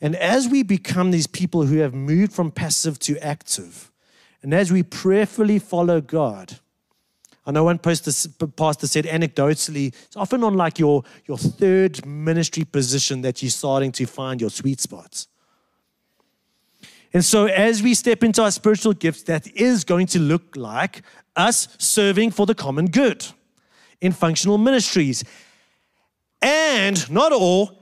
And 0.00 0.14
as 0.16 0.48
we 0.48 0.62
become 0.62 1.10
these 1.10 1.26
people 1.26 1.66
who 1.66 1.78
have 1.78 1.94
moved 1.94 2.32
from 2.32 2.50
passive 2.50 2.98
to 3.00 3.18
active, 3.18 3.90
and 4.42 4.52
as 4.52 4.70
we 4.70 4.82
prayerfully 4.82 5.58
follow 5.58 6.00
God, 6.00 6.58
I 7.46 7.52
know 7.52 7.64
one 7.64 7.78
pastor, 7.78 8.10
said 8.10 9.04
anecdotally, 9.04 9.94
it's 10.04 10.16
often 10.16 10.42
on 10.42 10.54
like 10.54 10.80
your, 10.80 11.04
your 11.26 11.38
third 11.38 12.04
ministry 12.04 12.64
position 12.64 13.22
that 13.22 13.40
you're 13.40 13.50
starting 13.50 13.92
to 13.92 14.06
find 14.06 14.40
your 14.40 14.50
sweet 14.50 14.80
spots. 14.80 15.28
And 17.12 17.24
so, 17.24 17.46
as 17.46 17.82
we 17.82 17.94
step 17.94 18.24
into 18.24 18.42
our 18.42 18.50
spiritual 18.50 18.94
gifts, 18.94 19.22
that 19.22 19.46
is 19.56 19.84
going 19.84 20.08
to 20.08 20.18
look 20.18 20.56
like 20.56 21.02
us 21.36 21.68
serving 21.78 22.32
for 22.32 22.46
the 22.46 22.54
common 22.54 22.86
good 22.86 23.24
in 24.00 24.12
functional 24.12 24.58
ministries. 24.58 25.24
And 26.42 27.08
not 27.10 27.32
all, 27.32 27.80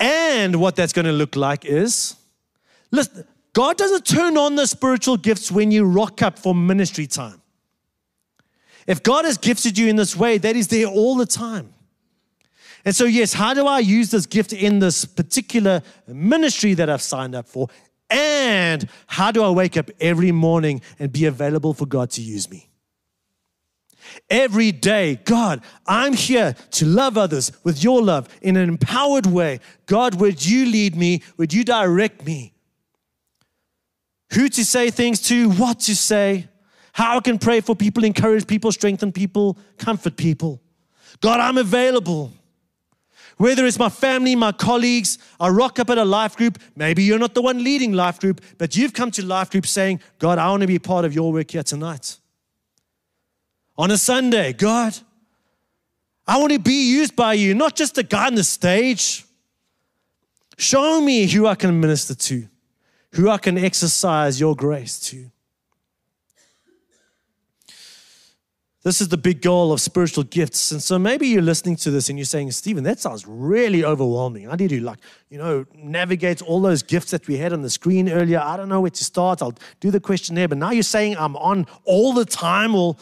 and 0.00 0.56
what 0.56 0.74
that's 0.74 0.94
going 0.94 1.04
to 1.04 1.12
look 1.12 1.36
like 1.36 1.64
is 1.64 2.16
listen, 2.90 3.24
God 3.52 3.76
doesn't 3.76 4.06
turn 4.06 4.36
on 4.38 4.56
the 4.56 4.66
spiritual 4.66 5.18
gifts 5.18 5.52
when 5.52 5.70
you 5.70 5.84
rock 5.84 6.22
up 6.22 6.38
for 6.38 6.54
ministry 6.54 7.06
time. 7.06 7.42
If 8.86 9.02
God 9.02 9.26
has 9.26 9.36
gifted 9.36 9.76
you 9.76 9.88
in 9.88 9.96
this 9.96 10.16
way, 10.16 10.38
that 10.38 10.56
is 10.56 10.68
there 10.68 10.86
all 10.86 11.16
the 11.16 11.26
time. 11.26 11.74
And 12.84 12.96
so, 12.96 13.04
yes, 13.04 13.34
how 13.34 13.52
do 13.52 13.66
I 13.66 13.80
use 13.80 14.10
this 14.10 14.24
gift 14.24 14.54
in 14.54 14.78
this 14.78 15.04
particular 15.04 15.82
ministry 16.06 16.72
that 16.74 16.88
I've 16.88 17.02
signed 17.02 17.34
up 17.34 17.46
for? 17.46 17.68
And 18.08 18.88
how 19.06 19.30
do 19.30 19.42
I 19.42 19.50
wake 19.50 19.76
up 19.76 19.90
every 20.00 20.32
morning 20.32 20.80
and 20.98 21.12
be 21.12 21.26
available 21.26 21.74
for 21.74 21.84
God 21.84 22.10
to 22.12 22.22
use 22.22 22.50
me? 22.50 22.69
Every 24.28 24.72
day, 24.72 25.20
God, 25.24 25.62
I'm 25.86 26.12
here 26.12 26.54
to 26.72 26.86
love 26.86 27.18
others 27.18 27.52
with 27.64 27.82
your 27.82 28.02
love 28.02 28.28
in 28.42 28.56
an 28.56 28.68
empowered 28.68 29.26
way. 29.26 29.60
God, 29.86 30.20
would 30.20 30.44
you 30.44 30.66
lead 30.66 30.96
me? 30.96 31.22
Would 31.36 31.52
you 31.52 31.64
direct 31.64 32.24
me? 32.24 32.52
Who 34.34 34.48
to 34.48 34.64
say 34.64 34.90
things 34.90 35.20
to, 35.22 35.50
what 35.50 35.80
to 35.80 35.96
say, 35.96 36.48
how 36.92 37.16
I 37.16 37.20
can 37.20 37.38
pray 37.38 37.60
for 37.60 37.74
people, 37.74 38.04
encourage 38.04 38.46
people, 38.46 38.70
strengthen 38.72 39.12
people, 39.12 39.58
comfort 39.78 40.16
people. 40.16 40.60
God, 41.20 41.40
I'm 41.40 41.58
available. 41.58 42.32
Whether 43.36 43.64
it's 43.64 43.78
my 43.78 43.88
family, 43.88 44.36
my 44.36 44.52
colleagues, 44.52 45.18
I 45.40 45.48
rock 45.48 45.78
up 45.78 45.90
at 45.90 45.98
a 45.98 46.04
life 46.04 46.36
group. 46.36 46.58
Maybe 46.76 47.02
you're 47.02 47.18
not 47.18 47.34
the 47.34 47.42
one 47.42 47.64
leading 47.64 47.92
life 47.92 48.20
group, 48.20 48.40
but 48.58 48.76
you've 48.76 48.92
come 48.92 49.10
to 49.12 49.24
life 49.24 49.50
group 49.50 49.66
saying, 49.66 50.00
God, 50.18 50.38
I 50.38 50.50
want 50.50 50.60
to 50.60 50.66
be 50.66 50.78
part 50.78 51.04
of 51.04 51.14
your 51.14 51.32
work 51.32 51.50
here 51.50 51.62
tonight 51.62 52.18
on 53.80 53.90
a 53.90 53.96
Sunday. 53.96 54.52
God, 54.52 54.94
I 56.26 56.38
want 56.38 56.52
to 56.52 56.58
be 56.58 56.90
used 56.90 57.16
by 57.16 57.32
you, 57.32 57.54
not 57.54 57.74
just 57.74 57.96
a 57.96 58.02
guy 58.02 58.26
on 58.26 58.34
the 58.34 58.44
stage. 58.44 59.24
Show 60.58 61.00
me 61.00 61.26
who 61.26 61.46
I 61.46 61.54
can 61.54 61.80
minister 61.80 62.14
to, 62.14 62.46
who 63.12 63.30
I 63.30 63.38
can 63.38 63.56
exercise 63.56 64.38
your 64.38 64.54
grace 64.54 65.00
to. 65.08 65.30
This 68.82 69.00
is 69.00 69.08
the 69.08 69.16
big 69.16 69.40
goal 69.40 69.72
of 69.72 69.80
spiritual 69.80 70.24
gifts. 70.24 70.72
And 70.72 70.82
so 70.82 70.98
maybe 70.98 71.28
you're 71.28 71.40
listening 71.40 71.76
to 71.76 71.90
this 71.90 72.10
and 72.10 72.18
you're 72.18 72.26
saying, 72.26 72.50
Stephen, 72.50 72.84
that 72.84 72.98
sounds 72.98 73.26
really 73.26 73.82
overwhelming. 73.82 74.50
I 74.50 74.56
need 74.56 74.68
to, 74.70 74.80
like, 74.82 74.98
you 75.30 75.38
know, 75.38 75.64
navigate 75.74 76.42
all 76.42 76.60
those 76.60 76.82
gifts 76.82 77.12
that 77.12 77.26
we 77.28 77.38
had 77.38 77.54
on 77.54 77.62
the 77.62 77.70
screen 77.70 78.10
earlier. 78.10 78.40
I 78.40 78.58
don't 78.58 78.68
know 78.68 78.82
where 78.82 78.90
to 78.90 79.04
start. 79.04 79.40
I'll 79.40 79.54
do 79.80 79.90
the 79.90 80.00
questionnaire. 80.00 80.48
But 80.48 80.58
now 80.58 80.70
you're 80.70 80.82
saying 80.82 81.16
I'm 81.18 81.36
on 81.36 81.66
all 81.86 82.12
the 82.12 82.26
time. 82.26 82.74
Well, 82.74 82.98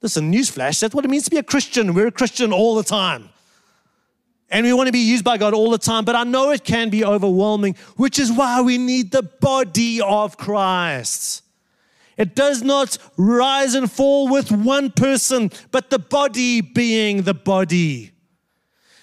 Listen, 0.00 0.32
newsflash, 0.32 0.80
that's 0.80 0.94
what 0.94 1.04
it 1.04 1.08
means 1.08 1.24
to 1.24 1.30
be 1.30 1.38
a 1.38 1.42
Christian. 1.42 1.92
We're 1.92 2.06
a 2.08 2.12
Christian 2.12 2.52
all 2.52 2.76
the 2.76 2.84
time. 2.84 3.30
And 4.50 4.64
we 4.64 4.72
want 4.72 4.86
to 4.86 4.92
be 4.92 5.00
used 5.00 5.24
by 5.24 5.36
God 5.36 5.52
all 5.52 5.70
the 5.70 5.78
time, 5.78 6.04
but 6.04 6.16
I 6.16 6.24
know 6.24 6.50
it 6.50 6.64
can 6.64 6.88
be 6.88 7.04
overwhelming, 7.04 7.74
which 7.96 8.18
is 8.18 8.32
why 8.32 8.62
we 8.62 8.78
need 8.78 9.10
the 9.10 9.22
body 9.22 10.00
of 10.00 10.38
Christ. 10.38 11.42
It 12.16 12.34
does 12.34 12.62
not 12.62 12.96
rise 13.16 13.74
and 13.74 13.90
fall 13.90 14.28
with 14.28 14.50
one 14.50 14.90
person, 14.90 15.50
but 15.70 15.90
the 15.90 15.98
body 15.98 16.60
being 16.60 17.22
the 17.22 17.34
body. 17.34 18.12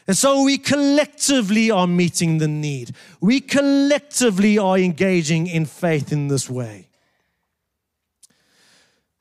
And 0.08 0.18
so 0.18 0.44
we 0.44 0.58
collectively 0.58 1.72
are 1.72 1.88
meeting 1.88 2.40
the 2.40 2.48
need. 2.48 2.96
We 3.22 3.40
collectively 3.40 4.58
are 4.58 4.78
engaging 4.78 5.48
in 5.48 5.66
faith 5.66 6.12
in 6.12 6.28
this 6.28 6.50
way. 6.50 6.90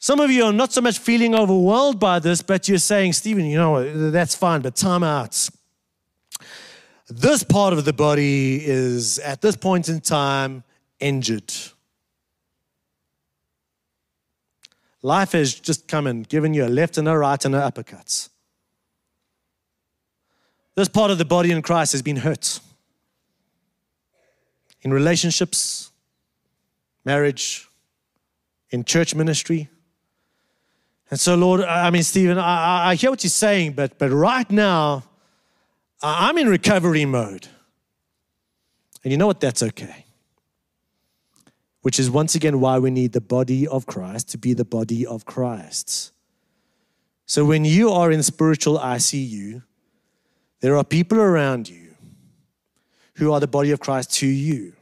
Some 0.05 0.21
of 0.21 0.31
you 0.31 0.45
are 0.45 0.53
not 0.53 0.71
so 0.71 0.83
much 0.83 0.99
feeling 0.99 1.35
overwhelmed 1.35 1.99
by 1.99 2.19
this, 2.19 2.43
but 2.43 2.69
you're 2.69 2.77
saying, 2.77 3.15
Stephen, 3.15 3.47
you 3.47 3.57
know, 3.57 4.11
that's 4.11 4.35
fine, 4.35 4.61
but 4.61 4.77
time 4.77 5.03
out. 5.03 5.49
This 7.09 7.43
part 7.43 7.73
of 7.73 7.87
the 7.87 7.95
body 7.95 8.63
is 8.63 9.19
at 9.21 9.41
this 9.41 9.57
point 9.57 9.89
in 9.89 10.03
time 10.03 10.63
injured. 11.01 11.51
Life 15.01 15.33
has 15.33 15.55
just 15.55 15.89
come 15.89 16.07
and 16.07 16.29
given 16.29 16.53
you 16.53 16.67
a 16.67 16.69
left 16.69 16.99
and 16.99 17.09
a 17.09 17.17
right 17.17 17.43
and 17.43 17.55
an 17.55 17.63
uppercut. 17.63 18.29
This 20.75 20.91
part 20.91 21.13
of 21.13 21.17
the 21.17 21.25
body 21.25 21.51
in 21.51 21.63
Christ 21.63 21.93
has 21.93 22.03
been 22.03 22.17
hurt 22.17 22.61
in 24.83 24.93
relationships, 24.93 25.91
marriage, 27.07 27.67
in 28.69 28.85
church 28.85 29.15
ministry, 29.15 29.71
and 31.15 31.21
so, 31.21 31.37
Lord, 31.37 31.61
I 31.61 31.91
mean, 31.91 32.03
Stephen, 32.03 32.39
I, 32.39 32.89
I 32.91 32.95
hear 32.97 33.09
what 33.09 33.23
you're 33.23 33.31
saying, 33.31 33.75
but, 33.75 34.01
but 34.01 34.11
right 34.11 34.51
now, 34.51 35.05
I'm 36.03 36.37
in 36.39 36.49
recovery 36.49 37.05
mode. 37.05 37.47
And 39.05 39.13
you 39.13 39.17
know 39.17 39.29
what? 39.29 39.39
That's 39.39 39.63
okay. 39.63 40.07
Which 41.83 42.01
is 42.01 42.11
once 42.11 42.35
again 42.35 42.59
why 42.59 42.81
we 42.81 42.91
need 42.91 43.13
the 43.13 43.21
body 43.21 43.65
of 43.65 43.87
Christ 43.87 44.31
to 44.31 44.39
be 44.39 44.55
the 44.55 44.65
body 44.65 45.07
of 45.07 45.25
Christ. 45.25 46.11
So 47.27 47.45
when 47.45 47.65
you 47.65 47.91
are 47.91 48.11
in 48.11 48.25
spiritual 48.25 48.77
ICU, 48.81 49.63
there 50.63 50.77
are 50.77 50.83
people 50.83 51.21
around 51.21 51.69
you 51.69 51.95
who 53.19 53.33
are 53.33 53.39
the 53.39 53.47
body 53.47 53.71
of 53.71 53.79
Christ 53.79 54.13
to 54.15 54.27
you, 54.27 54.73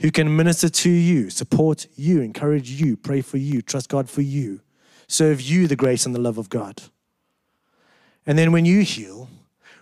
who 0.00 0.10
can 0.10 0.34
minister 0.34 0.70
to 0.70 0.88
you, 0.88 1.28
support 1.28 1.88
you, 1.94 2.22
encourage 2.22 2.70
you, 2.70 2.96
pray 2.96 3.20
for 3.20 3.36
you, 3.36 3.60
trust 3.60 3.90
God 3.90 4.08
for 4.08 4.22
you 4.22 4.62
serve 5.08 5.40
you 5.40 5.66
the 5.66 5.76
grace 5.76 6.06
and 6.06 6.14
the 6.14 6.20
love 6.20 6.38
of 6.38 6.48
God. 6.48 6.82
And 8.26 8.36
then 8.38 8.52
when 8.52 8.64
you 8.64 8.82
heal, 8.82 9.28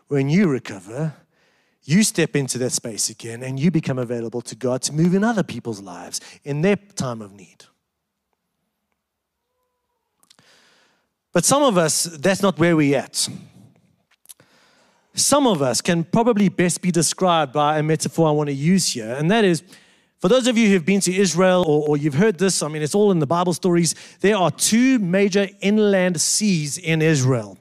when 0.08 0.28
you 0.28 0.48
recover, 0.48 1.14
you 1.84 2.02
step 2.02 2.34
into 2.36 2.58
that 2.58 2.70
space 2.70 3.10
again 3.10 3.42
and 3.42 3.58
you 3.58 3.70
become 3.70 3.98
available 3.98 4.40
to 4.42 4.54
God 4.54 4.82
to 4.82 4.92
move 4.92 5.14
in 5.14 5.24
other 5.24 5.42
people's 5.42 5.80
lives 5.80 6.20
in 6.44 6.62
their 6.62 6.76
time 6.76 7.20
of 7.22 7.32
need. 7.32 7.64
But 11.32 11.44
some 11.44 11.62
of 11.62 11.76
us, 11.76 12.04
that's 12.04 12.42
not 12.42 12.58
where 12.58 12.76
we're 12.76 12.96
at. 12.96 13.28
Some 15.14 15.46
of 15.46 15.62
us 15.62 15.80
can 15.80 16.04
probably 16.04 16.48
best 16.48 16.80
be 16.80 16.90
described 16.90 17.52
by 17.52 17.78
a 17.78 17.82
metaphor 17.82 18.28
I 18.28 18.32
want 18.32 18.48
to 18.48 18.54
use 18.54 18.92
here, 18.92 19.14
and 19.14 19.30
that 19.30 19.44
is 19.44 19.62
for 20.24 20.28
those 20.28 20.46
of 20.46 20.56
you 20.56 20.70
who've 20.70 20.86
been 20.86 21.02
to 21.02 21.14
Israel 21.14 21.66
or, 21.68 21.86
or, 21.86 21.96
you've 21.98 22.14
heard 22.14 22.38
this, 22.38 22.62
I 22.62 22.68
mean, 22.68 22.80
it's 22.80 22.94
all 22.94 23.10
in 23.10 23.18
the 23.18 23.26
Bible 23.26 23.52
stories. 23.52 23.94
There 24.20 24.34
are 24.34 24.50
two 24.50 24.98
major 24.98 25.50
inland 25.60 26.18
seas 26.18 26.78
in 26.78 27.02
Israel. 27.02 27.58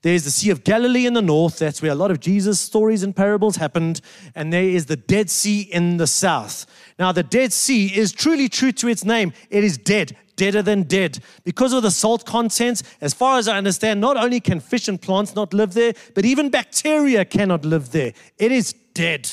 There's 0.00 0.24
the 0.24 0.30
Sea 0.30 0.48
of 0.48 0.64
Galilee 0.64 1.04
in 1.04 1.12
the 1.12 1.20
north, 1.20 1.58
that's 1.58 1.82
where 1.82 1.90
a 1.90 1.94
lot 1.94 2.10
of 2.10 2.18
Jesus' 2.18 2.60
stories 2.60 3.02
and 3.02 3.14
parables 3.14 3.56
happened. 3.56 4.00
And 4.34 4.50
there 4.50 4.62
is 4.62 4.86
the 4.86 4.96
Dead 4.96 5.28
Sea 5.28 5.60
in 5.60 5.98
the 5.98 6.06
south. 6.06 6.64
Now, 6.98 7.12
the 7.12 7.22
Dead 7.22 7.52
Sea 7.52 7.94
is 7.94 8.10
truly 8.12 8.48
true 8.48 8.72
to 8.72 8.88
its 8.88 9.04
name. 9.04 9.34
It 9.50 9.62
is 9.62 9.76
dead, 9.76 10.16
deader 10.34 10.62
than 10.62 10.84
dead. 10.84 11.18
Because 11.44 11.74
of 11.74 11.82
the 11.82 11.90
salt 11.90 12.24
content, 12.24 12.84
as 13.02 13.12
far 13.12 13.36
as 13.36 13.48
I 13.48 13.58
understand, 13.58 14.00
not 14.00 14.16
only 14.16 14.40
can 14.40 14.60
fish 14.60 14.88
and 14.88 14.98
plants 14.98 15.34
not 15.34 15.52
live 15.52 15.74
there, 15.74 15.92
but 16.14 16.24
even 16.24 16.48
bacteria 16.48 17.26
cannot 17.26 17.66
live 17.66 17.92
there. 17.92 18.14
It 18.38 18.50
is 18.50 18.72
dead. 18.94 19.30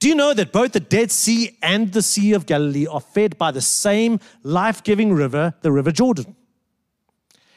Do 0.00 0.08
you 0.08 0.14
know 0.14 0.32
that 0.32 0.50
both 0.50 0.72
the 0.72 0.80
Dead 0.80 1.12
Sea 1.12 1.58
and 1.62 1.92
the 1.92 2.02
Sea 2.02 2.32
of 2.32 2.46
Galilee 2.46 2.86
are 2.86 3.00
fed 3.00 3.36
by 3.36 3.50
the 3.50 3.60
same 3.60 4.18
life 4.42 4.82
giving 4.82 5.12
river, 5.12 5.54
the 5.60 5.70
River 5.70 5.92
Jordan? 5.92 6.34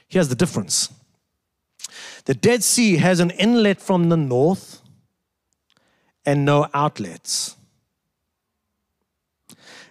Here's 0.08 0.28
the 0.28 0.36
difference 0.36 0.90
the 2.26 2.34
Dead 2.34 2.64
Sea 2.64 2.98
has 2.98 3.20
an 3.20 3.32
inlet 3.32 3.82
from 3.82 4.10
the 4.10 4.18
north 4.18 4.82
and 6.26 6.46
no 6.46 6.68
outlets. 6.74 7.56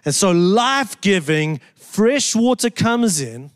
And 0.05 0.13
so 0.13 0.31
life 0.31 0.99
giving, 1.01 1.59
fresh 1.75 2.35
water 2.35 2.69
comes 2.69 3.21
in. 3.21 3.51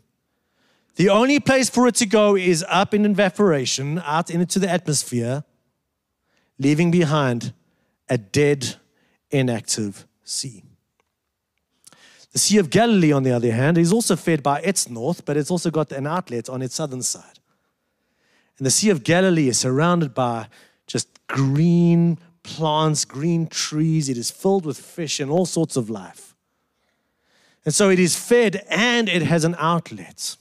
The 0.95 1.09
only 1.09 1.39
place 1.39 1.69
for 1.69 1.87
it 1.87 1.95
to 1.95 2.05
go 2.05 2.35
is 2.35 2.65
up 2.67 2.93
in 2.93 3.05
evaporation, 3.05 3.99
out 3.99 4.29
into 4.31 4.57
the 4.57 4.69
atmosphere, 4.69 5.43
leaving 6.57 6.89
behind 6.89 7.53
a 8.09 8.17
dead, 8.17 8.75
inactive 9.32 10.07
sea. 10.23 10.63
The 12.34 12.39
Sea 12.39 12.57
of 12.59 12.69
Galilee, 12.69 13.11
on 13.11 13.23
the 13.23 13.32
other 13.32 13.51
hand, 13.51 13.78
is 13.78 13.91
also 13.91 14.15
fed 14.15 14.43
by 14.43 14.59
its 14.61 14.89
north, 14.89 15.25
but 15.25 15.38
it's 15.38 15.49
also 15.49 15.71
got 15.71 15.91
an 15.91 16.05
outlet 16.05 16.49
on 16.49 16.61
its 16.61 16.75
southern 16.75 17.01
side. 17.01 17.39
And 18.57 18.65
the 18.65 18.71
Sea 18.71 18.89
of 18.89 19.03
Galilee 19.03 19.47
is 19.47 19.57
surrounded 19.57 20.13
by 20.13 20.47
just 20.86 21.07
green 21.28 22.19
plants, 22.43 23.05
green 23.05 23.47
trees. 23.47 24.09
It 24.09 24.17
is 24.17 24.32
filled 24.32 24.65
with 24.65 24.78
fish 24.78 25.19
and 25.19 25.32
all 25.32 25.45
sorts 25.45 25.75
of 25.75 25.89
life. 25.89 26.36
And 27.65 27.73
so 27.73 27.89
it 27.89 27.99
is 27.99 28.15
fed 28.15 28.63
and 28.69 29.09
it 29.09 29.23
has 29.23 29.43
an 29.43 29.55
outlet. 29.59 30.38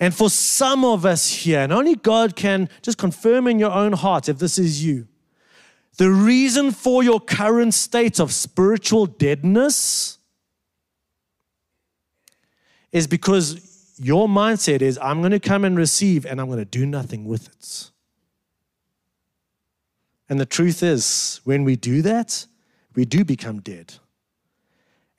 And 0.00 0.14
for 0.14 0.30
some 0.30 0.84
of 0.84 1.06
us 1.06 1.30
here, 1.30 1.60
and 1.60 1.72
only 1.72 1.94
God 1.94 2.34
can 2.34 2.68
just 2.82 2.98
confirm 2.98 3.46
in 3.46 3.58
your 3.58 3.70
own 3.70 3.92
heart 3.92 4.28
if 4.28 4.38
this 4.38 4.58
is 4.58 4.84
you, 4.84 5.06
the 5.96 6.10
reason 6.10 6.72
for 6.72 7.02
your 7.02 7.20
current 7.20 7.74
state 7.74 8.18
of 8.18 8.32
spiritual 8.32 9.06
deadness 9.06 10.18
is 12.92 13.06
because 13.06 13.94
your 13.98 14.28
mindset 14.28 14.82
is 14.82 14.98
I'm 14.98 15.20
going 15.20 15.32
to 15.32 15.40
come 15.40 15.64
and 15.64 15.76
receive 15.76 16.26
and 16.26 16.40
I'm 16.40 16.46
going 16.46 16.58
to 16.58 16.64
do 16.64 16.84
nothing 16.86 17.24
with 17.26 17.48
it. 17.48 17.90
And 20.28 20.40
the 20.40 20.46
truth 20.46 20.82
is, 20.82 21.40
when 21.44 21.64
we 21.64 21.76
do 21.76 22.02
that, 22.02 22.46
we 22.94 23.04
do 23.04 23.24
become 23.24 23.60
dead. 23.60 23.94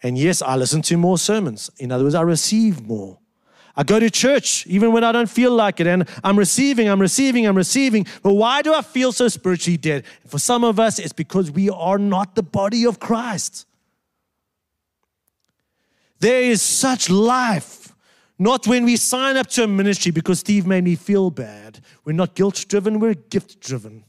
And 0.02 0.18
yes, 0.18 0.42
I 0.42 0.56
listen 0.56 0.82
to 0.84 0.98
more 0.98 1.18
sermons. 1.18 1.70
In 1.78 1.92
other 1.92 2.04
words, 2.04 2.16
I 2.16 2.22
receive 2.22 2.86
more. 2.86 3.20
I 3.78 3.84
go 3.84 4.00
to 4.00 4.10
church 4.10 4.66
even 4.68 4.92
when 4.92 5.04
I 5.04 5.12
don't 5.12 5.30
feel 5.30 5.52
like 5.52 5.80
it, 5.80 5.88
and 5.88 6.08
I'm 6.24 6.38
receiving, 6.38 6.88
I'm 6.88 7.02
receiving, 7.02 7.46
I'm 7.46 7.58
receiving. 7.58 8.08
But 8.24 8.34
why 8.34 8.62
do 8.62 8.74
I 8.74 8.82
feel 8.82 9.12
so 9.12 9.28
spiritually 9.28 9.78
dead? 9.78 10.06
For 10.28 10.40
some 10.40 10.64
of 10.64 10.80
us, 10.80 10.98
it's 11.00 11.14
because 11.14 11.52
we 11.52 11.70
are 11.70 11.98
not 11.98 12.36
the 12.36 12.44
body 12.44 12.86
of 12.86 13.00
Christ. 13.00 13.68
There 16.20 16.42
is 16.42 16.62
such 16.62 17.10
life, 17.10 17.94
not 18.40 18.66
when 18.66 18.86
we 18.86 18.96
sign 18.96 19.36
up 19.36 19.48
to 19.48 19.64
a 19.64 19.68
ministry 19.68 20.12
because 20.12 20.40
Steve 20.40 20.66
made 20.66 20.86
me 20.86 20.96
feel 20.96 21.30
bad. 21.30 21.82
We're 22.06 22.14
not 22.14 22.36
guilt 22.36 22.66
driven, 22.68 23.00
we're 23.00 23.14
gift 23.16 23.60
driven. 23.60 24.06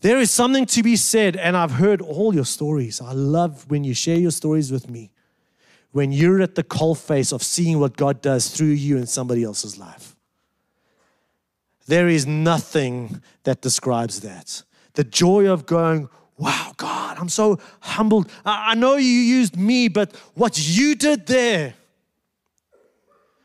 There 0.00 0.18
is 0.18 0.30
something 0.30 0.66
to 0.66 0.82
be 0.82 0.96
said, 0.96 1.36
and 1.36 1.56
I've 1.56 1.72
heard 1.72 2.00
all 2.00 2.34
your 2.34 2.46
stories. 2.46 3.00
I 3.00 3.12
love 3.12 3.70
when 3.70 3.84
you 3.84 3.94
share 3.94 4.16
your 4.16 4.30
stories 4.30 4.72
with 4.72 4.88
me. 4.88 5.12
When 5.92 6.12
you're 6.12 6.40
at 6.40 6.54
the 6.54 6.62
coalface 6.62 7.32
of 7.32 7.42
seeing 7.42 7.80
what 7.80 7.96
God 7.96 8.22
does 8.22 8.48
through 8.48 8.68
you 8.68 8.96
in 8.96 9.06
somebody 9.06 9.42
else's 9.42 9.78
life. 9.78 10.14
There 11.86 12.08
is 12.08 12.26
nothing 12.26 13.20
that 13.42 13.62
describes 13.62 14.20
that. 14.20 14.62
The 14.94 15.02
joy 15.02 15.48
of 15.48 15.66
going, 15.66 16.08
wow, 16.36 16.72
God, 16.76 17.18
I'm 17.18 17.28
so 17.28 17.58
humbled. 17.80 18.30
I, 18.44 18.74
know 18.74 18.94
you 18.94 19.04
used 19.04 19.56
me, 19.56 19.88
but 19.88 20.14
what 20.34 20.58
you 20.58 20.94
did 20.94 21.26
there 21.26 21.74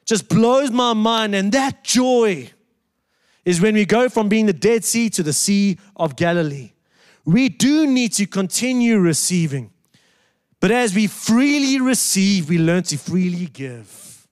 just 0.05 0.29
blows 0.29 0.71
my 0.71 0.93
mind. 0.93 1.35
And 1.35 1.51
that 1.51 1.83
joy 1.83 2.51
is 3.43 3.59
when 3.59 3.75
we 3.75 3.85
go 3.85 4.09
from 4.09 4.29
being 4.29 4.45
the 4.45 4.53
Dead 4.53 4.85
Sea 4.85 5.09
to 5.11 5.23
the 5.23 5.33
Sea 5.33 5.77
of 5.95 6.15
Galilee. 6.15 6.71
We 7.25 7.49
do 7.49 7.87
need 7.87 8.13
to 8.13 8.27
continue 8.27 8.99
receiving. 8.99 9.71
But 10.66 10.72
as 10.72 10.95
we 10.95 11.05
freely 11.05 11.80
receive, 11.80 12.49
we 12.49 12.57
learn 12.57 12.82
to 12.86 12.97
freely 12.97 13.45
give, 13.45 14.28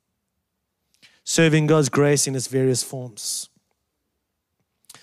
serving 1.24 1.68
God's 1.68 1.90
grace 1.90 2.26
in 2.26 2.36
its 2.36 2.48
various 2.48 2.82
forms. 2.82 3.50
I 4.96 5.00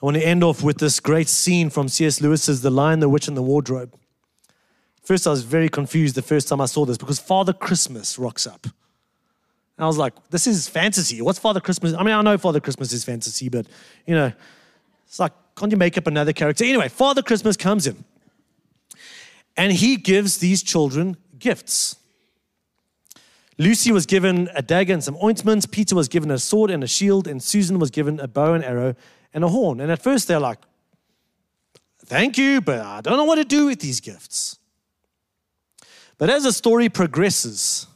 want 0.00 0.16
to 0.16 0.26
end 0.26 0.42
off 0.42 0.64
with 0.64 0.78
this 0.78 0.98
great 0.98 1.28
scene 1.28 1.70
from 1.70 1.86
C.S. 1.86 2.20
Lewis's 2.20 2.60
The 2.60 2.70
Lion, 2.70 2.98
the 2.98 3.08
Witch, 3.08 3.28
and 3.28 3.36
the 3.36 3.42
Wardrobe. 3.42 3.94
First, 5.04 5.28
I 5.28 5.30
was 5.30 5.44
very 5.44 5.68
confused 5.68 6.16
the 6.16 6.22
first 6.22 6.48
time 6.48 6.60
I 6.60 6.66
saw 6.66 6.84
this 6.84 6.98
because 6.98 7.20
Father 7.20 7.52
Christmas 7.52 8.18
rocks 8.18 8.48
up. 8.48 8.64
And 8.64 8.72
I 9.84 9.86
was 9.86 9.96
like, 9.96 10.12
this 10.30 10.48
is 10.48 10.68
fantasy. 10.68 11.22
What's 11.22 11.38
Father 11.38 11.60
Christmas? 11.60 11.94
I 11.94 12.02
mean, 12.02 12.16
I 12.16 12.22
know 12.22 12.36
Father 12.36 12.58
Christmas 12.58 12.92
is 12.92 13.04
fantasy, 13.04 13.48
but, 13.48 13.66
you 14.08 14.16
know, 14.16 14.32
it's 15.06 15.20
like, 15.20 15.34
can't 15.54 15.70
you 15.70 15.78
make 15.78 15.96
up 15.96 16.08
another 16.08 16.32
character? 16.32 16.64
Anyway, 16.64 16.88
Father 16.88 17.22
Christmas 17.22 17.56
comes 17.56 17.86
in 17.86 18.04
and 19.58 19.72
he 19.72 19.96
gives 19.96 20.38
these 20.38 20.62
children 20.62 21.16
gifts. 21.38 21.96
Lucy 23.58 23.90
was 23.90 24.06
given 24.06 24.48
a 24.54 24.62
dagger 24.62 24.92
and 24.94 25.02
some 25.02 25.18
ointments. 25.20 25.66
Peter 25.66 25.96
was 25.96 26.06
given 26.06 26.30
a 26.30 26.38
sword 26.38 26.70
and 26.70 26.84
a 26.84 26.86
shield. 26.86 27.26
And 27.26 27.42
Susan 27.42 27.80
was 27.80 27.90
given 27.90 28.20
a 28.20 28.28
bow 28.28 28.54
and 28.54 28.64
arrow 28.64 28.94
and 29.34 29.42
a 29.42 29.48
horn. 29.48 29.80
And 29.80 29.90
at 29.90 30.00
first 30.00 30.28
they're 30.28 30.38
like, 30.38 30.58
thank 32.06 32.38
you, 32.38 32.60
but 32.60 32.78
I 32.78 33.00
don't 33.00 33.16
know 33.16 33.24
what 33.24 33.36
to 33.36 33.44
do 33.44 33.66
with 33.66 33.80
these 33.80 34.00
gifts. 34.00 34.58
But 36.18 36.30
as 36.30 36.44
the 36.44 36.52
story 36.52 36.88
progresses, 36.88 37.88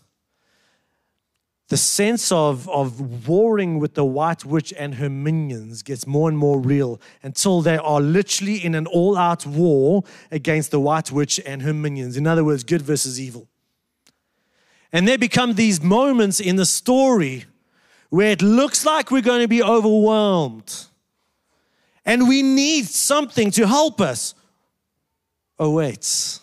the 1.72 1.78
sense 1.78 2.30
of, 2.30 2.68
of 2.68 3.26
warring 3.26 3.78
with 3.78 3.94
the 3.94 4.04
White 4.04 4.44
Witch 4.44 4.74
and 4.78 4.96
her 4.96 5.08
minions 5.08 5.82
gets 5.82 6.06
more 6.06 6.28
and 6.28 6.36
more 6.36 6.60
real 6.60 7.00
until 7.22 7.62
they 7.62 7.78
are 7.78 7.98
literally 7.98 8.62
in 8.62 8.74
an 8.74 8.86
all 8.86 9.16
out 9.16 9.46
war 9.46 10.04
against 10.30 10.70
the 10.70 10.78
White 10.78 11.10
Witch 11.10 11.40
and 11.46 11.62
her 11.62 11.72
minions. 11.72 12.18
In 12.18 12.26
other 12.26 12.44
words, 12.44 12.62
good 12.62 12.82
versus 12.82 13.18
evil. 13.18 13.48
And 14.92 15.08
there 15.08 15.16
become 15.16 15.54
these 15.54 15.80
moments 15.82 16.40
in 16.40 16.56
the 16.56 16.66
story 16.66 17.46
where 18.10 18.32
it 18.32 18.42
looks 18.42 18.84
like 18.84 19.10
we're 19.10 19.22
going 19.22 19.40
to 19.40 19.48
be 19.48 19.62
overwhelmed. 19.62 20.84
And 22.04 22.28
we 22.28 22.42
need 22.42 22.84
something 22.84 23.50
to 23.52 23.66
help 23.66 23.98
us. 23.98 24.34
Oh, 25.58 25.70
wait, 25.70 26.38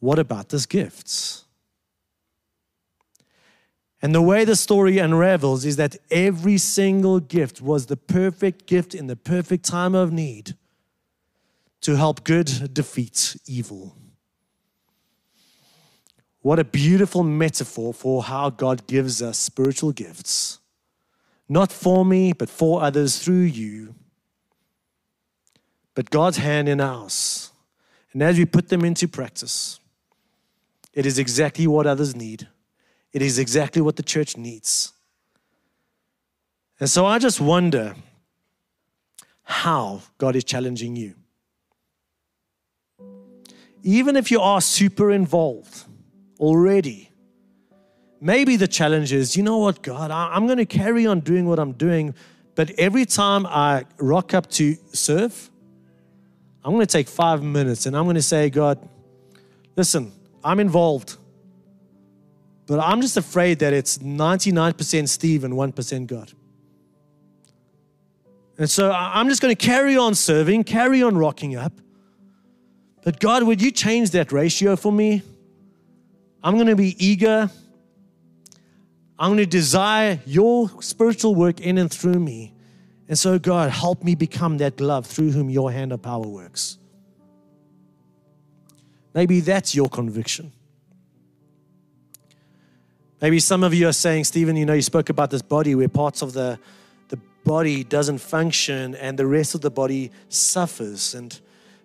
what 0.00 0.18
about 0.18 0.48
this 0.48 0.64
gift? 0.64 1.44
And 4.06 4.14
the 4.14 4.22
way 4.22 4.44
the 4.44 4.54
story 4.54 4.98
unravels 4.98 5.64
is 5.64 5.74
that 5.78 5.96
every 6.12 6.58
single 6.58 7.18
gift 7.18 7.60
was 7.60 7.86
the 7.86 7.96
perfect 7.96 8.66
gift 8.68 8.94
in 8.94 9.08
the 9.08 9.16
perfect 9.16 9.64
time 9.64 9.96
of 9.96 10.12
need 10.12 10.54
to 11.80 11.96
help 11.96 12.22
good 12.22 12.72
defeat 12.72 13.36
evil. 13.48 13.96
What 16.40 16.60
a 16.60 16.64
beautiful 16.64 17.24
metaphor 17.24 17.92
for 17.92 18.22
how 18.22 18.48
God 18.48 18.86
gives 18.86 19.20
us 19.22 19.40
spiritual 19.40 19.90
gifts. 19.90 20.60
Not 21.48 21.72
for 21.72 22.04
me, 22.04 22.32
but 22.32 22.48
for 22.48 22.84
others 22.84 23.18
through 23.18 23.46
you. 23.58 23.96
But 25.96 26.10
God's 26.10 26.36
hand 26.36 26.68
in 26.68 26.80
ours. 26.80 27.50
And 28.12 28.22
as 28.22 28.38
we 28.38 28.44
put 28.44 28.68
them 28.68 28.84
into 28.84 29.08
practice, 29.08 29.80
it 30.92 31.06
is 31.06 31.18
exactly 31.18 31.66
what 31.66 31.88
others 31.88 32.14
need 32.14 32.46
it 33.12 33.22
is 33.22 33.38
exactly 33.38 33.82
what 33.82 33.96
the 33.96 34.02
church 34.02 34.36
needs. 34.36 34.92
And 36.78 36.90
so 36.90 37.06
I 37.06 37.18
just 37.18 37.40
wonder 37.40 37.94
how 39.42 40.02
God 40.18 40.36
is 40.36 40.44
challenging 40.44 40.96
you. 40.96 41.14
Even 43.82 44.16
if 44.16 44.30
you 44.30 44.40
are 44.40 44.60
super 44.60 45.10
involved 45.10 45.84
already, 46.38 47.10
maybe 48.20 48.56
the 48.56 48.68
challenge 48.68 49.12
is 49.12 49.36
you 49.36 49.42
know 49.42 49.58
what, 49.58 49.82
God, 49.82 50.10
I'm 50.10 50.46
going 50.46 50.58
to 50.58 50.66
carry 50.66 51.06
on 51.06 51.20
doing 51.20 51.46
what 51.46 51.58
I'm 51.58 51.72
doing, 51.72 52.14
but 52.54 52.70
every 52.72 53.06
time 53.06 53.46
I 53.46 53.84
rock 53.98 54.34
up 54.34 54.50
to 54.52 54.76
serve, 54.92 55.50
I'm 56.64 56.72
going 56.72 56.84
to 56.84 56.92
take 56.92 57.06
five 57.06 57.42
minutes 57.42 57.86
and 57.86 57.96
I'm 57.96 58.04
going 58.04 58.16
to 58.16 58.22
say, 58.22 58.50
God, 58.50 58.88
listen, 59.76 60.12
I'm 60.42 60.58
involved. 60.58 61.16
But 62.66 62.80
I'm 62.80 63.00
just 63.00 63.16
afraid 63.16 63.60
that 63.60 63.72
it's 63.72 63.98
99% 63.98 65.08
Steve 65.08 65.44
and 65.44 65.54
1% 65.54 66.06
God. 66.06 66.32
And 68.58 68.68
so 68.68 68.90
I'm 68.90 69.28
just 69.28 69.42
going 69.42 69.54
to 69.54 69.66
carry 69.66 69.96
on 69.96 70.14
serving, 70.14 70.64
carry 70.64 71.02
on 71.02 71.16
rocking 71.16 71.56
up. 71.56 71.72
But 73.04 73.20
God, 73.20 73.44
would 73.44 73.62
you 73.62 73.70
change 73.70 74.10
that 74.10 74.32
ratio 74.32 74.74
for 74.74 74.90
me? 74.90 75.22
I'm 76.42 76.54
going 76.54 76.66
to 76.66 76.76
be 76.76 76.96
eager. 77.04 77.50
I'm 79.18 79.28
going 79.28 79.38
to 79.38 79.46
desire 79.46 80.20
your 80.26 80.82
spiritual 80.82 81.34
work 81.34 81.60
in 81.60 81.78
and 81.78 81.90
through 81.90 82.18
me. 82.18 82.54
And 83.08 83.18
so, 83.18 83.38
God, 83.38 83.70
help 83.70 84.02
me 84.02 84.14
become 84.14 84.58
that 84.58 84.76
glove 84.76 85.06
through 85.06 85.30
whom 85.30 85.48
your 85.48 85.70
hand 85.70 85.92
of 85.92 86.02
power 86.02 86.26
works. 86.26 86.78
Maybe 89.14 89.40
that's 89.40 89.74
your 89.74 89.88
conviction. 89.88 90.52
Maybe 93.20 93.40
some 93.40 93.64
of 93.64 93.72
you 93.72 93.88
are 93.88 93.92
saying, 93.92 94.24
Stephen, 94.24 94.56
you 94.56 94.66
know, 94.66 94.74
you 94.74 94.82
spoke 94.82 95.08
about 95.08 95.30
this 95.30 95.42
body 95.42 95.74
where 95.74 95.88
parts 95.88 96.20
of 96.20 96.34
the, 96.34 96.58
the 97.08 97.16
body 97.44 97.82
doesn't 97.82 98.18
function 98.18 98.94
and 98.94 99.18
the 99.18 99.26
rest 99.26 99.54
of 99.54 99.62
the 99.62 99.70
body 99.70 100.10
suffers. 100.28 101.14
And 101.14 101.38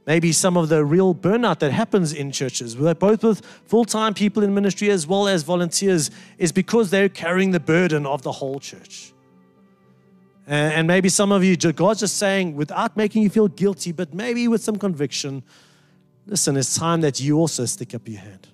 maybe 0.06 0.34
some 0.34 0.58
of 0.58 0.68
the 0.68 0.84
real 0.84 1.16
burnout 1.16 1.60
that 1.60 1.72
happens 1.72 2.12
in 2.12 2.34
churches, 2.34 2.76
both 2.76 3.24
with 3.24 3.46
full 3.66 3.86
time 3.86 4.14
people 4.14 4.44
in 4.44 4.54
ministry 4.54 4.90
as 4.90 5.08
well 5.08 5.30
as 5.30 5.44
volunteers, 5.44 6.12
is 6.38 6.52
because 6.52 6.90
they're 6.90 7.10
carrying 7.10 7.52
the 7.52 7.62
burden 7.62 8.06
of 8.06 8.24
the 8.24 8.32
whole 8.34 8.60
church. 8.60 9.14
And 10.48 10.86
maybe 10.86 11.08
some 11.08 11.32
of 11.32 11.46
you, 11.46 11.56
God's 11.56 12.02
just 12.02 12.18
saying, 12.18 12.58
without 12.58 12.98
making 12.98 13.24
you 13.24 13.30
feel 13.30 13.48
guilty, 13.48 13.94
but 13.94 14.14
maybe 14.14 14.50
with 14.50 14.62
some 14.62 14.76
conviction, 14.76 15.44
listen, 16.26 16.58
it's 16.58 16.76
time 16.76 17.00
that 17.02 17.22
you 17.22 17.38
also 17.38 17.64
stick 17.64 17.96
up 17.96 18.06
your 18.06 18.20
hand. 18.20 18.51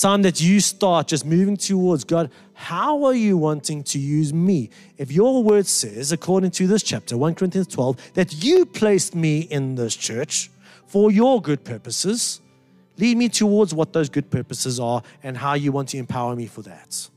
Time 0.00 0.22
that 0.22 0.40
you 0.40 0.60
start 0.60 1.08
just 1.08 1.26
moving 1.26 1.56
towards 1.56 2.04
God. 2.04 2.30
How 2.54 3.04
are 3.04 3.14
you 3.14 3.36
wanting 3.36 3.82
to 3.84 3.98
use 3.98 4.32
me? 4.32 4.70
If 4.96 5.12
your 5.12 5.42
word 5.42 5.66
says, 5.66 6.12
according 6.12 6.52
to 6.52 6.66
this 6.66 6.82
chapter, 6.82 7.16
1 7.16 7.34
Corinthians 7.34 7.66
12, 7.68 8.14
that 8.14 8.42
you 8.42 8.64
placed 8.64 9.14
me 9.14 9.40
in 9.40 9.74
this 9.74 9.94
church 9.94 10.50
for 10.86 11.10
your 11.10 11.42
good 11.42 11.62
purposes, 11.62 12.40
lead 12.96 13.18
me 13.18 13.28
towards 13.28 13.74
what 13.74 13.92
those 13.92 14.08
good 14.08 14.30
purposes 14.30 14.80
are 14.80 15.02
and 15.22 15.36
how 15.36 15.54
you 15.54 15.72
want 15.72 15.90
to 15.90 15.98
empower 15.98 16.34
me 16.34 16.46
for 16.46 16.62
that. 16.62 17.08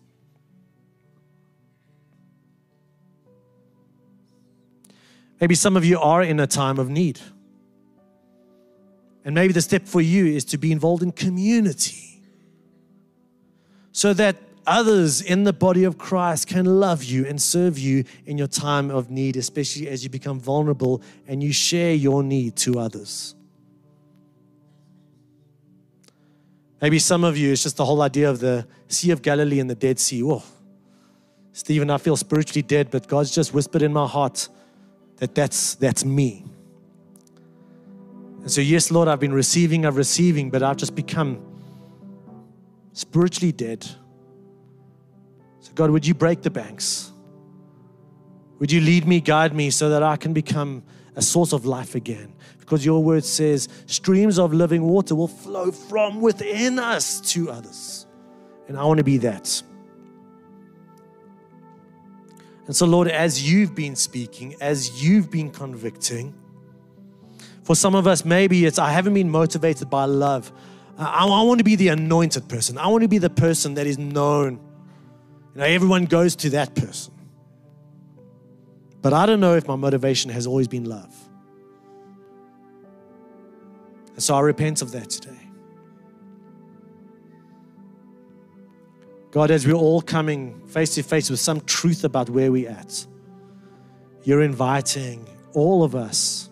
Maybe 5.39 5.55
some 5.55 5.78
of 5.78 5.86
you 5.86 5.97
are 5.99 6.21
in 6.21 6.39
a 6.39 6.47
time 6.47 6.78
of 6.78 6.89
need. 6.89 7.19
And 9.23 9.34
maybe 9.34 9.53
the 9.53 9.61
step 9.61 9.88
for 9.88 10.01
you 10.01 10.26
is 10.28 10.43
to 10.45 10.57
be 10.57 10.71
involved 10.71 11.03
in 11.03 11.13
community 11.13 12.14
so 13.95 14.13
that 14.13 14.35
others 14.67 15.21
in 15.21 15.45
the 15.45 15.53
body 15.53 15.85
of 15.85 15.97
Christ 15.97 16.49
can 16.49 16.65
love 16.65 17.01
you 17.01 17.25
and 17.25 17.41
serve 17.41 17.79
you 17.79 18.03
in 18.25 18.37
your 18.37 18.49
time 18.49 18.91
of 18.91 19.09
need, 19.09 19.37
especially 19.37 19.87
as 19.87 20.03
you 20.03 20.09
become 20.09 20.37
vulnerable 20.37 21.01
and 21.29 21.41
you 21.41 21.53
share 21.53 21.93
your 21.93 22.21
need 22.21 22.57
to 22.57 22.77
others. 22.77 23.35
Maybe 26.81 26.99
some 26.99 27.23
of 27.23 27.37
you, 27.37 27.53
it's 27.53 27.63
just 27.63 27.77
the 27.77 27.85
whole 27.85 28.01
idea 28.01 28.29
of 28.29 28.39
the 28.39 28.67
Sea 28.89 29.11
of 29.11 29.21
Galilee 29.21 29.61
and 29.61 29.69
the 29.69 29.75
Dead 29.75 29.97
Sea. 29.97 30.23
Whoa. 30.23 30.43
Stephen, 31.53 31.89
I 31.89 31.97
feel 31.97 32.17
spiritually 32.17 32.63
dead, 32.63 32.91
but 32.91 33.07
God's 33.07 33.33
just 33.33 33.53
whispered 33.53 33.81
in 33.81 33.93
my 33.93 34.05
heart 34.05 34.49
that 35.19 35.33
that's, 35.33 35.75
that's 35.75 36.03
me. 36.03 36.43
And 38.41 38.51
so, 38.51 38.59
yes, 38.59 38.91
Lord, 38.91 39.07
I've 39.07 39.21
been 39.21 39.31
receiving, 39.31 39.85
I've 39.85 39.95
receiving, 39.95 40.49
but 40.49 40.63
I've 40.63 40.75
just 40.75 40.95
become 40.95 41.54
spiritually 42.95 43.51
dead. 43.51 43.83
So, 45.59 45.71
God, 45.75 45.91
would 45.91 46.07
you 46.07 46.13
break 46.13 46.41
the 46.41 46.49
banks? 46.49 47.11
Would 48.59 48.71
you 48.71 48.79
lead 48.79 49.05
me, 49.05 49.19
guide 49.19 49.53
me, 49.53 49.69
so 49.69 49.89
that 49.89 50.01
I 50.01 50.15
can 50.15 50.33
become 50.33 50.81
a 51.15 51.21
source 51.21 51.51
of 51.51 51.65
life 51.65 51.93
again? 51.93 52.33
Because 52.57 52.85
your 52.85 53.03
word 53.03 53.25
says 53.25 53.67
streams 53.85 54.39
of 54.39 54.53
living 54.53 54.81
water 54.81 55.13
will 55.13 55.27
flow 55.27 55.71
from 55.71 56.21
within 56.21 56.79
us 56.79 57.19
to 57.33 57.51
others. 57.51 58.07
And 58.67 58.77
I 58.77 58.85
want 58.85 58.99
to 58.99 59.03
be 59.03 59.17
that. 59.17 59.61
And 62.65 62.75
so, 62.75 62.85
Lord, 62.85 63.09
as 63.09 63.47
you've 63.47 63.75
been 63.75 63.95
speaking, 63.95 64.55
as 64.61 65.03
you've 65.03 65.29
been 65.29 65.51
convicting, 65.51 66.33
for 67.63 67.75
some 67.75 67.93
of 67.93 68.07
us, 68.07 68.23
maybe 68.23 68.65
it's 68.65 68.79
I 68.79 68.91
haven't 68.91 69.15
been 69.15 69.29
motivated 69.29 69.89
by 69.89 70.05
love. 70.05 70.51
I, 70.97 71.25
I 71.25 71.41
want 71.43 71.59
to 71.59 71.63
be 71.63 71.75
the 71.75 71.89
anointed 71.89 72.47
person. 72.47 72.77
I 72.77 72.87
want 72.87 73.01
to 73.03 73.07
be 73.07 73.17
the 73.17 73.29
person 73.29 73.75
that 73.75 73.87
is 73.87 73.97
known. 73.97 74.59
You 75.53 75.61
know, 75.61 75.65
everyone 75.65 76.05
goes 76.05 76.35
to 76.37 76.49
that 76.51 76.75
person. 76.75 77.13
But 79.01 79.13
I 79.13 79.25
don't 79.25 79.39
know 79.39 79.55
if 79.55 79.67
my 79.67 79.75
motivation 79.75 80.31
has 80.31 80.47
always 80.47 80.67
been 80.67 80.85
love. 80.85 81.13
And 84.13 84.23
so 84.23 84.35
I 84.35 84.39
repent 84.39 84.81
of 84.81 84.91
that 84.93 85.09
today. 85.09 85.45
God, 89.31 89.51
as 89.51 89.67
we're 89.67 89.73
all 89.73 90.01
coming 90.01 90.65
face 90.67 90.95
to 90.95 91.03
face 91.03 91.29
with 91.29 91.41
some 91.41 91.59
truth 91.61 92.05
about 92.05 92.29
where 92.29 92.51
we're 92.51 92.69
at, 92.69 93.05
you're 94.23 94.41
inviting 94.41 95.27
all 95.53 95.83
of 95.83 95.93
us 95.93 96.49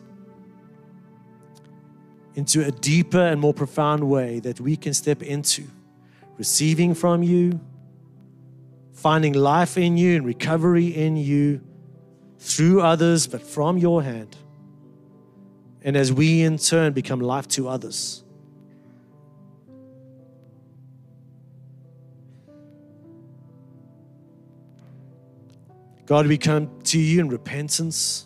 into 2.35 2.65
a 2.65 2.71
deeper 2.71 3.19
and 3.19 3.39
more 3.39 3.53
profound 3.53 4.03
way 4.09 4.39
that 4.39 4.59
we 4.59 4.75
can 4.75 4.93
step 4.93 5.21
into, 5.21 5.63
receiving 6.37 6.93
from 6.93 7.23
you, 7.23 7.59
finding 8.91 9.33
life 9.33 9.77
in 9.77 9.97
you 9.97 10.15
and 10.15 10.25
recovery 10.25 10.87
in 10.87 11.15
you 11.15 11.61
through 12.39 12.81
others, 12.81 13.27
but 13.27 13.41
from 13.41 13.77
your 13.77 14.01
hand. 14.01 14.35
And 15.83 15.95
as 15.95 16.11
we 16.11 16.41
in 16.41 16.57
turn 16.57 16.93
become 16.93 17.19
life 17.19 17.47
to 17.49 17.67
others. 17.67 18.23
God, 26.05 26.27
we 26.27 26.37
come 26.37 26.69
to 26.83 26.99
you 26.99 27.21
in 27.21 27.29
repentance 27.29 28.25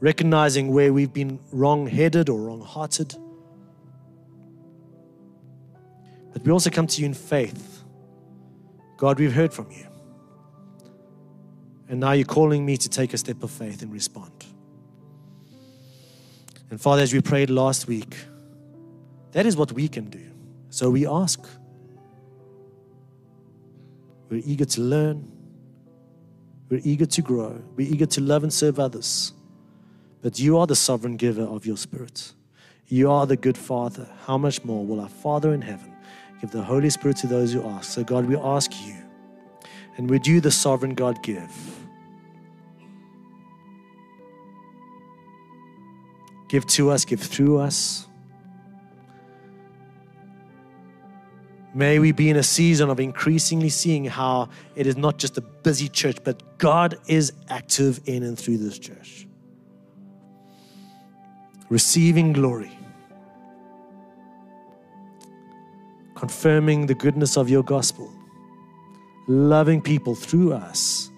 recognizing 0.00 0.72
where 0.72 0.92
we've 0.92 1.12
been 1.12 1.40
wrong 1.52 1.86
headed 1.86 2.28
or 2.28 2.40
wrong 2.40 2.60
hearted. 2.60 3.14
But 6.32 6.42
we 6.42 6.52
also 6.52 6.70
come 6.70 6.86
to 6.86 7.00
you 7.00 7.06
in 7.06 7.14
faith. 7.14 7.82
God, 8.96 9.18
we've 9.18 9.32
heard 9.32 9.52
from 9.52 9.70
you. 9.70 9.86
And 11.88 12.00
now 12.00 12.12
you're 12.12 12.26
calling 12.26 12.66
me 12.66 12.76
to 12.76 12.88
take 12.88 13.14
a 13.14 13.18
step 13.18 13.42
of 13.42 13.50
faith 13.50 13.82
and 13.82 13.92
respond. 13.92 14.44
And 16.70 16.80
Father, 16.80 17.02
as 17.02 17.12
we 17.14 17.20
prayed 17.20 17.48
last 17.48 17.88
week, 17.88 18.14
that 19.32 19.46
is 19.46 19.56
what 19.56 19.72
we 19.72 19.88
can 19.88 20.10
do. 20.10 20.30
So 20.70 20.90
we 20.90 21.06
ask. 21.06 21.40
We're 24.28 24.42
eager 24.44 24.66
to 24.66 24.80
learn. 24.82 25.32
We're 26.68 26.82
eager 26.84 27.06
to 27.06 27.22
grow. 27.22 27.62
We're 27.76 27.90
eager 27.90 28.06
to 28.06 28.20
love 28.20 28.42
and 28.42 28.52
serve 28.52 28.78
others. 28.78 29.32
But 30.20 30.38
you 30.38 30.58
are 30.58 30.66
the 30.66 30.76
sovereign 30.76 31.16
giver 31.16 31.42
of 31.42 31.64
your 31.64 31.76
Spirit. 31.76 32.32
You 32.88 33.10
are 33.10 33.26
the 33.26 33.36
good 33.36 33.56
Father. 33.56 34.08
How 34.26 34.38
much 34.38 34.64
more 34.64 34.84
will 34.84 35.00
our 35.00 35.08
Father 35.08 35.52
in 35.52 35.62
heaven 35.62 35.94
give 36.40 36.50
the 36.50 36.62
Holy 36.62 36.90
Spirit 36.90 37.18
to 37.18 37.26
those 37.26 37.52
who 37.52 37.66
ask? 37.68 37.90
So, 37.90 38.02
God, 38.02 38.26
we 38.26 38.36
ask 38.36 38.72
you, 38.84 38.96
and 39.96 40.10
would 40.10 40.26
you, 40.26 40.40
the 40.40 40.50
sovereign 40.50 40.94
God, 40.94 41.22
give? 41.22 41.52
Give 46.48 46.66
to 46.66 46.90
us, 46.90 47.04
give 47.04 47.20
through 47.20 47.58
us. 47.58 48.06
May 51.74 51.98
we 51.98 52.10
be 52.10 52.30
in 52.30 52.36
a 52.36 52.42
season 52.42 52.88
of 52.88 52.98
increasingly 52.98 53.68
seeing 53.68 54.06
how 54.06 54.48
it 54.74 54.86
is 54.86 54.96
not 54.96 55.18
just 55.18 55.36
a 55.36 55.42
busy 55.42 55.88
church, 55.88 56.16
but 56.24 56.58
God 56.58 56.98
is 57.06 57.32
active 57.50 58.00
in 58.06 58.22
and 58.22 58.36
through 58.36 58.58
this 58.58 58.78
church 58.78 59.27
receiving 61.68 62.32
glory, 62.32 62.76
confirming 66.14 66.86
the 66.86 66.94
goodness 66.94 67.36
of 67.36 67.48
your 67.48 67.62
gospel, 67.62 68.12
loving 69.26 69.80
people 69.80 70.14
through 70.14 70.52
us. 70.52 71.10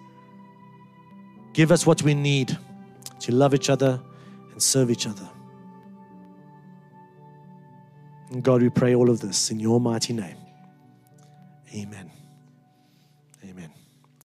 Give 1.53 1.73
us 1.73 1.87
what 1.87 2.03
we 2.03 2.15
need 2.15 2.57
to 3.21 3.33
love 3.33 3.55
each 3.55 3.71
other 3.71 4.01
and 4.53 4.63
serve 4.63 4.91
each 4.91 5.07
other. 5.07 5.29
And 8.31 8.43
God, 8.43 8.63
we 8.63 8.71
pray 8.71 8.95
all 8.95 9.11
of 9.11 9.21
this 9.21 9.51
in 9.51 9.59
your 9.59 9.81
mighty 9.81 10.13
name. 10.13 10.37
Amen. 11.75 12.10